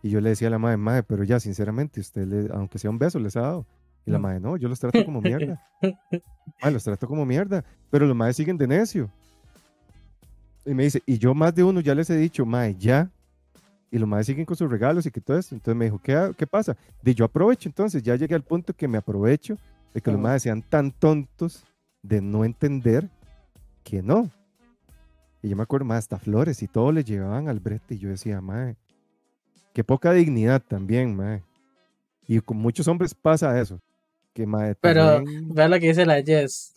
[0.01, 2.89] Y yo le decía a la madre, madre, pero ya, sinceramente, usted, le, aunque sea
[2.89, 3.65] un beso, les ha dado.
[4.05, 5.61] Y la madre, no, yo los trato como mierda.
[6.61, 7.63] Ah, los trato como mierda.
[7.91, 9.11] Pero los madres siguen de necio.
[10.65, 13.11] Y me dice, y yo más de uno ya les he dicho, madre, ya.
[13.91, 15.53] Y los madres siguen con sus regalos y que todo esto.
[15.53, 16.75] Entonces me dijo, ¿qué, qué pasa?
[17.03, 19.57] De yo aprovecho, entonces ya llegué al punto que me aprovecho
[19.93, 21.63] de que los madres sean tan tontos
[22.01, 23.09] de no entender
[23.83, 24.31] que no.
[25.41, 27.95] Y yo me acuerdo más, hasta flores y todo le llevaban al brete.
[27.95, 28.77] Y yo decía, madre,
[29.77, 31.43] qué poca dignidad también, madre.
[32.27, 33.79] Y con muchos hombres pasa eso.
[34.81, 35.23] Pero
[35.53, 36.73] vea lo que dice la Jess.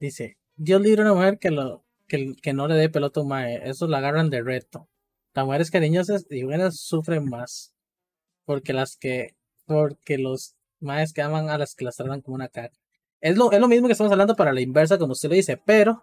[0.00, 3.24] dice: Dios libre a una mujer que, lo, que, que no le dé pelota a
[3.24, 3.70] mae.
[3.70, 4.88] Eso la agarran de reto.
[5.32, 7.72] Las mujeres cariñosas y buenas sufren más.
[8.44, 9.36] Porque las que.
[9.64, 12.72] Porque los maes que aman a las que las tratan como una cara.
[13.20, 15.56] Es lo, es lo mismo que estamos hablando para la inversa, como usted lo dice,
[15.56, 16.02] pero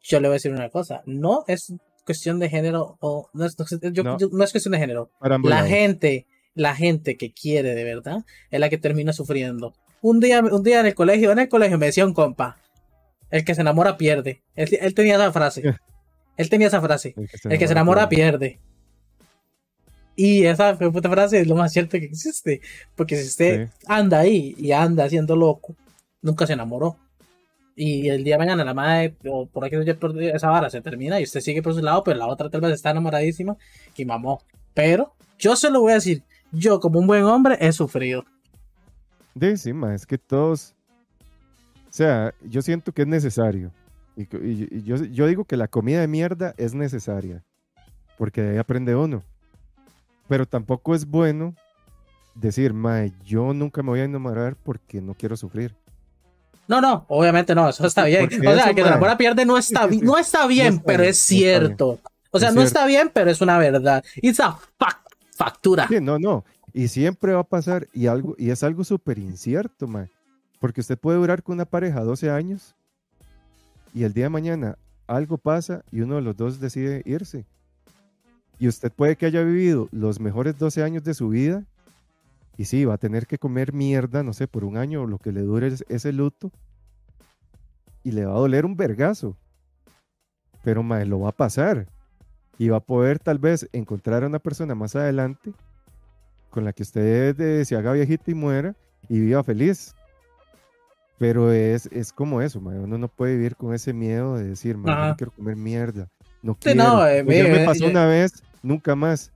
[0.00, 1.02] yo le voy a decir una cosa.
[1.06, 1.74] No es
[2.06, 5.10] cuestión de género o no es, no es cuestión de género.
[5.42, 9.74] La gente, la gente que quiere de verdad es la que termina sufriendo
[10.08, 12.56] un día, un día en el colegio, en el colegio me decía un compa,
[13.30, 14.42] el que se enamora pierde.
[14.54, 15.62] Él, tenía esa frase.
[16.36, 17.14] Él tenía esa frase.
[17.16, 18.60] El que se, enamora, pierde.
[20.14, 22.60] Y esa puta frase es lo más cierto que existe.
[22.94, 25.74] Porque si usted anda ahí y anda haciendo loco,
[26.22, 26.96] nunca se enamoró.
[27.78, 31.24] Y el día de mañana la madre, o por aquí esa vara se termina y
[31.24, 33.54] usted sigue por su lado, pero la otra tal vez está enamoradísima
[33.94, 34.40] y mamó.
[34.72, 36.22] Pero yo se lo voy a decir,
[36.52, 38.24] yo como un buen hombre he sufrido.
[39.34, 40.74] De es que todos.
[41.90, 43.70] O sea, yo siento que es necesario.
[44.16, 47.44] Y, yo, yo, digo que la comida de mierda es necesaria.
[48.16, 49.22] Porque de ahí aprende uno.
[50.26, 51.54] Pero tampoco es bueno
[52.34, 55.76] decir, mae, yo nunca me voy a enamorar porque no quiero sufrir.
[56.68, 58.28] No, no, obviamente no, eso está bien.
[58.46, 61.98] o sea, que la muera pierde no está, no está bien, pero es cierto.
[62.30, 64.04] O sea, no está bien, pero es una verdad.
[64.16, 64.58] It's a
[65.34, 65.86] factura.
[65.88, 66.44] Sí, no, no.
[66.72, 70.10] Y siempre va a pasar, y, algo, y es algo súper incierto, man.
[70.60, 72.74] Porque usted puede durar con una pareja 12 años
[73.94, 74.76] y el día de mañana
[75.06, 77.46] algo pasa y uno de los dos decide irse.
[78.58, 81.64] Y usted puede que haya vivido los mejores 12 años de su vida
[82.56, 85.18] y sí, va a tener que comer mierda, no sé, por un año o lo
[85.18, 86.50] que le dure ese luto.
[88.02, 89.36] Y le va a doler un vergazo.
[90.62, 91.86] Pero, mae, lo va a pasar.
[92.58, 95.52] Y va a poder tal vez encontrar a una persona más adelante
[96.50, 98.74] con la que usted se haga viejita y muera
[99.08, 99.94] y viva feliz.
[101.18, 105.14] Pero es, es como eso, uno no puede vivir con ese miedo de decir, no
[105.16, 106.08] quiero comer mierda.
[106.42, 107.06] No quiero.
[107.06, 109.32] Eh, me pasó una vez, nunca más.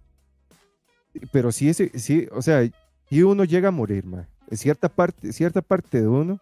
[1.32, 2.68] Pero sí, ese, sí, o sea,
[3.10, 4.04] y uno llega a morir,
[4.52, 6.40] cierta parte, cierta parte de uno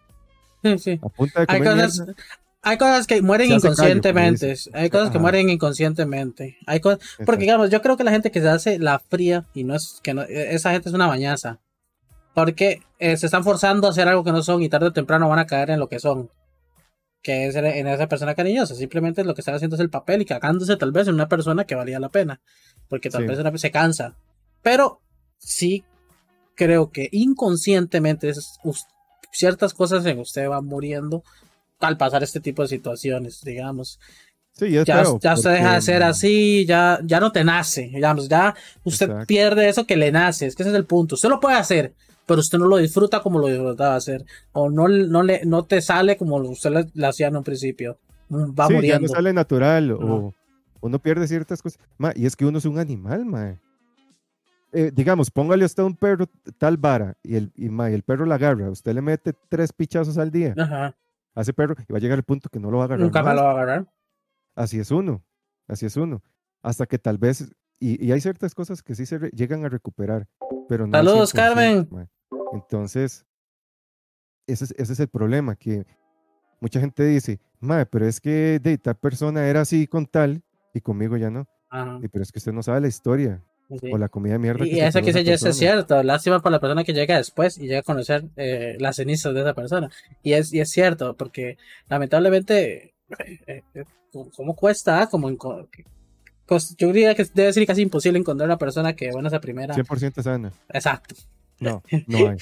[0.62, 1.00] sí, sí.
[1.02, 1.90] a punta de comer
[2.62, 4.54] hay cosas que mueren inconscientemente.
[4.72, 6.58] hay cosas que mueren inconscientemente.
[6.66, 9.64] Hay cosas, porque digamos, yo creo que la gente que se hace la fría y
[9.64, 11.60] no es que no, esa gente es una bañaza.
[12.34, 15.28] Porque eh, se están forzando a hacer algo que no son y tarde o temprano
[15.28, 16.30] van a caer en lo que son.
[17.22, 18.74] Que es en esa persona cariñosa.
[18.74, 21.64] Simplemente lo que están haciendo es el papel y cagándose tal vez en una persona
[21.64, 22.40] que valía la pena.
[22.88, 24.14] Porque tal vez se cansa.
[24.62, 25.00] Pero
[25.38, 25.84] sí
[26.58, 28.32] creo que inconscientemente
[29.30, 31.22] ciertas cosas en usted van muriendo
[31.78, 34.00] al pasar este tipo de situaciones, digamos.
[34.52, 38.56] Sí, ya, ya se deja de ser así, ya, ya no te nace, digamos, ya
[38.82, 41.14] usted pierde eso que le nace, es que ese es el punto.
[41.14, 41.94] Usted lo puede hacer,
[42.26, 45.80] pero usted no lo disfruta como lo disfrutaba hacer, o no, no, le, no te
[45.80, 47.98] sale como usted le, hacía en un principio.
[48.32, 49.06] Va sí, muriendo.
[49.06, 50.34] Ya no sale natural, o
[50.80, 51.78] uno pierde ciertas cosas.
[52.16, 53.60] y es que uno es un animal, mae.
[54.72, 56.26] Eh, digamos, póngale usted un perro
[56.58, 60.30] tal vara y el, y, el perro la agarra, usted le mete tres pichazos al
[60.30, 60.54] día.
[60.58, 60.94] Ajá
[61.38, 63.04] a ese perro y va a llegar el punto que no lo va a agarrar.
[63.04, 63.86] Nunca más lo va a agarrar.
[64.56, 65.24] Así es uno,
[65.68, 66.20] así es uno.
[66.62, 70.26] Hasta que tal vez, y, hay ciertas cosas que sí se llegan a recuperar,
[70.68, 70.98] pero no.
[70.98, 71.88] Saludos, Carmen.
[72.52, 73.24] Entonces,
[74.48, 75.86] ese es, ese es el problema, que
[76.60, 80.42] mucha gente dice, madre, pero es que de tal persona era así con tal
[80.74, 81.46] y conmigo ya no.
[82.02, 83.44] Y, pero es que usted no sabe la historia.
[83.68, 84.66] O la comida de mierda.
[84.66, 86.02] Y eso que se ya es cierto.
[86.02, 89.40] Lástima para la persona que llega después y llega a conocer eh, las cenizas de
[89.40, 89.90] esa persona.
[90.22, 91.58] Y es, y es cierto, porque
[91.88, 92.94] lamentablemente,
[93.46, 93.84] eh, eh,
[94.34, 95.06] ¿cómo cuesta?
[95.08, 95.30] Como
[96.78, 99.74] yo diría que debe ser casi imposible encontrar una persona que, bueno, esa primera.
[99.74, 100.52] 100% sana.
[100.70, 101.14] Exacto.
[101.60, 102.36] No, no hay.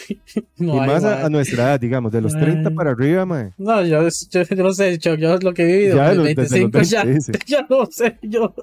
[0.59, 3.53] y más a, nuestra edad, digamos, de los 30 para arriba, mae.
[3.57, 6.83] No, yo, yo, no sé, yo, yo, lo que he vivido, ya de los, 25
[6.83, 7.05] ya,
[7.47, 8.55] ya no sé, yo.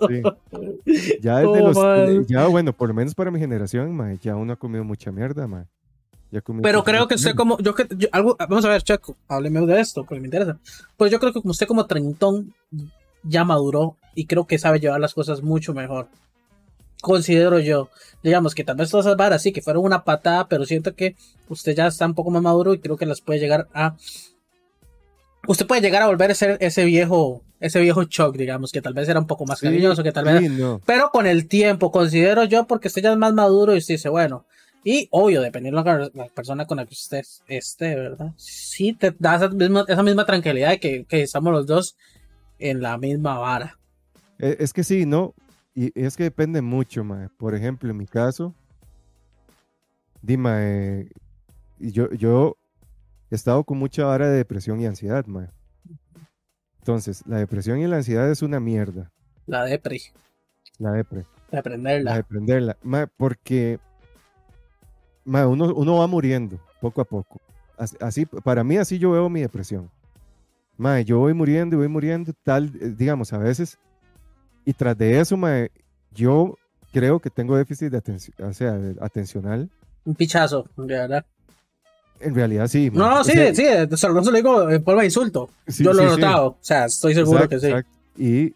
[1.22, 4.56] Ya desde los, ya bueno, por lo menos para mi generación, mae, ya uno ha
[4.56, 5.66] comido mucha mierda, mae.
[6.64, 10.04] Pero creo que usted como, yo, yo, algo, vamos a ver, Chaco, hábleme de esto,
[10.04, 10.58] porque me interesa.
[10.98, 12.54] Pues yo creo que como usted como treintón
[13.22, 16.08] ya maduró y creo que sabe llevar las cosas mucho mejor
[17.04, 17.90] considero yo.
[18.24, 21.16] Digamos que tal vez todas esas varas sí que fueron una patada, pero siento que
[21.50, 23.96] usted ya está un poco más maduro y creo que las puede llegar a.
[25.46, 28.94] Usted puede llegar a volver a ser ese viejo, ese viejo shock, digamos, que tal
[28.94, 30.50] vez era un poco más cariñoso, que tal vez.
[30.86, 34.10] Pero con el tiempo, considero yo, porque usted ya es más maduro y usted dice,
[34.10, 34.46] bueno.
[34.86, 38.32] Y obvio, dependiendo de la persona con la que usted esté, ¿verdad?
[38.38, 41.96] Sí, te da esa misma, esa misma tranquilidad de que, que estamos los dos
[42.60, 43.78] en la misma vara.
[44.40, 45.34] E, es que sí, ¿no?
[45.76, 47.30] Y es que depende mucho, mae.
[47.30, 48.54] Por ejemplo, en mi caso,
[50.22, 51.10] dime,
[51.80, 52.58] yo, yo
[53.32, 55.50] he estado con mucha vara de depresión y ansiedad, mae.
[56.80, 59.12] Entonces, la depresión y la ansiedad es una mierda.
[59.46, 60.00] La depre.
[60.80, 61.26] La depre.
[61.50, 62.12] De aprenderla.
[62.12, 62.78] La de aprenderla.
[62.84, 63.80] Mae, porque
[65.24, 67.42] mae, uno, uno va muriendo poco a poco.
[67.78, 69.90] Así, para mí, así yo veo mi depresión.
[70.78, 73.80] Mae, yo voy muriendo y voy muriendo, tal, eh, digamos, a veces
[74.66, 75.38] y tras de eso,
[76.12, 76.58] yo
[76.92, 79.70] creo que tengo déficit de atención, o sea, atencional.
[80.06, 81.26] Un pichazo, en realidad.
[82.20, 82.90] En realidad sí.
[82.94, 85.50] No, no, sí, sí, no se lo digo en forma de insulto.
[85.68, 87.72] yo lo he notado, o sea, estoy seguro que sí.
[88.16, 88.56] Y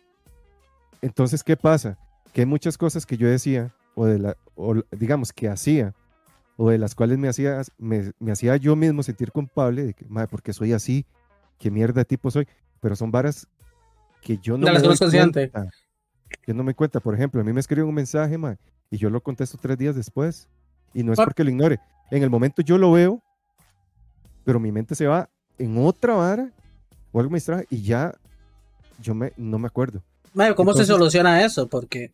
[1.02, 1.98] entonces, ¿qué pasa?
[2.34, 5.94] Que hay muchas cosas que yo decía, o, de la, o digamos que hacía,
[6.56, 10.28] o de las cuales me hacía, me, hacía yo mismo sentir culpable de que, madre,
[10.30, 11.06] porque soy así,
[11.58, 12.48] qué mierda de tipo soy,
[12.80, 13.48] pero son varas
[14.22, 15.52] que yo no de me doy consciente.
[16.46, 18.58] Yo no me cuenta, por ejemplo, a mí me escriben un mensaje, man,
[18.90, 20.48] y yo lo contesto tres días después.
[20.94, 21.80] Y no es porque lo ignore.
[22.10, 23.22] En el momento yo lo veo,
[24.46, 26.52] pero mi mente se va en otra vara
[27.12, 28.14] o algo me distrae y ya
[29.02, 30.02] yo me, no me acuerdo.
[30.56, 31.68] ¿Cómo se soluciona eso?
[31.68, 32.12] Porque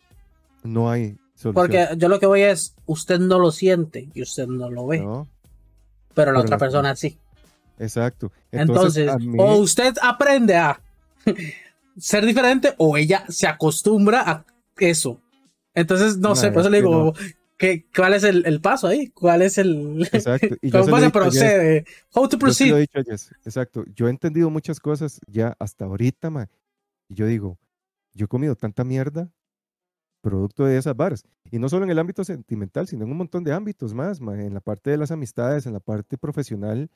[0.63, 1.53] no hay solución.
[1.53, 5.05] Porque yo lo que voy es, usted no lo siente y usted no lo ve.
[6.13, 7.17] pero la otra persona sí.
[7.79, 8.31] Exacto.
[8.51, 10.79] Entonces, o usted aprende a
[11.97, 14.45] ser diferente o ella se acostumbra a
[14.77, 15.21] eso.
[15.73, 17.13] Entonces, no, sé, por eso le digo,
[17.95, 19.07] ¿cuál es el, paso ahí?
[19.09, 20.07] ¿Cuál es el...
[20.11, 20.55] Exacto.
[20.71, 21.85] ¿Cómo se procede?
[22.13, 22.87] How to proceed?
[23.45, 23.83] Exacto.
[23.95, 26.47] Yo he entendido muchas cosas ya hasta ahorita, ma.
[27.09, 27.57] Y yo digo,
[28.13, 29.29] yo he comido tanta mierda
[30.21, 31.25] producto de esas varas.
[31.51, 34.39] Y no solo en el ámbito sentimental, sino en un montón de ámbitos más, ma.
[34.41, 36.89] en la parte de las amistades, en la parte profesional,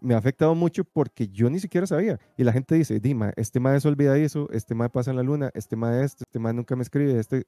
[0.00, 2.18] me ha afectado mucho porque yo ni siquiera sabía.
[2.36, 5.50] Y la gente dice, Dima, este ma es olvidadizo, este ma pasa en la luna,
[5.54, 7.44] este ma esto, este ma nunca me escribe, este...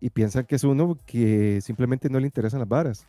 [0.00, 3.06] Y piensan que es uno que simplemente no le interesan las varas.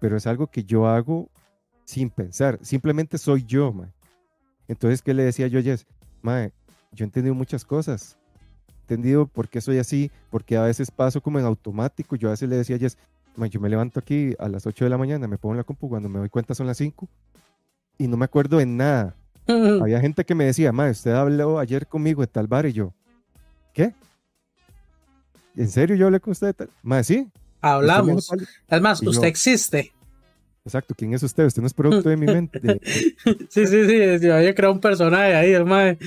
[0.00, 1.28] Pero es algo que yo hago
[1.84, 2.58] sin pensar.
[2.62, 3.92] Simplemente soy yo, ma.
[4.68, 5.86] Entonces, ¿qué le decía yo a Jess?
[6.22, 6.46] Ma,
[6.92, 8.16] yo he entendido muchas cosas.
[8.68, 12.14] He entendido por qué soy así, porque a veces paso como en automático.
[12.14, 12.96] Yo a veces le decía a Jess,
[13.50, 15.88] yo me levanto aquí a las 8 de la mañana, me pongo en la compu,
[15.88, 17.08] cuando me doy cuenta son las 5
[17.98, 19.14] y no me acuerdo de nada.
[19.46, 22.92] había gente que me decía, ma, usted habló ayer conmigo de tal bar y yo,
[23.72, 23.94] ¿qué?
[25.56, 26.70] ¿En serio yo hablé con usted de tal?
[26.82, 27.28] Ma, sí.
[27.60, 28.30] Hablamos.
[28.68, 29.92] Es más, usted existe.
[30.64, 31.44] Exacto, ¿quién es usted?
[31.44, 32.60] Usted no es producto de mi mente.
[33.50, 35.98] sí, sí, sí, yo había creado un personaje ahí, el mae.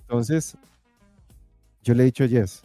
[0.00, 0.56] Entonces,
[1.82, 2.62] yo le he dicho a Jess,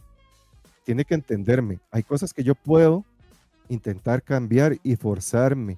[0.85, 1.79] tiene que entenderme.
[1.91, 3.03] Hay cosas que yo puedo
[3.69, 5.77] intentar cambiar y forzarme,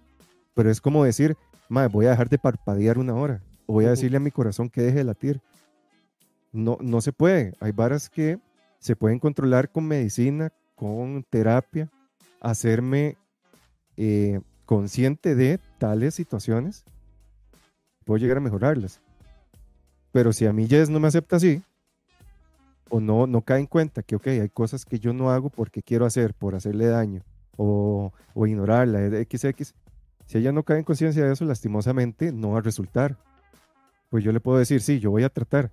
[0.54, 1.38] pero es como decir,
[1.70, 4.70] mae, voy a dejar de parpadear una hora, o voy a decirle a mi corazón
[4.70, 5.42] que deje de latir.
[6.52, 7.54] No, no se puede.
[7.60, 8.40] Hay varas que
[8.80, 11.90] se pueden controlar con medicina, con terapia,
[12.40, 13.18] hacerme
[13.98, 16.84] eh, consciente de tales situaciones,
[18.06, 19.02] puedo llegar a mejorarlas.
[20.12, 21.62] Pero si a mí Jess no me acepta así,
[22.90, 25.84] o no, no cae en cuenta que, ok, hay cosas que yo no hago porque
[25.84, 27.24] quiero hacer, por hacerle daño,
[27.60, 29.74] o, o ignorarla, XX,
[30.26, 33.18] si ella no cae en conciencia de eso, lastimosamente no va a resultar.
[34.10, 35.72] Pues yo le puedo decir, sí, yo voy a tratar.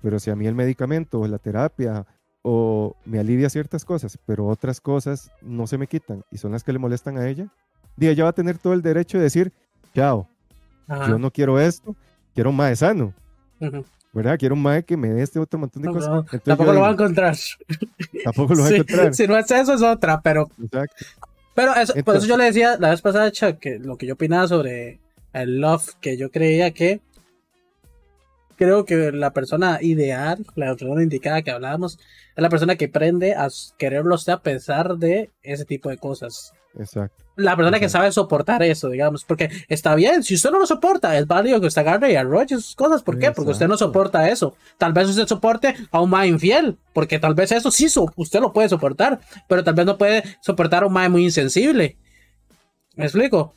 [0.00, 2.06] Pero si a mí el medicamento o la terapia
[2.40, 6.64] o me alivia ciertas cosas, pero otras cosas no se me quitan y son las
[6.64, 7.48] que le molestan a ella,
[7.98, 9.52] y ella va a tener todo el derecho de decir,
[9.94, 10.28] chao,
[10.88, 11.94] yo no quiero esto,
[12.34, 13.12] quiero un mae sano.
[14.16, 14.38] ¿Verdad?
[14.38, 16.24] Quiero un mae que me dé este otro montón de cosas.
[16.42, 17.36] tampoco lo va a encontrar.
[18.24, 19.14] Tampoco lo va a encontrar.
[19.14, 20.48] Si no es eso, es otra, pero.
[20.58, 21.04] Exacto.
[21.54, 24.14] Pero eso, por eso yo le decía la vez pasada, Chuck, que lo que yo
[24.14, 25.00] opinaba sobre
[25.34, 27.02] el love, que yo creía que
[28.56, 31.98] creo que la persona ideal, la persona indicada que hablábamos,
[32.34, 36.54] es la persona que aprende a quererlo a pesar de ese tipo de cosas.
[36.78, 37.25] Exacto.
[37.36, 41.16] La persona que sabe soportar eso, digamos, porque está bien, si usted no lo soporta,
[41.18, 43.02] es válido que usted agarre y arroche sus cosas.
[43.02, 43.30] ¿Por qué?
[43.30, 44.56] Porque usted no soporta eso.
[44.78, 47.86] Tal vez usted soporte a un mae infiel, porque tal vez eso sí
[48.16, 51.96] usted lo puede soportar, pero tal vez no puede soportar a un mae muy insensible.
[52.94, 53.52] ¿Me explico?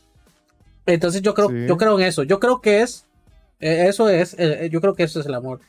[0.86, 2.24] Entonces yo creo, yo creo en eso.
[2.24, 3.06] Yo creo que es
[3.60, 5.60] eh, eso es, eh, yo creo que eso es el amor.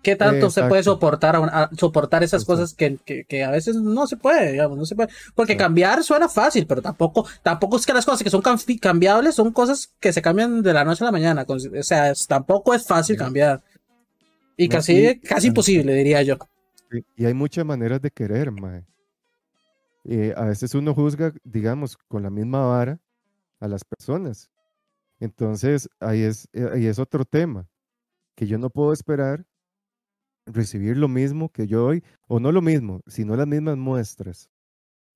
[0.00, 1.36] ¿Qué tanto se puede soportar
[1.76, 5.08] soportar esas cosas que, a veces no se puede, digamos, no se puede?
[5.34, 8.42] Porque cambiar suena fácil, pero tampoco, tampoco es que las cosas que son
[8.80, 11.44] cambiables son cosas que se cambian de la noche a la mañana.
[11.48, 13.62] O sea, tampoco es fácil cambiar.
[14.56, 16.38] Y casi, casi imposible, diría yo.
[17.16, 18.84] Y hay muchas maneras de querer, mae.
[20.36, 23.00] a veces uno juzga, digamos, con la misma vara
[23.58, 24.48] a las personas.
[25.18, 27.66] Entonces, ahí es, eh, ahí es otro tema,
[28.36, 29.44] que yo no puedo esperar
[30.46, 34.48] recibir lo mismo que yo doy, o no lo mismo, sino las mismas muestras,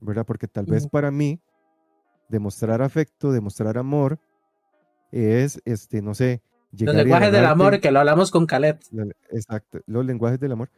[0.00, 0.26] ¿verdad?
[0.26, 1.40] Porque tal vez para mí,
[2.28, 4.18] demostrar afecto, demostrar amor,
[5.12, 6.42] es, este, no sé,
[6.72, 8.84] los lenguajes del amor, que lo hablamos con Calet.
[9.30, 10.70] Exacto, los lenguajes del amor.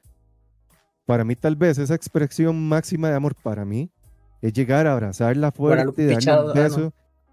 [1.05, 3.91] Para mí, tal vez esa expresión máxima de amor para mí
[4.41, 6.93] es llegar a abrazarla fuerte, darle un ah, beso,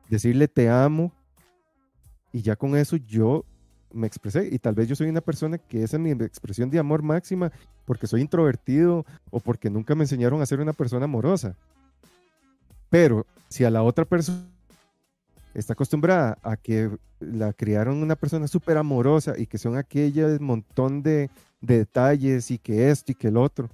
[0.10, 1.14] decirle te amo,
[2.32, 3.46] y ya con eso yo
[3.92, 6.80] me expresé y tal vez yo soy una persona que esa es mi expresión de
[6.80, 7.52] amor máxima
[7.86, 11.56] porque soy introvertido o porque nunca me enseñaron a ser una persona amorosa.
[12.90, 14.46] Pero si a la otra persona
[15.54, 16.90] está acostumbrada a que
[17.20, 21.30] la criaron una persona súper amorosa y que son aquellos montón de,
[21.62, 23.70] detalles y que esto y que el otro,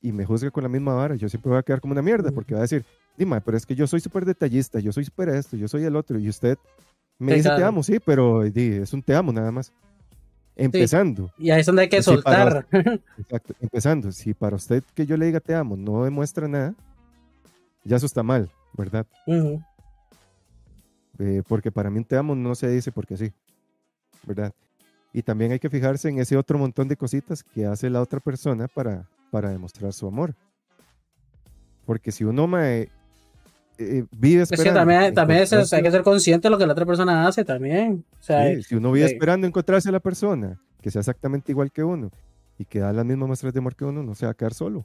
[0.00, 2.30] y me juzga con la misma vara, yo siempre voy a quedar como una mierda
[2.30, 2.84] porque va a decir,
[3.16, 5.96] dime, pero es que yo soy súper detallista, yo soy súper esto, yo soy el
[5.96, 6.58] otro, y usted
[7.18, 9.72] me dice te amo, sí, pero es un te amo nada más.
[10.56, 11.32] Empezando.
[11.36, 12.66] Y ahí es donde hay que soltar.
[13.18, 14.12] exacto, empezando.
[14.12, 16.74] Si para usted que yo le diga te amo no demuestra nada,
[17.82, 19.06] ya eso está mal, ¿verdad?
[21.18, 23.32] Eh, porque para mí un te amo no se dice porque sí,
[24.26, 24.52] ¿verdad?
[25.12, 28.18] Y también hay que fijarse en ese otro montón de cositas que hace la otra
[28.18, 30.34] persona para, para demostrar su amor.
[31.86, 32.88] Porque si uno me,
[33.78, 34.80] eh, vive esperando.
[34.80, 38.04] también, también hay que ser consciente de lo que la otra persona hace también.
[38.20, 42.10] si uno vive esperando encontrarse a la persona que sea exactamente igual que uno
[42.58, 44.54] y que da las mismas muestras de amor que uno, no se va a quedar
[44.54, 44.84] solo.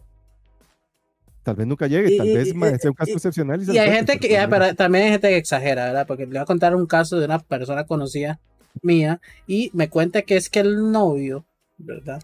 [1.43, 2.49] Tal vez nunca llegue, tal vez
[2.81, 3.61] sea un caso excepcional.
[3.67, 4.35] Y, hay gente que,
[4.75, 6.07] también hay gente que exagera, ¿verdad?
[6.07, 8.39] Porque le voy a contar un caso de una persona conocida
[8.81, 11.45] mía y me cuenta que es que el novio,
[11.77, 12.21] ¿verdad?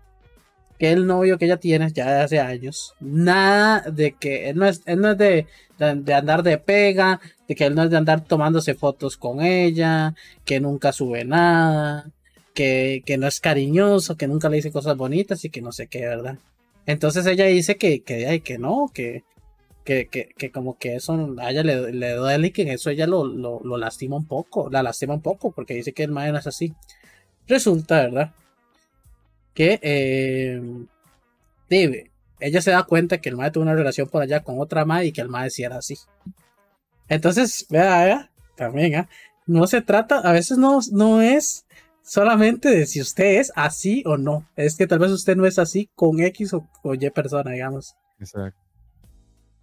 [0.79, 2.93] Que el novio que ella tiene ya hace años.
[2.99, 5.47] Nada de que él no es, él no es de,
[5.77, 10.15] de, andar de pega, de que él no es de andar tomándose fotos con ella,
[10.43, 12.11] que nunca sube nada,
[12.53, 15.87] que, que no es cariñoso, que nunca le dice cosas bonitas y que no sé
[15.87, 16.37] qué, ¿verdad?
[16.85, 19.23] Entonces ella dice que, que, que no, que,
[19.83, 23.07] que, que, que, como que eso a ella le, le duele y que eso ella
[23.07, 26.31] lo, lo, lo, lastima un poco, la lastima un poco, porque dice que el madre
[26.31, 26.73] no es así.
[27.47, 28.33] Resulta, ¿verdad?
[29.55, 30.61] Que eh,
[31.67, 34.85] debe, ella se da cuenta que el madre tuvo una relación por allá con otra
[34.85, 35.97] madre y que el madre sí era así.
[37.09, 39.07] Entonces, vea, vea, también, ¿eh?
[39.47, 41.65] no se trata, a veces no, no es
[42.03, 44.47] solamente de si usted es así o no.
[44.55, 47.95] Es que tal vez usted no es así con X o, Y persona, digamos.
[48.19, 48.59] Exacto.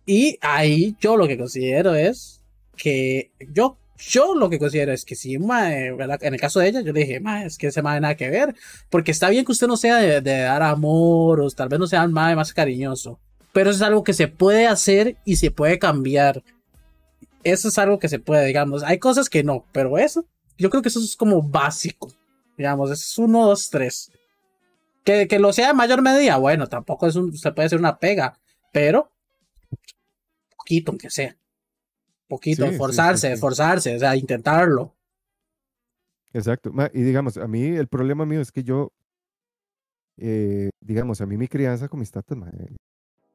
[0.04, 2.42] Y ahí yo lo que considero es
[2.76, 3.78] que yo,
[4.08, 7.22] yo lo que considero es que si en el caso de ella, yo le dije,
[7.44, 8.54] es que ese mae nada que ver,
[8.90, 12.02] porque está bien que usted no sea de, dar amor o tal vez no sea
[12.02, 13.20] el más cariñoso,
[13.52, 16.42] pero eso es algo que se puede hacer y se puede cambiar.
[17.44, 18.82] Eso es algo que se puede, digamos.
[18.82, 20.24] Hay cosas que no, pero eso,
[20.58, 22.12] yo creo que eso es como básico.
[22.56, 24.10] Digamos, es uno, dos, tres.
[25.04, 27.98] Que, que lo sea en mayor medida, bueno, tampoco es un, se puede ser una
[27.98, 28.38] pega,
[28.72, 29.10] pero
[30.56, 31.36] poquito aunque sea.
[32.28, 34.94] Poquito, forzarse, forzarse, o sea, intentarlo.
[36.32, 36.72] Exacto.
[36.94, 38.92] Y digamos, a mí el problema mío es que yo,
[40.16, 42.38] eh, digamos, a mí mi crianza con mis tatas,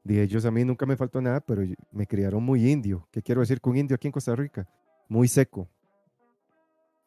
[0.04, 3.08] de ellos a mí nunca me faltó nada, pero me criaron muy indio.
[3.12, 4.68] ¿Qué quiero decir con indio aquí en Costa Rica?
[5.10, 5.70] Muy seco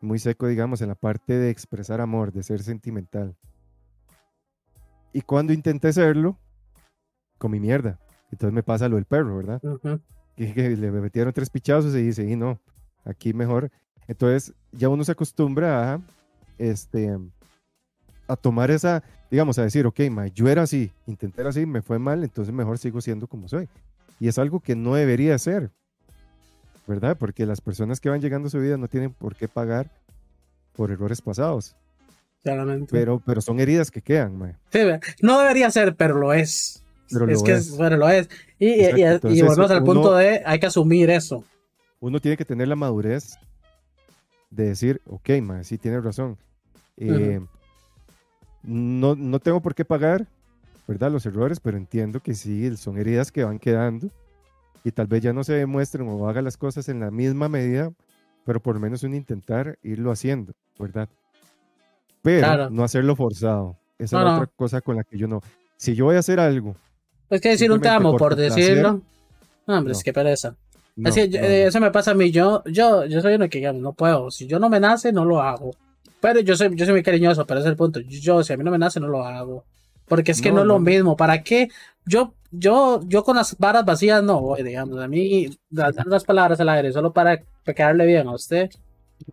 [0.01, 3.37] muy seco, digamos, en la parte de expresar amor, de ser sentimental.
[5.13, 6.39] Y cuando intenté serlo,
[7.39, 7.99] comí mierda.
[8.31, 9.61] Entonces me pasa lo del perro, ¿verdad?
[10.47, 12.61] Que, le metieron tres pichazos y dice, y no,
[13.05, 13.71] aquí mejor.
[14.09, 16.01] Entonces ya uno se acostumbra a,
[16.59, 17.17] este,
[18.27, 21.99] a tomar esa, digamos, a decir, ok, ma, yo era así, intenté así, me fue
[21.99, 23.69] mal, entonces mejor sigo siendo como soy.
[24.19, 25.71] Y es algo que no debería ser.
[26.91, 27.17] ¿verdad?
[27.17, 29.89] Porque las personas que van llegando a su vida no tienen por qué pagar
[30.75, 31.77] por errores pasados.
[32.43, 32.89] Claramente.
[32.91, 34.81] Pero, pero son heridas que quedan, Sí,
[35.23, 36.83] no debería ser, pero lo es.
[37.29, 38.29] Es que Es, bueno, lo es.
[38.59, 41.45] Y, y, volvemos al punto de hay que asumir eso.
[42.01, 43.37] Uno tiene que tener la madurez
[44.51, 46.37] de decir, ok, ma, sí tiene razón.
[46.97, 47.41] Eh,
[48.63, 50.27] no, no tengo por qué pagar,
[50.87, 51.11] ¿verdad?
[51.11, 54.09] Los errores, pero entiendo que sí, son heridas que van quedando
[54.85, 57.93] y tal vez ya no se demuestren o haga las cosas en la misma medida,
[58.45, 61.09] pero por lo menos un intentar irlo haciendo, ¿verdad?
[62.23, 63.77] Pero no hacerlo forzado.
[63.99, 65.41] Esa es otra cosa con la que yo no.
[65.77, 66.75] Si yo voy a hacer algo.
[67.31, 69.01] Es que decir un te amo por, decirlo.
[69.67, 70.57] no, hombre, es que pereza.
[70.97, 72.31] Eh, eso me pasa a mí.
[72.31, 74.31] Yo, yo, yo soy uno que no puedo.
[74.31, 75.71] Si yo no me nace, no lo hago.
[76.21, 78.01] Pero yo soy, yo soy muy cariñoso, pero ese es el punto.
[78.01, 79.65] Yo, si a mí no me nace, no lo hago.
[80.07, 81.17] Porque es que no, es lo mismo.
[81.17, 81.69] ¿Para qué?
[82.05, 84.99] Yo, yo, yo con las varas vacías no voy, digamos.
[84.99, 88.69] A mí, las palabras al aire solo para quedarle bien a usted,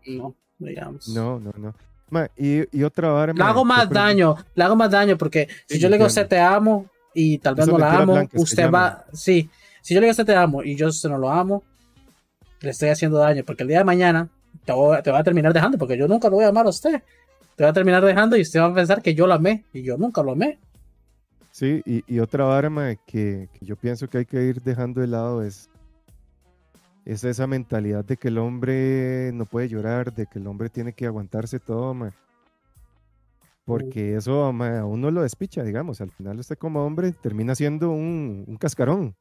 [0.05, 1.09] no, digamos.
[1.09, 2.27] No, no, no.
[2.37, 3.33] y, y, otra vara.
[3.33, 6.27] Le hago más daño, le hago más daño porque si yo le digo a usted
[6.27, 6.85] te amo
[7.19, 9.03] y tal vez no la amo, usted va.
[9.11, 9.49] Sí,
[9.81, 11.63] si yo le digo a usted te amo y yo usted no lo amo,
[12.61, 14.29] le estoy haciendo daño porque el día de mañana
[14.63, 17.01] te voy, te a terminar dejando porque yo nunca lo voy a amar a usted.
[17.55, 19.81] Te va a terminar dejando y usted va a pensar que yo lo amé y
[19.81, 20.59] yo nunca lo amé.
[21.51, 25.71] Sí, y, otra arma que, yo pienso que hay que ir dejando de lado es,
[27.03, 30.93] es esa mentalidad de que el hombre no puede llorar, de que el hombre tiene
[30.93, 31.95] que aguantarse todo,
[33.67, 35.99] porque eso a uno lo despicha, digamos.
[35.99, 39.13] Al final usted como hombre termina siendo un, cascarón.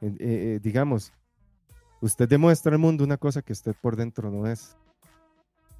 [0.00, 1.12] Eh, eh, digamos,
[2.00, 4.78] usted demuestra al mundo una cosa que usted por dentro no es.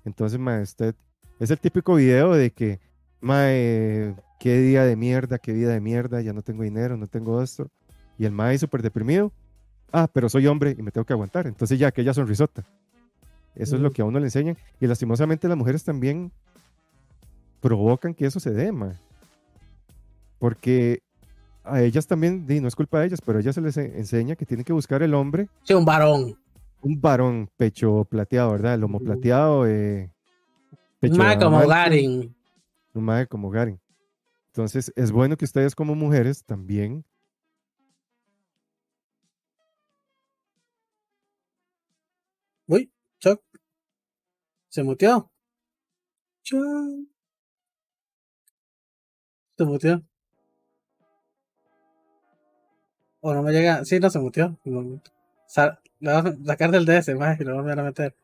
[0.04, 0.94] Entonces, ma, usted
[1.40, 2.80] es el típico video de que,
[3.22, 7.42] mae, qué día de mierda, qué vida de mierda, ya no tengo dinero, no tengo
[7.42, 7.70] esto.
[8.18, 9.32] Y el mae súper deprimido.
[9.90, 11.46] Ah, pero soy hombre y me tengo que aguantar.
[11.46, 12.66] Entonces ya, aquella sonrisota.
[13.54, 14.58] Eso es lo que a uno le enseñan.
[14.80, 16.30] Y lastimosamente las mujeres también
[17.60, 18.96] provocan que eso se dé, mae.
[20.38, 21.02] Porque
[21.64, 24.36] a ellas también, y no es culpa de ellas, pero a ellas se les enseña
[24.36, 25.48] que tienen que buscar el hombre.
[25.64, 26.38] Sí, un varón.
[26.80, 28.74] Un varón, pecho plateado, ¿verdad?
[28.74, 29.66] El lomo plateado.
[29.66, 30.10] Eh,
[31.02, 32.34] un mae como Garin.
[32.94, 33.80] Un mae como Garin.
[34.46, 37.04] Entonces, es bueno que ustedes como mujeres también
[42.68, 43.42] Uy, Chuck.
[44.68, 45.30] Se muteó.
[46.42, 47.08] Chuck.
[49.58, 50.00] Se muteó.
[53.20, 53.84] O no me llega.
[53.84, 54.56] Sí, no se muteó.
[54.64, 55.00] le voy
[56.06, 58.14] a sacar del DS, más y lo voy a meter.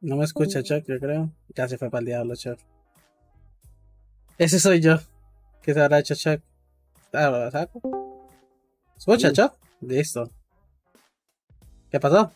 [0.00, 1.30] No me escucha Chuck, yo creo.
[1.54, 2.58] Ya se fue para el diablo, Chuck.
[4.38, 4.96] Ese soy yo.
[5.62, 6.42] ¿Qué se habrá hecho Chuck?
[7.12, 7.80] Ah, ¿lo saco?
[8.96, 9.54] ¿Escucha, Chuck?
[9.80, 10.28] Listo.
[11.90, 12.32] ¿Qué pasó?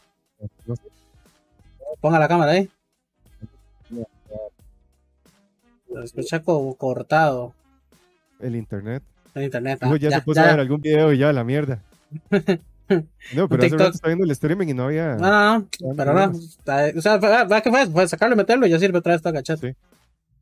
[2.00, 2.70] Ponga la cámara ahí.
[5.92, 7.54] Lo escucha como cortado.
[8.40, 9.02] El internet.
[9.34, 9.78] El internet.
[9.82, 11.82] Ah, ya, se puso a ver algún video y ya, la mierda.
[13.34, 15.16] No, pero hace rato está viendo el streaming y no había.
[15.16, 15.94] No, no, no.
[15.94, 16.32] Pero no.
[16.96, 19.30] O sea, va que fue, fue sacarlo y meterlo y ya sirve otra vez esta
[19.30, 19.60] cacheta.
[19.60, 19.74] Sí.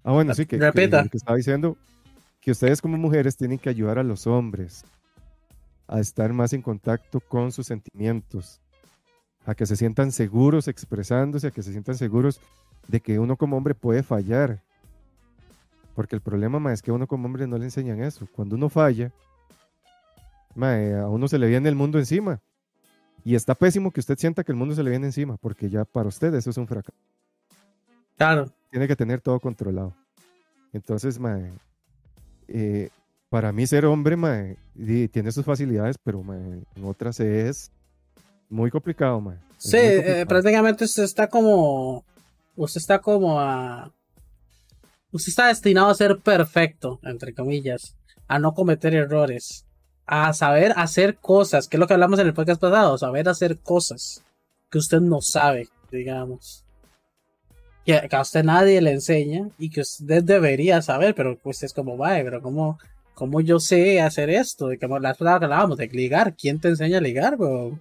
[0.04, 1.02] Ah, bueno, sí, que, Repita.
[1.08, 1.76] que, estaba diciendo
[2.40, 4.84] que ustedes como mujeres tienen que ayudar a los hombres
[5.88, 8.60] a estar más en contacto con sus sentimientos,
[9.44, 12.40] a que se sientan seguros expresándose, a que se sientan seguros
[12.86, 14.62] de que uno como hombre puede fallar.
[15.96, 18.28] Porque el problema más es que a uno como hombre no le enseñan eso.
[18.36, 19.10] Cuando uno falla,
[20.54, 22.38] a uno se le viene el mundo encima.
[23.24, 25.86] Y está pésimo que usted sienta que el mundo se le viene encima, porque ya
[25.86, 26.96] para usted eso es un fracaso.
[28.18, 28.52] Claro.
[28.70, 29.94] Tiene que tener todo controlado.
[30.74, 31.50] Entonces, mae,
[32.48, 32.90] eh,
[33.30, 34.58] para mí ser hombre, mae,
[35.10, 37.72] tiene sus facilidades, pero mae, en otras es
[38.50, 39.38] muy complicado, mae.
[39.56, 42.04] Sí, eh, prácticamente usted está como,
[42.54, 43.90] usted está como a,
[45.16, 47.96] usted está destinado a ser perfecto, entre comillas,
[48.28, 49.66] a no cometer errores
[50.06, 53.58] a saber hacer cosas, que es lo que hablamos en el podcast pasado, saber hacer
[53.58, 54.24] cosas
[54.70, 56.64] que usted no sabe, digamos.
[57.84, 61.96] Que, a usted nadie le enseña y que usted debería saber, pero pues es como,
[61.96, 62.78] vaya, pero ¿cómo,
[63.14, 64.72] cómo yo sé hacer esto?
[64.72, 67.78] Y como las palabras que hablábamos de ligar, ¿quién te enseña a ligar, bro?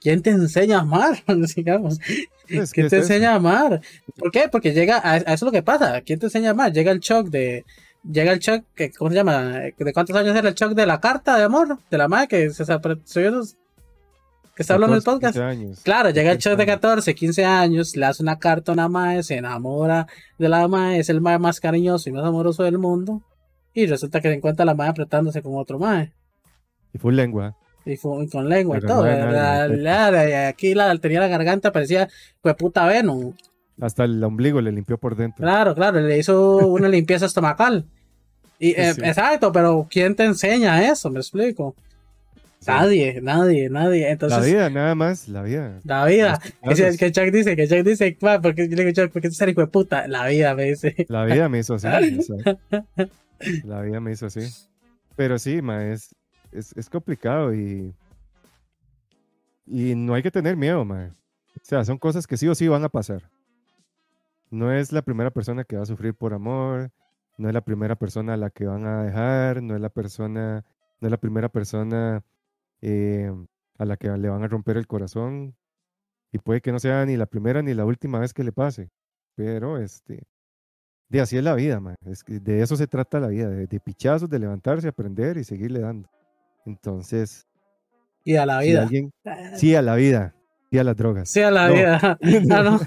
[0.00, 1.22] ¿Quién te enseña a amar?
[1.56, 1.98] digamos.
[2.46, 3.80] ¿Quién te enseña a amar?
[4.16, 4.48] ¿Por qué?
[4.50, 6.00] Porque llega, a, a, eso es lo que pasa.
[6.00, 6.72] ¿Quién te enseña a amar?
[6.72, 7.64] Llega el shock de,
[8.08, 9.60] llega el shock, que, ¿cómo se llama?
[9.76, 11.78] ¿De cuántos años era el shock de la carta de amor?
[11.90, 12.64] De la madre que se
[14.54, 15.38] que está hablando en el podcast.
[15.84, 19.22] Claro, llega el shock de 14, 15 años, le hace una carta a una madre,
[19.22, 20.06] se enamora
[20.38, 23.22] de la madre, es el madre más cariñoso y más amoroso del mundo.
[23.72, 26.12] Y resulta que se encuentra la madre apretándose con otro madre.
[26.92, 27.56] Y fue lengua.
[27.84, 29.04] Y, fue, con lengua y todo.
[29.04, 32.08] aquí la, tenía la garganta, parecía,
[32.40, 33.32] pues puta Venom.
[33.80, 35.42] Hasta el ombligo le limpió por dentro.
[35.42, 37.86] Claro, claro, le hizo una limpieza estomacal.
[38.58, 41.10] Y, eh, Exacto, pero ¿quién te enseña eso?
[41.10, 41.74] Me explico.
[42.66, 44.10] Nadie, nadie, nadie.
[44.10, 45.80] Entonces, la vida, nada más, la vida.
[45.84, 46.38] La vida.
[46.62, 49.44] Que, que Chuck dice, que Chuck dice, porque yo le digo, Chuck, ¿por qué tú
[49.48, 50.06] hijo de puta?
[50.08, 50.94] La vida me dice.
[51.08, 51.86] La vida me hizo así.
[53.64, 54.40] la vida me hizo así.
[55.16, 56.14] Pero sí, ma, es,
[56.52, 57.94] es, es, complicado y.
[59.66, 61.14] Y no hay que tener miedo, ma.
[61.56, 63.30] O sea, son cosas que sí o sí van a pasar
[64.50, 66.90] no es la primera persona que va a sufrir por amor,
[67.38, 70.64] no es la primera persona a la que van a dejar, no es la persona,
[71.00, 72.22] no es la primera persona
[72.82, 73.32] eh,
[73.78, 75.56] a la que le van a romper el corazón.
[76.32, 78.90] Y puede que no sea ni la primera ni la última vez que le pase.
[79.34, 80.24] Pero este,
[81.08, 81.96] de así es la vida, man.
[82.04, 85.44] Es que de eso se trata la vida, de, de, pichazos, de levantarse, aprender y
[85.44, 86.08] seguirle dando.
[86.66, 87.46] Entonces.
[88.24, 88.88] Y a la vida.
[89.56, 90.34] sí, a la vida.
[90.70, 91.28] Sí a las drogas.
[91.28, 92.18] Sí a la vida.
[92.44, 92.80] no.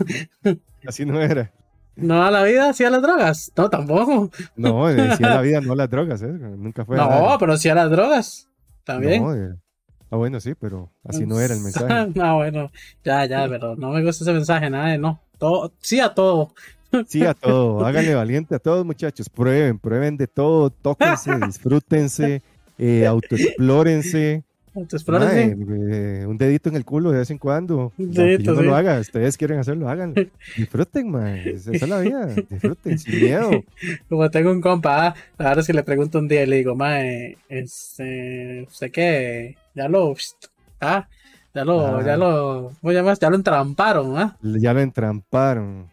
[0.88, 1.52] Así no era.
[1.96, 3.52] No a la vida, sí a las drogas.
[3.56, 4.32] No, tampoco.
[4.56, 6.22] No, sí a la vida, no a las drogas.
[6.24, 6.28] ¿eh?
[6.28, 6.98] Nunca fue.
[6.98, 8.50] No, pero sí a las drogas.
[8.84, 9.24] También.
[9.24, 9.56] Eh,
[10.10, 12.12] ah, bueno, sí, pero así no era el mensaje.
[12.16, 12.72] no, bueno,
[13.04, 15.22] ya, ya, pero no me gusta ese mensaje, nada de no.
[15.38, 16.54] Todo, sí a todo.
[17.08, 17.86] Sí a todo.
[17.86, 19.30] Háganle valiente a todos, muchachos.
[19.30, 20.70] Prueben, prueben de todo.
[20.70, 22.42] Tóquense, disfrútense,
[22.78, 24.44] eh, autoexplórense.
[24.76, 27.94] Eh, un dedito en el culo de vez en cuando.
[27.96, 30.16] yo no lo haga, ustedes quieren hacerlo, háganlo.
[30.58, 31.38] Disfruten, man.
[31.38, 32.26] Esa es la vida.
[32.50, 33.52] Disfruten, sin miedo.
[34.10, 37.38] Como tengo un compa, ah, ahora si le pregunto un día y le digo, mae,
[37.50, 39.58] este, ¿usted qué?
[39.76, 40.16] Ya lo,
[40.82, 41.08] ah,
[41.54, 44.38] ya lo, ya lo, Ya lo entramparon, ¿ah?
[44.42, 45.88] Ya lo entramparon.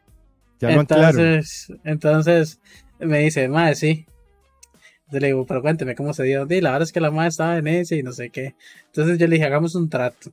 [0.59, 2.61] Ya lo entonces, entonces
[2.99, 4.07] me dice, mae, sí,
[5.19, 6.47] le digo, pero cuénteme cómo se dio.
[6.49, 8.55] Y la verdad es que la madre estaba en ese y no sé qué.
[8.87, 10.31] Entonces yo le dije, hagamos un trato.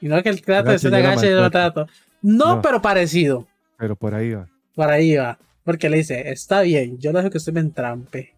[0.00, 1.86] Y no que el trato es una gacha y otro trato.
[2.22, 3.46] No, pero parecido.
[3.78, 4.48] Pero por ahí va.
[4.74, 5.38] Por ahí va.
[5.64, 8.34] Porque le dice, está bien, yo le dejo que usted me entrampe.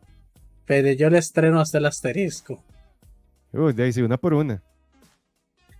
[0.64, 2.62] Pero yo le estreno hasta el asterisco.
[3.52, 4.62] Uy, de ahí una por una.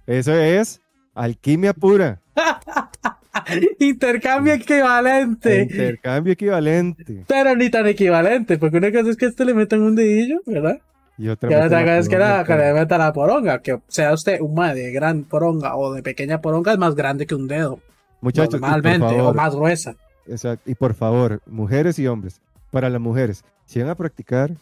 [0.07, 0.81] Eso es
[1.15, 2.21] alquimia pura.
[3.79, 5.63] Intercambio equivalente.
[5.63, 7.25] Intercambio equivalente.
[7.27, 10.81] Pero ni tan equivalente, porque una cosa es que este le metan un dedillo, ¿verdad?
[11.17, 14.93] Y otra, cosa es que, le metan la poronga, que sea usted un madre de
[14.93, 17.81] gran poronga o de pequeña poronga es más grande que un dedo.
[18.21, 19.97] Muchachos, normalmente, o más gruesa.
[20.27, 20.71] Exacto.
[20.71, 22.41] Y por favor, mujeres y hombres,
[22.71, 24.53] para las mujeres, si van a practicar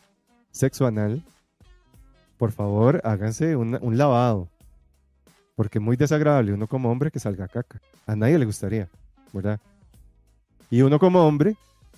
[0.51, 1.23] sexo anal,
[2.39, 4.49] por favor, háganse un lavado
[5.57, 7.81] porque es muy desagradable uno como hombre que salga caca.
[8.07, 8.89] A nadie le gustaría,
[9.33, 9.59] ¿verdad?
[10.71, 11.57] Y uno como hombre,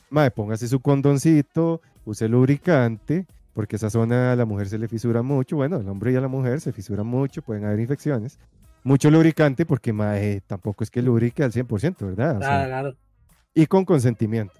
[0.08, 5.22] madre, póngase su condoncito, use lubricante, porque esa zona a la mujer se le fisura
[5.22, 5.56] mucho.
[5.56, 8.38] Bueno, el hombre y a la mujer se fisura mucho, pueden haber infecciones.
[8.84, 12.38] Mucho lubricante, porque madre, tampoco es que lubrique al 100%, ¿verdad?
[12.38, 12.96] claro, claro.
[13.54, 14.54] Y con consentimiento.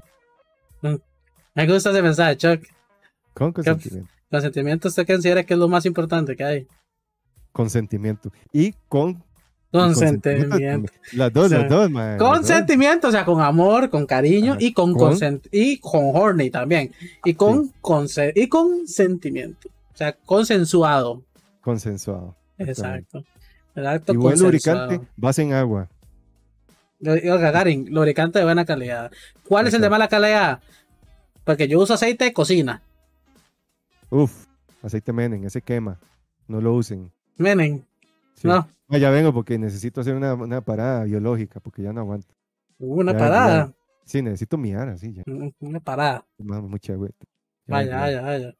[0.83, 0.97] Mm.
[1.55, 2.65] Me gusta ese mensaje, Chuck.
[3.33, 4.11] Con consentimiento.
[4.29, 6.67] Consentimiento, ¿usted considera que es lo más importante que hay?
[7.53, 9.23] Consentimiento y con
[9.71, 10.93] consentimiento.
[11.13, 14.95] Las dos, las dos, Consentimiento, o sea, con amor, con cariño y con,
[15.51, 16.93] y con horny también.
[17.25, 17.73] Y con,
[18.35, 19.69] y con sentimiento.
[19.93, 21.25] O sea, consensuado.
[21.61, 22.37] Consensuado.
[22.57, 23.25] Exacto.
[24.09, 25.89] y buen lubricante, base en agua.
[27.01, 29.13] Oiga, Garin, lubricante de buena calidad.
[29.47, 30.61] ¿Cuál es el de mala calidad?
[31.45, 32.83] Porque yo uso aceite de cocina.
[34.11, 34.47] Uf,
[34.83, 36.01] aceite Menen, ese quema.
[36.49, 37.13] No lo usen.
[37.39, 37.87] Menen.
[38.43, 38.69] No.
[38.89, 42.35] Ah, ya vengo porque necesito hacer una, parada biológica porque ya no aguanto.
[42.79, 43.75] ¿Una parada?
[44.05, 45.23] Sí, necesito miar así ya.
[45.61, 46.27] Una parada.
[46.39, 47.11] Mucha agua.
[47.67, 48.55] Vaya, vaya, vaya.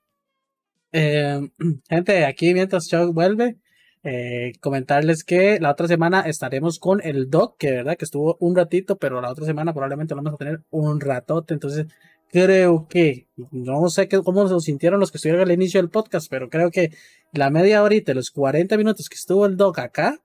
[0.93, 1.51] Eh,
[1.89, 3.59] gente, aquí mientras Chuck vuelve,
[4.03, 8.55] eh, comentarles que la otra semana estaremos con el Doc, que verdad que estuvo un
[8.55, 11.55] ratito, pero la otra semana probablemente lo vamos a tener un ratote.
[11.55, 11.87] Entonces,
[12.31, 16.29] creo que, no sé qué, cómo se sintieron los que estuvieron al inicio del podcast,
[16.31, 16.93] pero creo que
[17.33, 20.21] la media horita, los 40 minutos que estuvo el Doc acá,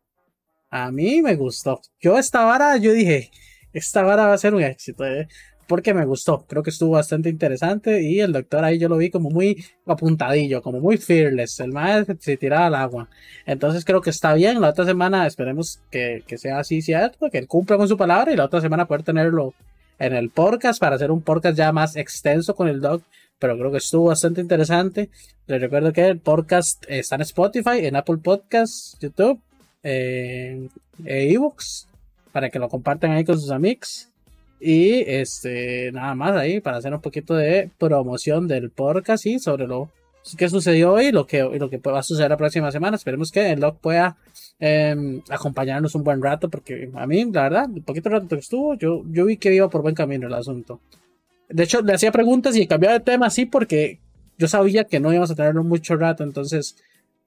[0.70, 1.82] a mí me gustó.
[2.00, 3.30] Yo esta vara, yo dije,
[3.74, 5.06] esta vara va a ser un éxito.
[5.06, 5.28] ¿eh?
[5.68, 6.46] porque me gustó.
[6.48, 10.62] Creo que estuvo bastante interesante y el doctor ahí yo lo vi como muy apuntadillo,
[10.62, 11.60] como muy fearless.
[11.60, 13.10] El maestro se tiraba al agua.
[13.46, 14.62] Entonces creo que está bien.
[14.62, 18.36] La otra semana esperemos que, sea así cierto, que él cumpla con su palabra y
[18.36, 19.54] la otra semana poder tenerlo
[20.06, 23.04] en el podcast para hacer un podcast ya más extenso con el doc.
[23.40, 25.10] Pero creo que estuvo bastante interesante.
[25.48, 29.40] Les recuerdo que el podcast está en Spotify, en Apple Podcasts, YouTube,
[29.82, 30.70] e
[31.06, 31.88] ebooks,
[32.32, 34.10] para que lo compartan ahí con sus amigos.
[34.60, 39.68] Y este, nada más ahí para hacer un poquito de promoción del podcast y sobre
[39.68, 39.90] lo
[40.38, 42.96] que sucedió hoy y lo que, lo que va a suceder la próxima semana.
[42.96, 44.18] Esperemos que el log pueda
[44.60, 48.76] em, acompañarnos un buen rato, porque a mí, la verdad, el poquito rato que estuvo,
[48.76, 50.80] yo, yo vi que iba por buen camino el asunto.
[51.50, 54.00] De hecho, le hacía preguntas y cambiaba de tema así porque
[54.38, 56.76] yo sabía que no íbamos a tenerlo mucho rato, entonces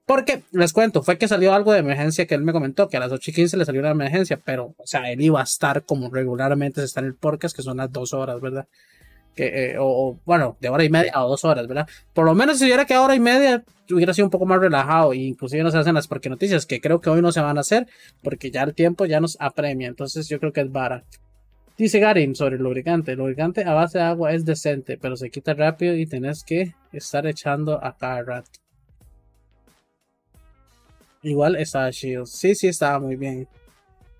[0.07, 3.01] porque, les cuento, fue que salió algo de emergencia que él me comentó, que a
[3.01, 5.83] las 8 y 15 le salió una emergencia, pero, o sea, él iba a estar
[5.83, 8.69] como regularmente se está en el podcast, que son las dos horas, ¿verdad?
[9.37, 11.87] Que, eh, o, bueno, de hora y media a dos horas, ¿verdad?
[12.13, 15.13] Por lo menos si hubiera que hora y media, hubiera sido un poco más relajado,
[15.13, 17.57] e inclusive no se hacen las porque noticias, que creo que hoy no se van
[17.57, 17.87] a hacer,
[18.23, 21.05] porque ya el tiempo ya nos apremia, entonces yo creo que es vara.
[21.77, 23.11] Dice Garin sobre el lubricante.
[23.11, 26.73] El lubricante a base de agua es decente, pero se quita rápido y tenés que
[26.91, 28.49] estar echando a cada rato.
[31.21, 32.25] Igual estaba chido.
[32.25, 33.47] Sí, sí, estaba muy bien.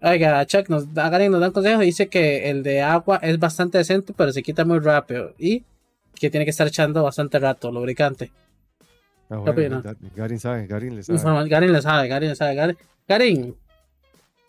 [0.02, 1.82] Oiga, Chuck nos, da, nos da un consejo.
[1.82, 5.34] Dice que el de agua es bastante decente, pero se quita muy rápido.
[5.38, 5.64] Y
[6.20, 8.32] que tiene que estar echando bastante rato, lubricante.
[9.30, 9.84] Ah, bueno,
[10.16, 11.50] Garin sabe, Garin le sabe.
[11.50, 12.56] Garin le sabe, Garin le sabe.
[13.08, 13.56] Garin,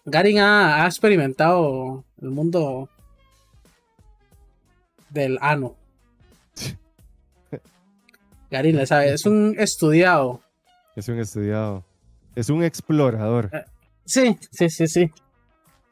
[0.05, 2.89] Garin, ha, ha, experimentado el mundo
[5.11, 5.75] del ano.
[8.51, 10.43] Garin le sabe, es un estudiado.
[10.95, 11.85] Es un estudiado.
[12.37, 13.51] Es un explorador.
[13.53, 13.65] Eh,
[14.05, 15.11] sí, sí, sí, sí.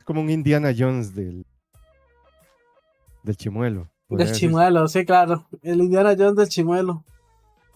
[0.07, 1.45] Como un Indiana Jones del,
[3.23, 3.91] del chimuelo.
[4.09, 5.47] Del chimuelo, sí, claro.
[5.63, 7.05] El Indiana Jones del chimuelo.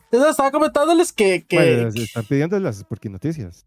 [0.05, 1.44] Entonces estaba comentándoles que.
[1.44, 3.66] que están pidiendo las porque noticias.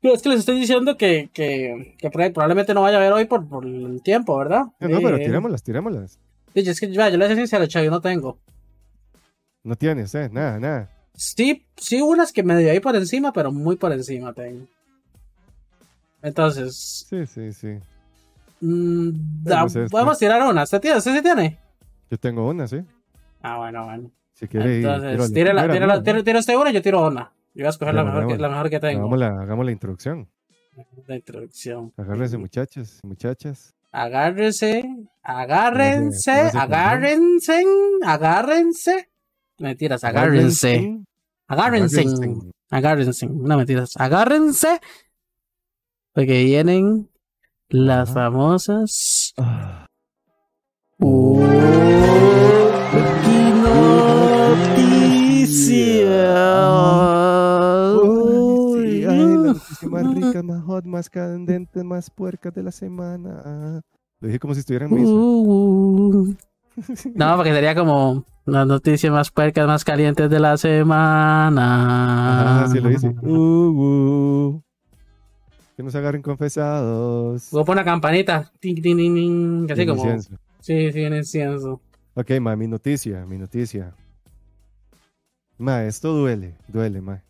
[0.00, 3.48] Es que les estoy diciendo que, que, que probablemente no vaya a ver hoy por,
[3.48, 4.66] por el tiempo, ¿verdad?
[4.78, 6.18] No, pero eh, tirémoslas, tirémoslas.
[6.54, 8.38] Es que yo le decía sincero, yo no tengo.
[9.64, 10.90] No tienes, eh, nada, nada.
[11.14, 14.66] Sí, sí, unas que me dio ahí por encima, pero muy por encima tengo.
[16.22, 17.06] Entonces.
[17.08, 17.78] Sí, sí, sí.
[18.64, 19.44] Mmm,
[19.90, 20.62] podemos tirar una.
[20.62, 20.96] ¿Usted tiene?
[20.98, 21.58] ¿Usted sí tiene?
[22.10, 22.78] Yo tengo una, sí.
[23.42, 24.10] Ah, bueno, bueno.
[24.32, 27.32] Si quiere Entonces, la, la, tire, usted una y yo tiro una.
[27.54, 29.00] Yo voy a escoger la, mejor que, la mejor que tengo.
[29.00, 30.28] Hagamos la, hagamos la introducción.
[31.06, 31.92] La introducción.
[31.96, 33.74] Agárrense, muchachos, muchachas.
[33.92, 34.82] Agárrense,
[35.22, 37.64] agárrense, agárrense,
[38.02, 39.08] agárrense.
[39.58, 41.04] Mentiras, agárrense.
[41.46, 42.04] Agárrense.
[42.70, 43.26] Agárrense.
[43.28, 43.90] No mentiras.
[43.96, 44.80] Agárrense.
[46.12, 47.08] Porque vienen
[47.74, 49.34] las famosas.
[49.36, 49.86] Ah.
[54.60, 56.14] noticia
[59.90, 63.82] más rica, más hot, más candente, más puerca de la semana.
[64.20, 65.10] Lo dije como si estuviera en misa.
[65.10, 66.36] Uh.
[67.14, 72.64] No, porque sería como las noticias más puercas, más calientes de la semana.
[72.64, 73.14] así lo dice.
[73.22, 74.64] Uh, uh.
[75.76, 77.48] Que nos agarren confesados.
[77.50, 78.52] Voy a poner una campanita.
[78.60, 80.02] Ting, ting, ting, Así como.
[80.04, 80.38] Incienso.
[80.60, 81.80] Sí, sí, en incienso.
[82.14, 83.94] Ok, ma, mi noticia, mi noticia.
[85.58, 87.22] Ma, esto duele, duele, ma.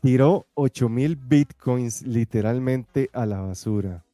[0.00, 4.04] Tiró 8000 bitcoins literalmente a la basura.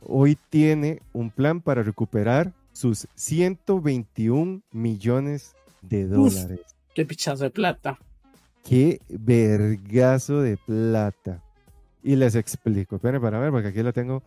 [0.00, 6.60] Hoy tiene un plan para recuperar sus 121 millones de dólares.
[6.94, 7.98] qué pichazo de plata.
[8.64, 11.42] Qué vergazo de plata.
[12.02, 12.96] Y les explico.
[12.96, 14.22] Esperen para ver, porque aquí lo tengo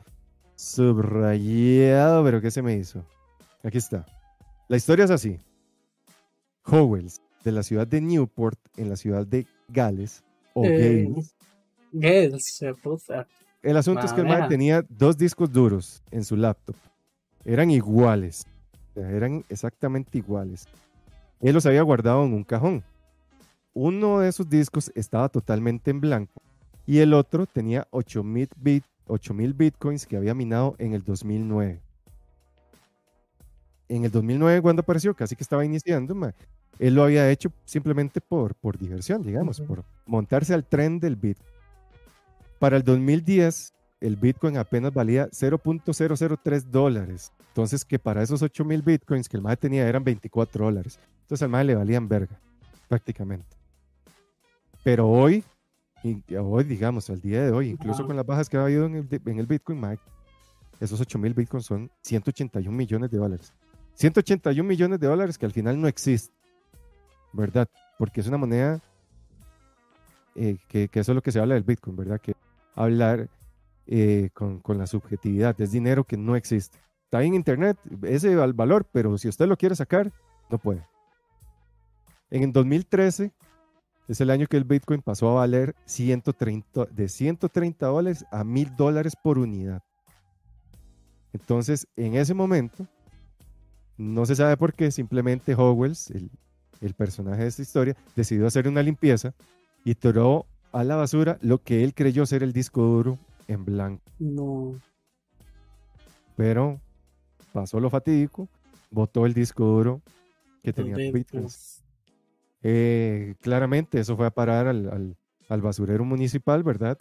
[0.55, 3.05] subrayado, pero ¿qué se me hizo?
[3.63, 4.05] Aquí está.
[4.67, 5.39] La historia es así.
[6.65, 10.23] Howells, de la ciudad de Newport, en la ciudad de Gales,
[10.53, 11.35] o Gales,
[13.61, 16.75] El asunto es que el mae tenía dos discos duros en su laptop.
[17.43, 18.45] Eran iguales.
[18.95, 20.67] eran exactamente iguales.
[21.41, 22.83] Él los había guardado en un cajón.
[23.73, 26.44] Uno de esos discos estaba totalmente en blanco
[26.85, 28.83] y el otro tenía 8000 bit,
[29.55, 31.81] bitcoins que había minado en el 2009.
[33.87, 36.15] En el 2009, cuando apareció, casi que estaba iniciando,
[36.79, 41.49] él lo había hecho simplemente por, por diversión, digamos, por montarse al tren del Bitcoin.
[42.59, 47.31] Para el 2010, el Bitcoin apenas valía 0.003 dólares.
[47.49, 50.99] Entonces, que para esos 8000 Bitcoins que el MAE tenía eran 24 dólares.
[51.21, 52.39] Entonces al MAE le valían verga,
[52.87, 53.55] prácticamente.
[54.83, 55.43] Pero hoy,
[56.39, 59.21] hoy digamos, al día de hoy, incluso con las bajas que ha habido en el,
[59.25, 59.99] en el Bitcoin, MAE,
[60.79, 63.53] esos 8000 Bitcoins son 181 millones de dólares.
[63.93, 66.35] 181 millones de dólares que al final no existen.
[67.35, 67.67] ¿verdad?
[67.97, 68.81] Porque es una moneda
[70.35, 72.19] eh, que, eso es lo que se habla del Bitcoin, ¿verdad?
[72.19, 72.33] Que
[72.75, 73.29] hablar
[73.87, 76.77] eh, con, la subjetividad, es dinero que no existe.
[77.03, 80.11] Está en Internet, ese valor, pero si usted lo quiere sacar,
[80.49, 80.85] no puede.
[82.31, 83.31] En el 2013
[84.07, 88.75] es el año que el Bitcoin pasó a valer 130, de 130 dólares a 1000
[88.75, 89.81] dólares por unidad.
[91.33, 92.87] Entonces, en ese momento,
[93.97, 96.29] no se sabe por qué, simplemente Howells, el,
[96.81, 99.33] el personaje de esta historia, decidió hacer una limpieza
[99.83, 103.17] y tiró a la basura lo que él creyó ser el disco duro
[103.47, 104.03] en blanco.
[104.19, 104.75] No.
[106.35, 106.81] Pero
[107.53, 108.49] pasó lo fatídico,
[108.91, 110.01] botó el disco duro
[110.63, 111.84] que tenía bitcoins.
[112.67, 115.15] Eh, claramente eso fue a parar al,
[115.61, 116.97] basurero municipal, ¿verdad?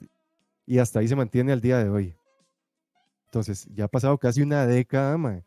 [0.67, 2.15] Y hasta ahí se mantiene al día de hoy.
[3.25, 5.43] Entonces, ya ha pasado casi una década, mae,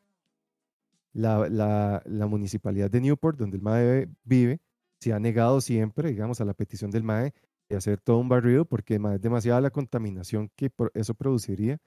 [1.13, 4.59] la, municipalidad de Newport, donde el MAE vive,
[4.99, 7.31] se ha negado siempre, digamos, a la petición del MAE
[7.69, 11.77] de hacer todo un barrido porque es demasiada la contaminación que eso produciría.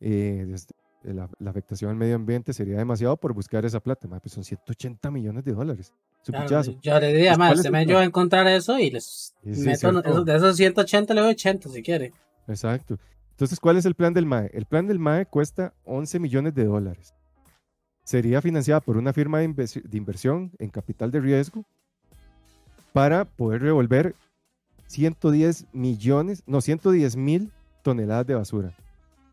[0.00, 0.56] Eh,
[1.02, 4.08] la, afectación al medio ambiente sería demasiado por buscar esa plata.
[4.08, 5.92] pues son 180 millones de dólares.
[6.22, 6.32] Su
[6.82, 10.56] Yo le diría, más, se me yo a encontrar eso y les meto, de esos
[10.56, 12.12] 180 le doy 80 si quiere.
[12.46, 12.98] Exacto.
[13.30, 14.50] Entonces, ¿cuál es el plan del MAE?
[14.52, 17.14] El plan del MAE cuesta 11 millones de dólares
[18.10, 19.46] sería financiada por una firma de,
[19.92, 21.64] inversión en capital de riesgo
[22.92, 24.16] para poder revolver
[24.88, 27.52] 110 millones, no, 110 mil
[27.82, 28.74] toneladas de basura.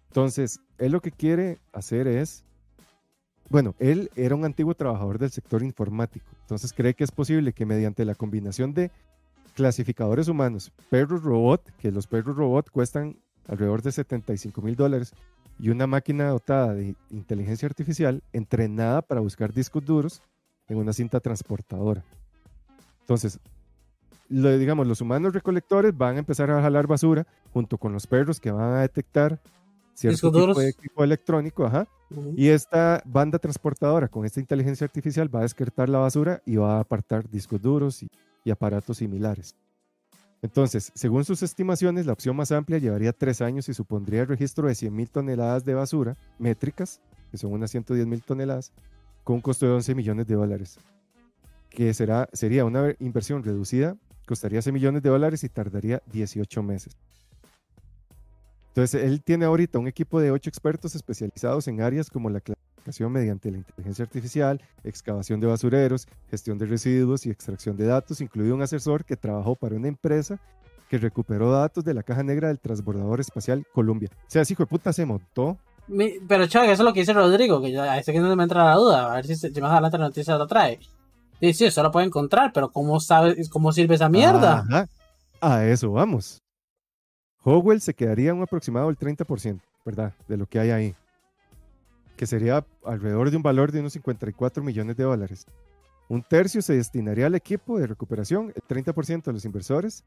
[0.09, 2.43] Entonces, él lo que quiere hacer es,
[3.49, 7.65] bueno, él era un antiguo trabajador del sector informático, entonces cree que es posible que
[7.65, 8.91] mediante la combinación de
[9.55, 13.17] clasificadores humanos, perros robot, que los perros robot cuestan
[13.47, 15.13] alrededor de 75 mil dólares,
[15.59, 20.21] y una máquina dotada de inteligencia artificial entrenada para buscar discos duros
[20.67, 22.03] en una cinta transportadora.
[23.01, 23.39] Entonces,
[24.29, 28.39] lo, digamos, los humanos recolectores van a empezar a jalar basura junto con los perros
[28.39, 29.39] que van a detectar
[29.97, 31.87] cierto tipo de equipo electrónico, ajá,
[32.35, 36.77] y esta banda transportadora con esta inteligencia artificial va a descartar la basura y va
[36.77, 39.55] a apartar discos duros y aparatos similares.
[40.43, 44.67] Entonces, según sus estimaciones, la opción más amplia llevaría tres años y supondría el registro
[44.67, 47.01] de 100.000 toneladas de basura métricas,
[47.31, 48.71] que son unas 110.000 toneladas,
[49.23, 50.77] con un costo de 11 millones de dólares,
[51.71, 53.97] que será, sería una inversión reducida,
[54.27, 56.95] costaría 6 millones de dólares y tardaría 18 meses.
[58.77, 62.39] Entonces, él tiene ahorita un equipo de 8 expertos especializados en áreas como la
[63.09, 68.53] mediante la inteligencia artificial, excavación de basureros, gestión de residuos y extracción de datos, incluido
[68.53, 70.39] un asesor que trabajó para una empresa
[70.91, 74.11] que recuperó datos de la caja negra del transbordador espacial Columbia.
[74.13, 75.57] O sea, ese hijo de puta se montó.
[76.27, 78.63] pero chaval, eso es lo que dice Rodrigo, que ya este que no me entra
[78.63, 80.79] la duda, a ver si, más adelante la noticia lo trae.
[81.39, 84.59] Sí, sí, eso lo puede encontrar, pero ¿cómo sabe, cómo sirve esa mierda?
[84.59, 84.87] Ajá.
[85.41, 86.43] A eso vamos.
[87.43, 90.13] Howell se quedaría un aproximado del 30%, ¿verdad?
[90.27, 90.95] De lo que hay ahí
[92.17, 95.45] que sería alrededor de un valor de unos 54 millones de dólares.
[96.09, 100.03] Un tercio se destinaría al equipo de recuperación, el 30% a los inversores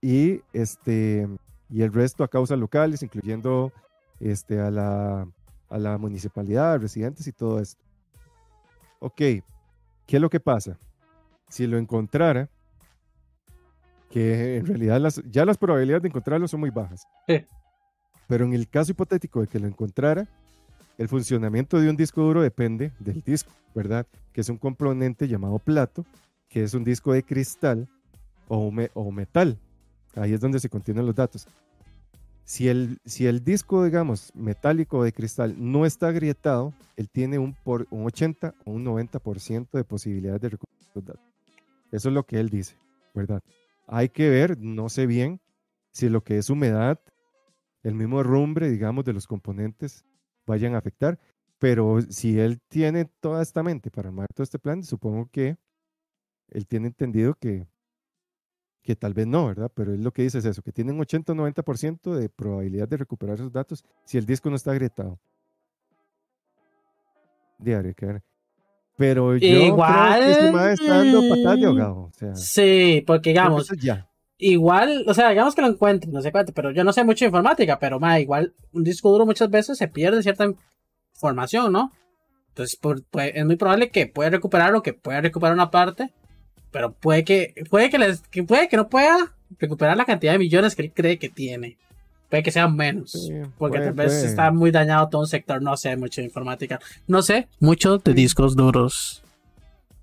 [0.00, 1.28] y, este,
[1.68, 3.72] y el resto a causas locales, incluyendo
[4.20, 5.26] este, a, la,
[5.68, 7.82] a la municipalidad, a residentes y todo esto.
[9.00, 9.42] Ok, ¿qué
[10.08, 10.78] es lo que pasa?
[11.48, 12.48] Si lo encontrara,
[14.10, 17.06] que en realidad las, ya las probabilidades de encontrarlo son muy bajas.
[18.26, 20.28] Pero en el caso hipotético de que lo encontrara,
[20.98, 24.06] el funcionamiento de un disco duro depende del disco, ¿verdad?
[24.32, 26.04] Que es un componente llamado plato,
[26.48, 27.88] que es un disco de cristal
[28.48, 28.70] o,
[29.12, 29.56] metal.
[30.16, 31.46] Ahí es donde se contienen los datos.
[32.44, 37.54] Si el, si el disco, digamos, metálico de cristal no está agrietado, él tiene un,
[37.54, 41.24] por, un 80 o un 90% de posibilidades de recuperar los datos.
[41.92, 42.76] Eso es lo que él dice,
[43.14, 43.40] ¿verdad?
[43.92, 45.40] Hay que ver, no sé bien,
[45.92, 47.00] si lo que es humedad,
[47.82, 50.04] el mismo rumbre, digamos, de los componentes
[50.46, 51.18] vayan a afectar.
[51.58, 55.58] Pero si él tiene toda esta mente para armar todo este plan, supongo que
[56.50, 57.66] él tiene entendido que,
[58.82, 59.72] que tal vez no, ¿verdad?
[59.74, 62.86] Pero él lo que dice es eso, que tiene un 80 o 90% de probabilidad
[62.86, 65.18] de recuperar esos datos si el disco no está agrietado.
[67.58, 68.22] Diario, que
[69.00, 72.10] pero yo igual, creo que está dando patadas de ahogado.
[72.34, 73.72] sí, porque digamos,
[74.36, 77.24] igual, o sea, digamos que lo encuentren, no sé cuánto, pero yo no sé mucho
[77.24, 80.52] de informática, pero más igual un disco duro muchas veces se pierde cierta
[81.14, 81.92] información, ¿no?
[82.48, 83.02] Entonces pues,
[83.34, 86.12] es muy probable que pueda recuperarlo, que pueda recuperar una parte,
[86.70, 89.16] pero puede que, puede que, les, que puede que no pueda
[89.58, 91.78] recuperar la cantidad de millones que él cree que tiene.
[92.30, 93.30] Puede que sean menos.
[93.58, 95.60] porque tal vez está muy dañado todo un sector.
[95.60, 96.78] No sé mucho de informática.
[97.08, 99.22] No sé mucho de discos duros.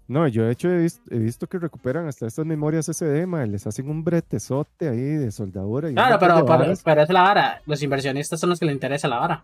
[0.10, 4.04] No, yo de hecho he visto, que recuperan hasta estas memorias SD, les hacen un
[4.04, 5.92] bretezote ahí de soldadura.
[5.92, 7.62] claro, pero, pero, es la vara.
[7.66, 9.44] Los inversionistas son los que les interesa la vara.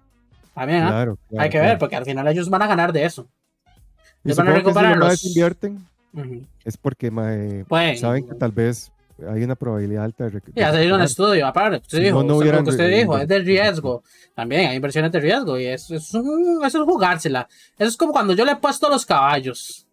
[0.53, 0.87] También, ¿eh?
[0.87, 3.27] claro, Hay que ver, porque al final ellos van a ganar de eso.
[4.23, 5.25] Ellos van a recuperar los...
[5.25, 5.85] invierten,
[6.63, 7.11] es porque
[7.97, 8.91] saben que tal vez
[9.29, 12.63] hay una probabilidad alta de Ya se hizo un estudio, aparte, usted dijo, no, lo
[12.63, 14.03] que usted dijo, es de riesgo.
[14.35, 17.47] También hay inversiones de riesgo y eso, es, eso es jugársela.
[17.77, 19.85] Eso es como cuando yo le he puesto los caballos.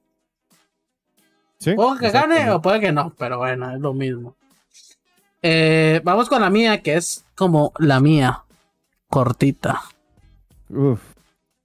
[1.59, 4.35] Sí, puede que gane o puede que no, pero bueno, es lo mismo.
[5.43, 8.45] Eh, vamos con la mía, que es como la mía,
[9.09, 9.83] cortita.
[10.69, 11.01] Uf,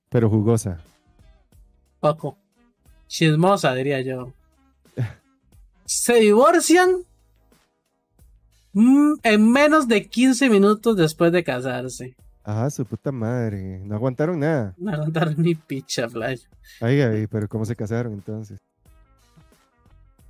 [0.09, 0.79] pero jugosa.
[1.99, 2.37] Poco.
[3.07, 4.33] Chismosa, diría yo.
[5.85, 7.05] Se divorcian
[8.76, 12.15] en menos de 15 minutos después de casarse.
[12.43, 13.80] Ah, su puta madre.
[13.84, 14.73] No aguantaron nada.
[14.77, 16.41] No aguantaron ni picha, Flash.
[16.81, 18.60] Ay, ay, pero ¿cómo se casaron entonces?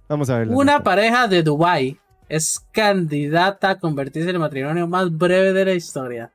[0.07, 0.47] Vamos a ver.
[0.49, 1.99] Una pareja de Dubai
[2.30, 6.31] es candidata a convertirse en el matrimonio más breve de la historia.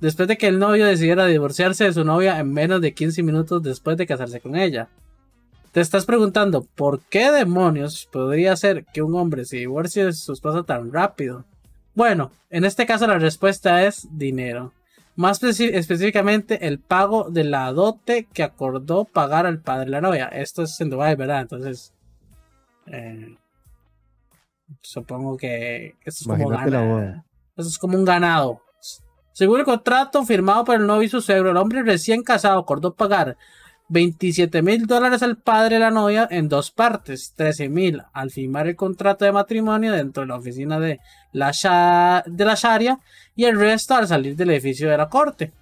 [0.00, 3.62] Después de que el novio decidiera divorciarse de su novia en menos de 15 minutos
[3.62, 4.88] después de casarse con ella.
[5.74, 10.32] Te estás preguntando, ¿por qué demonios podría ser que un hombre se divorcie de su
[10.32, 11.44] esposa tan rápido?
[11.96, 14.72] Bueno, en este caso la respuesta es dinero.
[15.16, 20.28] Más específicamente el pago de la dote que acordó pagar al padre de la novia.
[20.28, 21.40] Esto es en Dubai, ¿verdad?
[21.40, 21.92] Entonces,
[22.86, 23.34] eh,
[24.80, 28.60] supongo que esto es, como esto es como un ganado.
[29.32, 32.94] Según el contrato firmado por el novio y su suegro, el hombre recién casado acordó
[32.94, 33.36] pagar
[33.88, 38.66] 27 mil dólares al padre de la novia en dos partes, 13 mil al firmar
[38.66, 41.00] el contrato de matrimonio dentro de la oficina de
[41.32, 42.98] la, de la Sharia
[43.36, 45.52] y el resto al salir del edificio de la corte.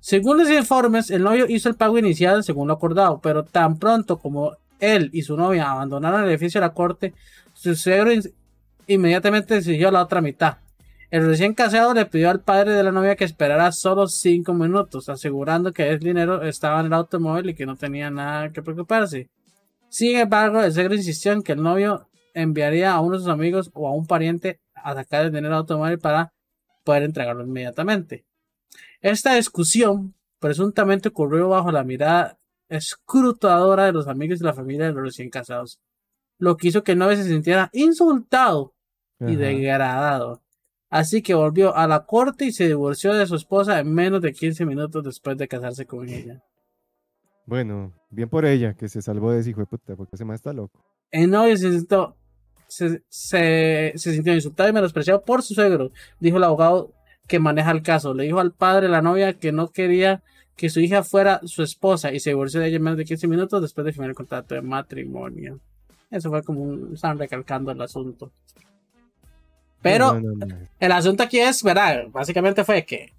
[0.00, 4.18] Según los informes, el novio hizo el pago inicial según lo acordado, pero tan pronto
[4.18, 7.14] como él y su novia abandonaron el edificio de la corte,
[7.54, 8.12] su suegro
[8.86, 10.58] inmediatamente decidió la otra mitad.
[11.10, 15.08] El recién casado le pidió al padre de la novia que esperara solo cinco minutos,
[15.08, 19.30] asegurando que el dinero estaba en el automóvil y que no tenía nada que preocuparse.
[19.88, 23.70] Sin embargo, el suegro insistió en que el novio enviaría a uno de sus amigos
[23.72, 26.32] o a un pariente a sacar el dinero del automóvil para
[26.84, 28.26] poder entregarlo inmediatamente.
[29.00, 32.38] Esta discusión presuntamente ocurrió bajo la mirada
[32.68, 35.80] escrutadora de los amigos y la familia de los recién casados,
[36.38, 38.74] lo que hizo que el novio se sintiera insultado
[39.20, 40.42] y degradado.
[40.96, 44.32] Así que volvió a la corte y se divorció de su esposa en menos de
[44.32, 46.42] 15 minutos después de casarse con ella.
[47.44, 50.36] Bueno, bien por ella, que se salvó de ese hijo de puta, porque ese más
[50.36, 50.82] está loco.
[51.10, 52.16] El novio se sintió,
[52.66, 56.94] se, se, sintió insultado y menospreciado por su suegro, dijo el abogado
[57.28, 58.14] que maneja el caso.
[58.14, 60.22] Le dijo al padre de la novia que no quería
[60.56, 63.28] que su hija fuera su esposa y se divorció de ella en menos de 15
[63.28, 65.60] minutos después de firmar el contrato de matrimonio.
[66.10, 68.32] Eso fue como un, estaban recalcando el asunto.
[69.82, 70.20] Pero
[70.80, 72.04] el asunto aquí es, ¿verdad?
[72.08, 73.12] Básicamente fue que.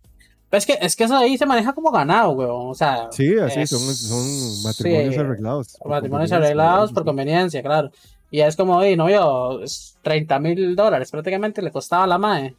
[0.49, 2.69] Pues que es que eso ahí se maneja como ganado, weón.
[2.69, 3.09] O sea.
[3.11, 5.77] Sí, así son, son, matrimonios arreglados.
[5.85, 7.91] Matrimonios arreglados por conveniencia, claro.
[8.29, 9.61] Y es como, oye, novio,
[10.01, 12.55] 30 mil dólares prácticamente le costaba a la MAE.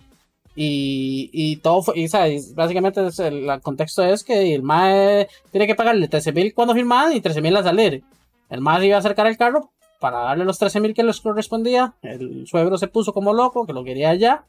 [0.56, 2.54] Y, y todo fue, y, ¿sabes?
[2.54, 7.20] básicamente el, contexto es que el MAE tiene que pagarle 13 mil cuando firmaban y
[7.20, 8.02] 13 mil al salir.
[8.50, 11.94] El MAE iba a acercar el carro para darle los 13 mil que les correspondía.
[12.02, 14.44] El suegro se puso como loco, que lo quería ya.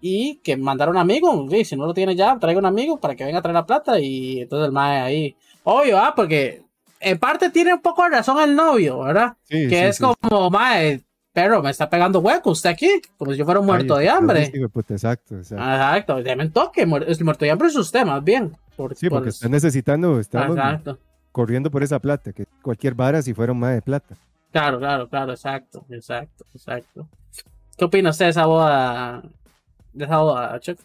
[0.00, 1.46] Y que mandaron un amigo.
[1.50, 3.66] Sí, si no lo tiene ya, traiga un amigo para que venga a traer la
[3.66, 3.98] plata.
[3.98, 5.36] Y entonces el mae ahí.
[5.64, 6.62] Obvio, ah, porque
[7.00, 9.36] en parte tiene un poco de razón el novio, ¿verdad?
[9.48, 11.02] que es como, mae,
[11.32, 14.44] pero me está pegando hueco usted aquí, como si yo fuera un muerto de hambre.
[14.44, 15.54] exacto, exacto.
[15.56, 18.56] Exacto, ya me toque, el muerto de hambre es usted, más bien.
[18.94, 20.98] sí, porque está necesitando, exacto
[21.36, 24.16] corriendo por esa plata, que cualquier vara si fuera más de plata.
[24.52, 27.06] Claro, claro, claro, exacto, exacto, exacto.
[27.76, 29.22] ¿Qué opina usted de esa boda,
[29.92, 30.78] dejado a Chuck?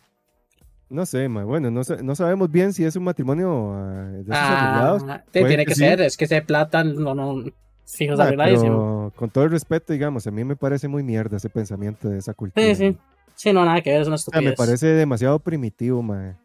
[0.90, 1.46] No sé, ma.
[1.46, 5.74] bueno, no, no sabemos bien si es un matrimonio uh, de esos ah, Tiene que,
[5.74, 7.46] ser, es que ese plata no, no,
[7.86, 11.50] fijos ah, pero Con todo el respeto, digamos, a mí me parece muy mierda ese
[11.50, 12.66] pensamiento de esa cultura.
[12.66, 12.98] Sí, sí.
[13.36, 14.50] Sí, no, nada que ver, es una estupidez.
[14.50, 16.36] me parece demasiado primitivo, ma.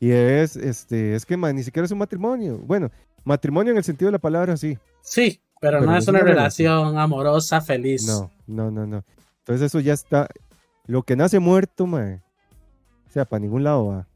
[0.00, 2.58] Y es, este, es que, ma, ni siquiera es un matrimonio.
[2.58, 2.90] Bueno,
[3.24, 4.78] matrimonio en el sentido de la palabra, sí.
[5.02, 8.06] Sí, pero, no es una relación amorosa, feliz.
[8.06, 9.04] No, no, no, no.
[9.40, 10.28] Entonces eso ya está.
[10.86, 12.22] Lo que nace muerto, ma
[13.06, 14.06] o sea, para ningún lado va.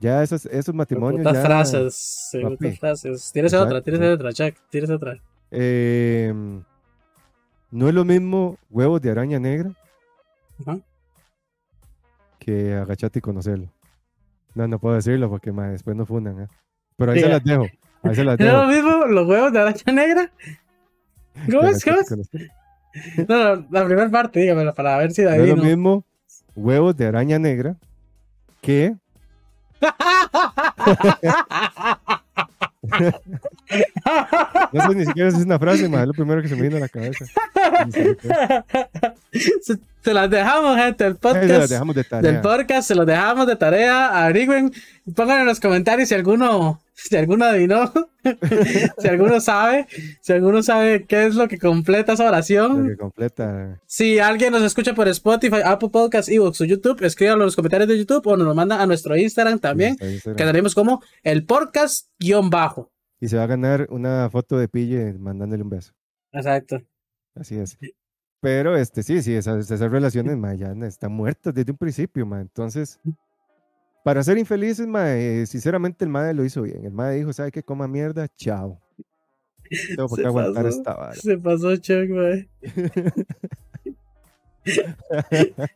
[0.00, 1.24] Ya esos, esos matrimonios.
[1.24, 1.94] Muchas frases.
[2.30, 2.40] Sí,
[2.78, 3.30] frases.
[3.32, 4.54] Tienes otra, tienes otra, Chuck.
[4.68, 5.16] Tienes otra.
[5.50, 6.32] Eh,
[7.70, 9.72] no es lo mismo huevos de araña negra
[12.38, 13.68] que agachate y conocerlo.
[14.54, 16.42] No, no puedo decirlo porque después no fundan.
[16.42, 16.48] ¿eh?
[16.96, 17.66] Pero ahí se las dejo.
[18.02, 18.52] Ahí se las dejo.
[18.52, 20.30] ¿No es lo mismo los huevos de araña negra?
[21.50, 21.84] ¿Cómo es?
[21.84, 22.14] ¿Cómo es?
[23.26, 25.38] No, no, la primera parte, dígamelo para ver si ahí.
[25.38, 26.04] No es lo mismo
[26.54, 27.74] huevos de araña negra
[28.60, 28.94] que
[34.72, 36.62] no sé ni siquiera si es una frase, más es lo primero que se me
[36.62, 37.24] vino a la cabeza.
[40.02, 41.46] Se las dejamos, gente, el podcast.
[41.46, 42.32] Se las dejamos de tarea.
[42.32, 44.24] Del podcast, se los dejamos de tarea.
[44.24, 44.72] Averigüen,
[45.14, 47.92] pongan en los comentarios si alguno, si alguno adivinó,
[48.98, 49.86] si alguno sabe,
[50.20, 52.82] si alguno sabe qué es lo que completa esa oración.
[52.82, 53.80] Lo que completa.
[53.86, 57.88] Si alguien nos escucha por Spotify, Apple Podcasts, Evox o YouTube, escríbanlo en los comentarios
[57.88, 59.96] de YouTube o nos lo manda a nuestro Instagram también.
[60.36, 62.91] Quedaremos como el podcast guion bajo.
[63.22, 65.92] Y se va a ganar una foto de Pille mandándole un beso.
[66.32, 66.82] Exacto.
[67.36, 67.78] Así es.
[68.40, 72.40] Pero este sí, sí, esas, esas relaciones ma, ya están muertas desde un principio, ma.
[72.40, 72.98] Entonces,
[74.02, 76.84] para ser infelices, ma, eh, sinceramente el madre lo hizo bien.
[76.84, 77.62] El madre dijo, ¿sabe qué?
[77.62, 78.80] Coma mierda, chao.
[79.94, 81.14] Tengo por qué aguantar esta vara.
[81.14, 82.30] Se pasó Chuck, ma.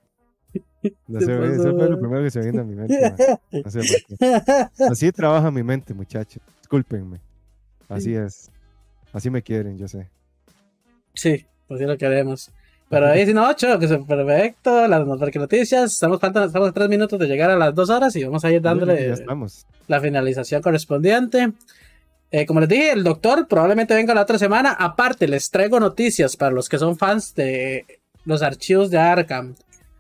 [1.09, 2.97] No sé, eso fue lo primero que se viene a mi mente.
[3.53, 4.43] No sé por qué.
[4.91, 6.43] Así trabaja mi mente, muchachos.
[6.61, 7.21] Discúlpenme.
[7.89, 8.51] Así es.
[9.13, 10.09] Así me quieren, yo sé.
[11.15, 12.51] Sí, pues sí lo queremos.
[12.89, 17.19] Pero ahí si no, ocho, que es perfecto, las noticias, estamos, estamos a tres minutos
[17.19, 19.15] de llegar a las dos horas y vamos a ir dándole
[19.89, 21.53] la finalización correspondiente.
[22.31, 24.73] Eh, como les dije, el doctor probablemente venga la otra semana.
[24.73, 27.87] Aparte, les traigo noticias para los que son fans de
[28.25, 29.55] los archivos de Arkham.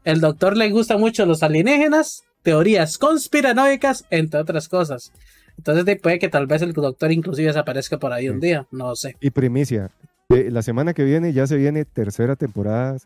[0.04, 5.12] El doctor le gusta mucho los alienígenas, teorías conspiranoicas, entre otras cosas.
[5.58, 9.16] Entonces puede que tal vez el doctor inclusive desaparezca por ahí un día, no sé.
[9.20, 9.90] Y primicia,
[10.28, 12.98] la semana que viene ya se viene tercera temporada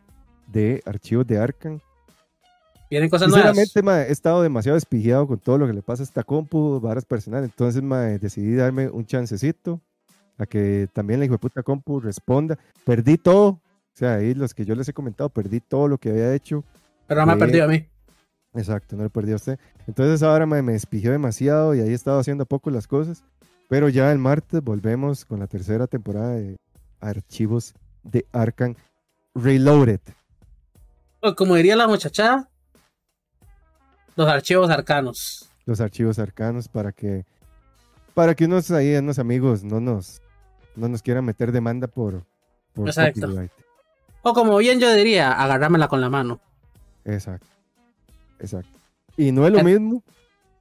[0.46, 1.80] de Archivos de Arkham.
[2.90, 3.56] Vienen cosas nuevas.
[3.56, 7.04] Sinceramente, he estado demasiado espigiado con todo lo que le pasa a esta compu, varas
[7.04, 7.48] personales.
[7.50, 7.82] Entonces,
[8.20, 9.80] decidí darme un chancecito
[10.36, 12.58] a que también la hijo de puta compu responda.
[12.84, 13.48] Perdí todo.
[13.48, 13.60] O
[13.94, 16.64] sea, ahí los que yo les he comentado, perdí todo lo que había hecho.
[17.06, 17.86] Pero no me ha perdido a mí.
[18.54, 19.58] Exacto, no lo perdió a usted.
[19.86, 23.22] Entonces ahora me, me demasiado y ahí he estado haciendo poco las cosas.
[23.68, 26.56] Pero ya el martes volvemos con la tercera temporada de
[27.00, 28.74] archivos de Arkham
[29.34, 30.00] Reloaded.
[31.36, 32.48] como diría la muchacha,
[34.16, 35.48] los archivos arcanos.
[35.66, 37.24] Los archivos arcanos para que
[38.14, 40.20] para que unos ahí unos amigos no nos
[40.74, 42.24] no nos quieran meter demanda por,
[42.74, 43.28] por Exacto.
[44.22, 46.40] O como bien yo diría, agarrármela con la mano.
[47.04, 47.46] Exacto.
[48.40, 48.78] Exacto.
[49.16, 50.02] Y no es lo mismo.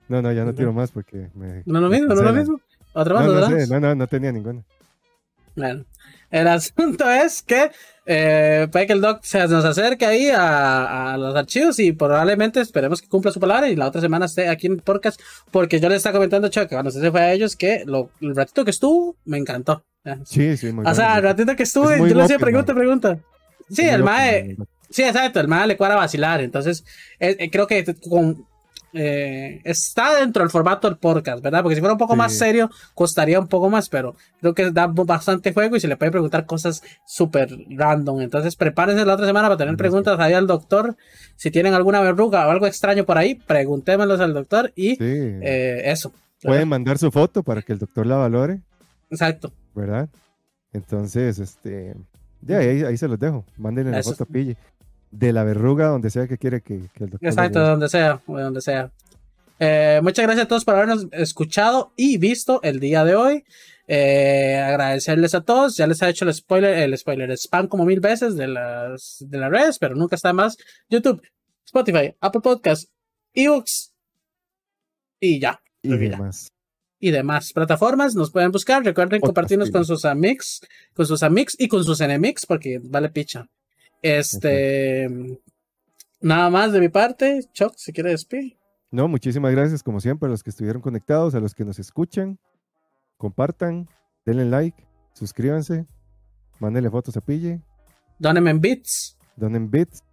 [0.07, 1.63] No, no, ya no tiro más porque me.
[1.65, 2.61] No es lo mismo, no es lo mismo.
[2.93, 3.25] ¿Otra más?
[3.25, 4.63] No, no, no, no, no tenía ninguna.
[5.55, 5.85] Bueno,
[6.31, 7.71] el asunto es que
[8.05, 13.01] eh, puede que el doc se nos acerque ahí a, los archivos y probablemente esperemos
[13.01, 15.89] que cumpla su palabra y la otra semana esté aquí en el podcast porque yo
[15.89, 18.71] le estaba comentando a Chuck cuando se fue a ellos que lo, el ratito que
[18.71, 19.83] estuvo me encantó.
[20.25, 23.19] Sí, sí, muy O sea, el ratito que estuvo, yo le hacía pregunta, pregunta.
[23.69, 24.57] Sí, el mae,
[24.89, 26.83] sí, exacto, el mae le cuadra vacilar, entonces
[27.19, 28.45] eh, eh, creo que con,
[28.91, 31.61] eh, está dentro del formato del podcast, ¿verdad?
[31.61, 34.87] Porque si fuera un poco más serio, costaría un poco más, pero creo que da
[34.87, 38.21] bastante juego y se le puede preguntar cosas súper random.
[38.21, 40.95] Entonces, prepárense la otra semana para tener preguntas ahí al doctor.
[41.35, 46.11] Si tienen alguna verruga o algo extraño por ahí, preguntémoslos al doctor y eh, eso.
[46.41, 48.61] Pueden mandar su foto para que el doctor la valore.
[49.11, 49.51] Exacto.
[49.75, 50.09] ¿Verdad?
[50.73, 51.95] Entonces, este.
[52.41, 53.45] Ya, ahí, se los dejo.
[53.57, 54.55] Mándenle la foto a Pille
[55.11, 57.19] de la verruga, donde sea que quiere que, el doctor.
[57.29, 58.91] Exacto, donde sea, donde sea.
[59.59, 63.43] Eh, muchas gracias a todos por habernos escuchado y visto el día de hoy.
[63.87, 65.75] Eh, agradecerles a todos.
[65.75, 69.37] Ya les he hecho el spoiler, el spoiler spam como mil veces de las, de
[69.37, 70.57] las redes, pero nunca está más.
[70.89, 71.21] YouTube,
[71.65, 72.89] Spotify, Apple Podcasts,
[73.33, 73.91] ebooks
[75.19, 75.59] y ya.
[75.81, 76.49] Y demás.
[77.01, 78.83] Y demás plataformas nos pueden buscar.
[78.83, 80.61] Recuerden compartirnos con sus amigos,
[80.93, 83.47] con sus amigos y con sus enemigos, porque vale picha.
[84.01, 85.07] Este.
[86.21, 87.41] nada más de mi parte.
[87.53, 88.57] Chuck, si quieres despedir.
[88.91, 92.39] No, muchísimas gracias como siempre a los que estuvieron conectados, a los que nos escuchan.
[93.17, 93.87] Compartan,
[94.25, 95.85] denle like, suscríbanse,
[96.59, 97.61] mándenle fotos a Pille.
[98.17, 99.17] Dónenme en bits.
[99.37, 100.03] Donen bits.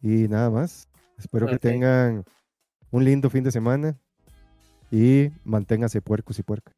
[0.00, 0.88] Y nada más.
[1.18, 2.24] Espero que tengan
[2.90, 3.98] un lindo fin de semana
[4.90, 6.74] y manténgase puercos y puercas.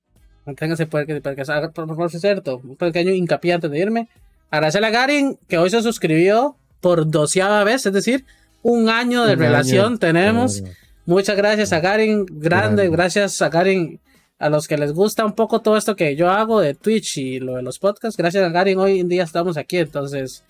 [0.46, 1.50] Manténgase puercos y puercas.
[1.50, 4.08] Ah, por, cierto, un pequeño hincapié antes de irme.
[4.50, 8.24] Agradecerle a Garin que hoy se suscribió por doceava vez, es decir,
[8.62, 10.62] un año de relación tenemos.
[11.06, 14.00] Muchas gracias a Garin, grande, gracias a Garin,
[14.38, 17.40] a los que les gusta un poco todo esto que yo hago de Twitch y
[17.40, 18.16] lo de los podcasts.
[18.16, 20.44] Gracias a Garin, hoy en día estamos aquí, entonces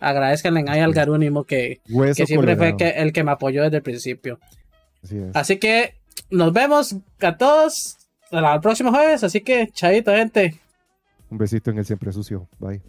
[0.00, 1.80] agradezcanle ahí al Garúnimo que,
[2.16, 4.38] que siempre fue el que me apoyó desde el principio.
[5.34, 5.94] Así, que
[6.30, 7.96] nos vemos a todos
[8.30, 9.24] el próximo jueves.
[9.24, 10.58] Así que, chaito, gente.
[11.30, 12.48] Un besito en el siempre sucio.
[12.58, 12.80] Bye.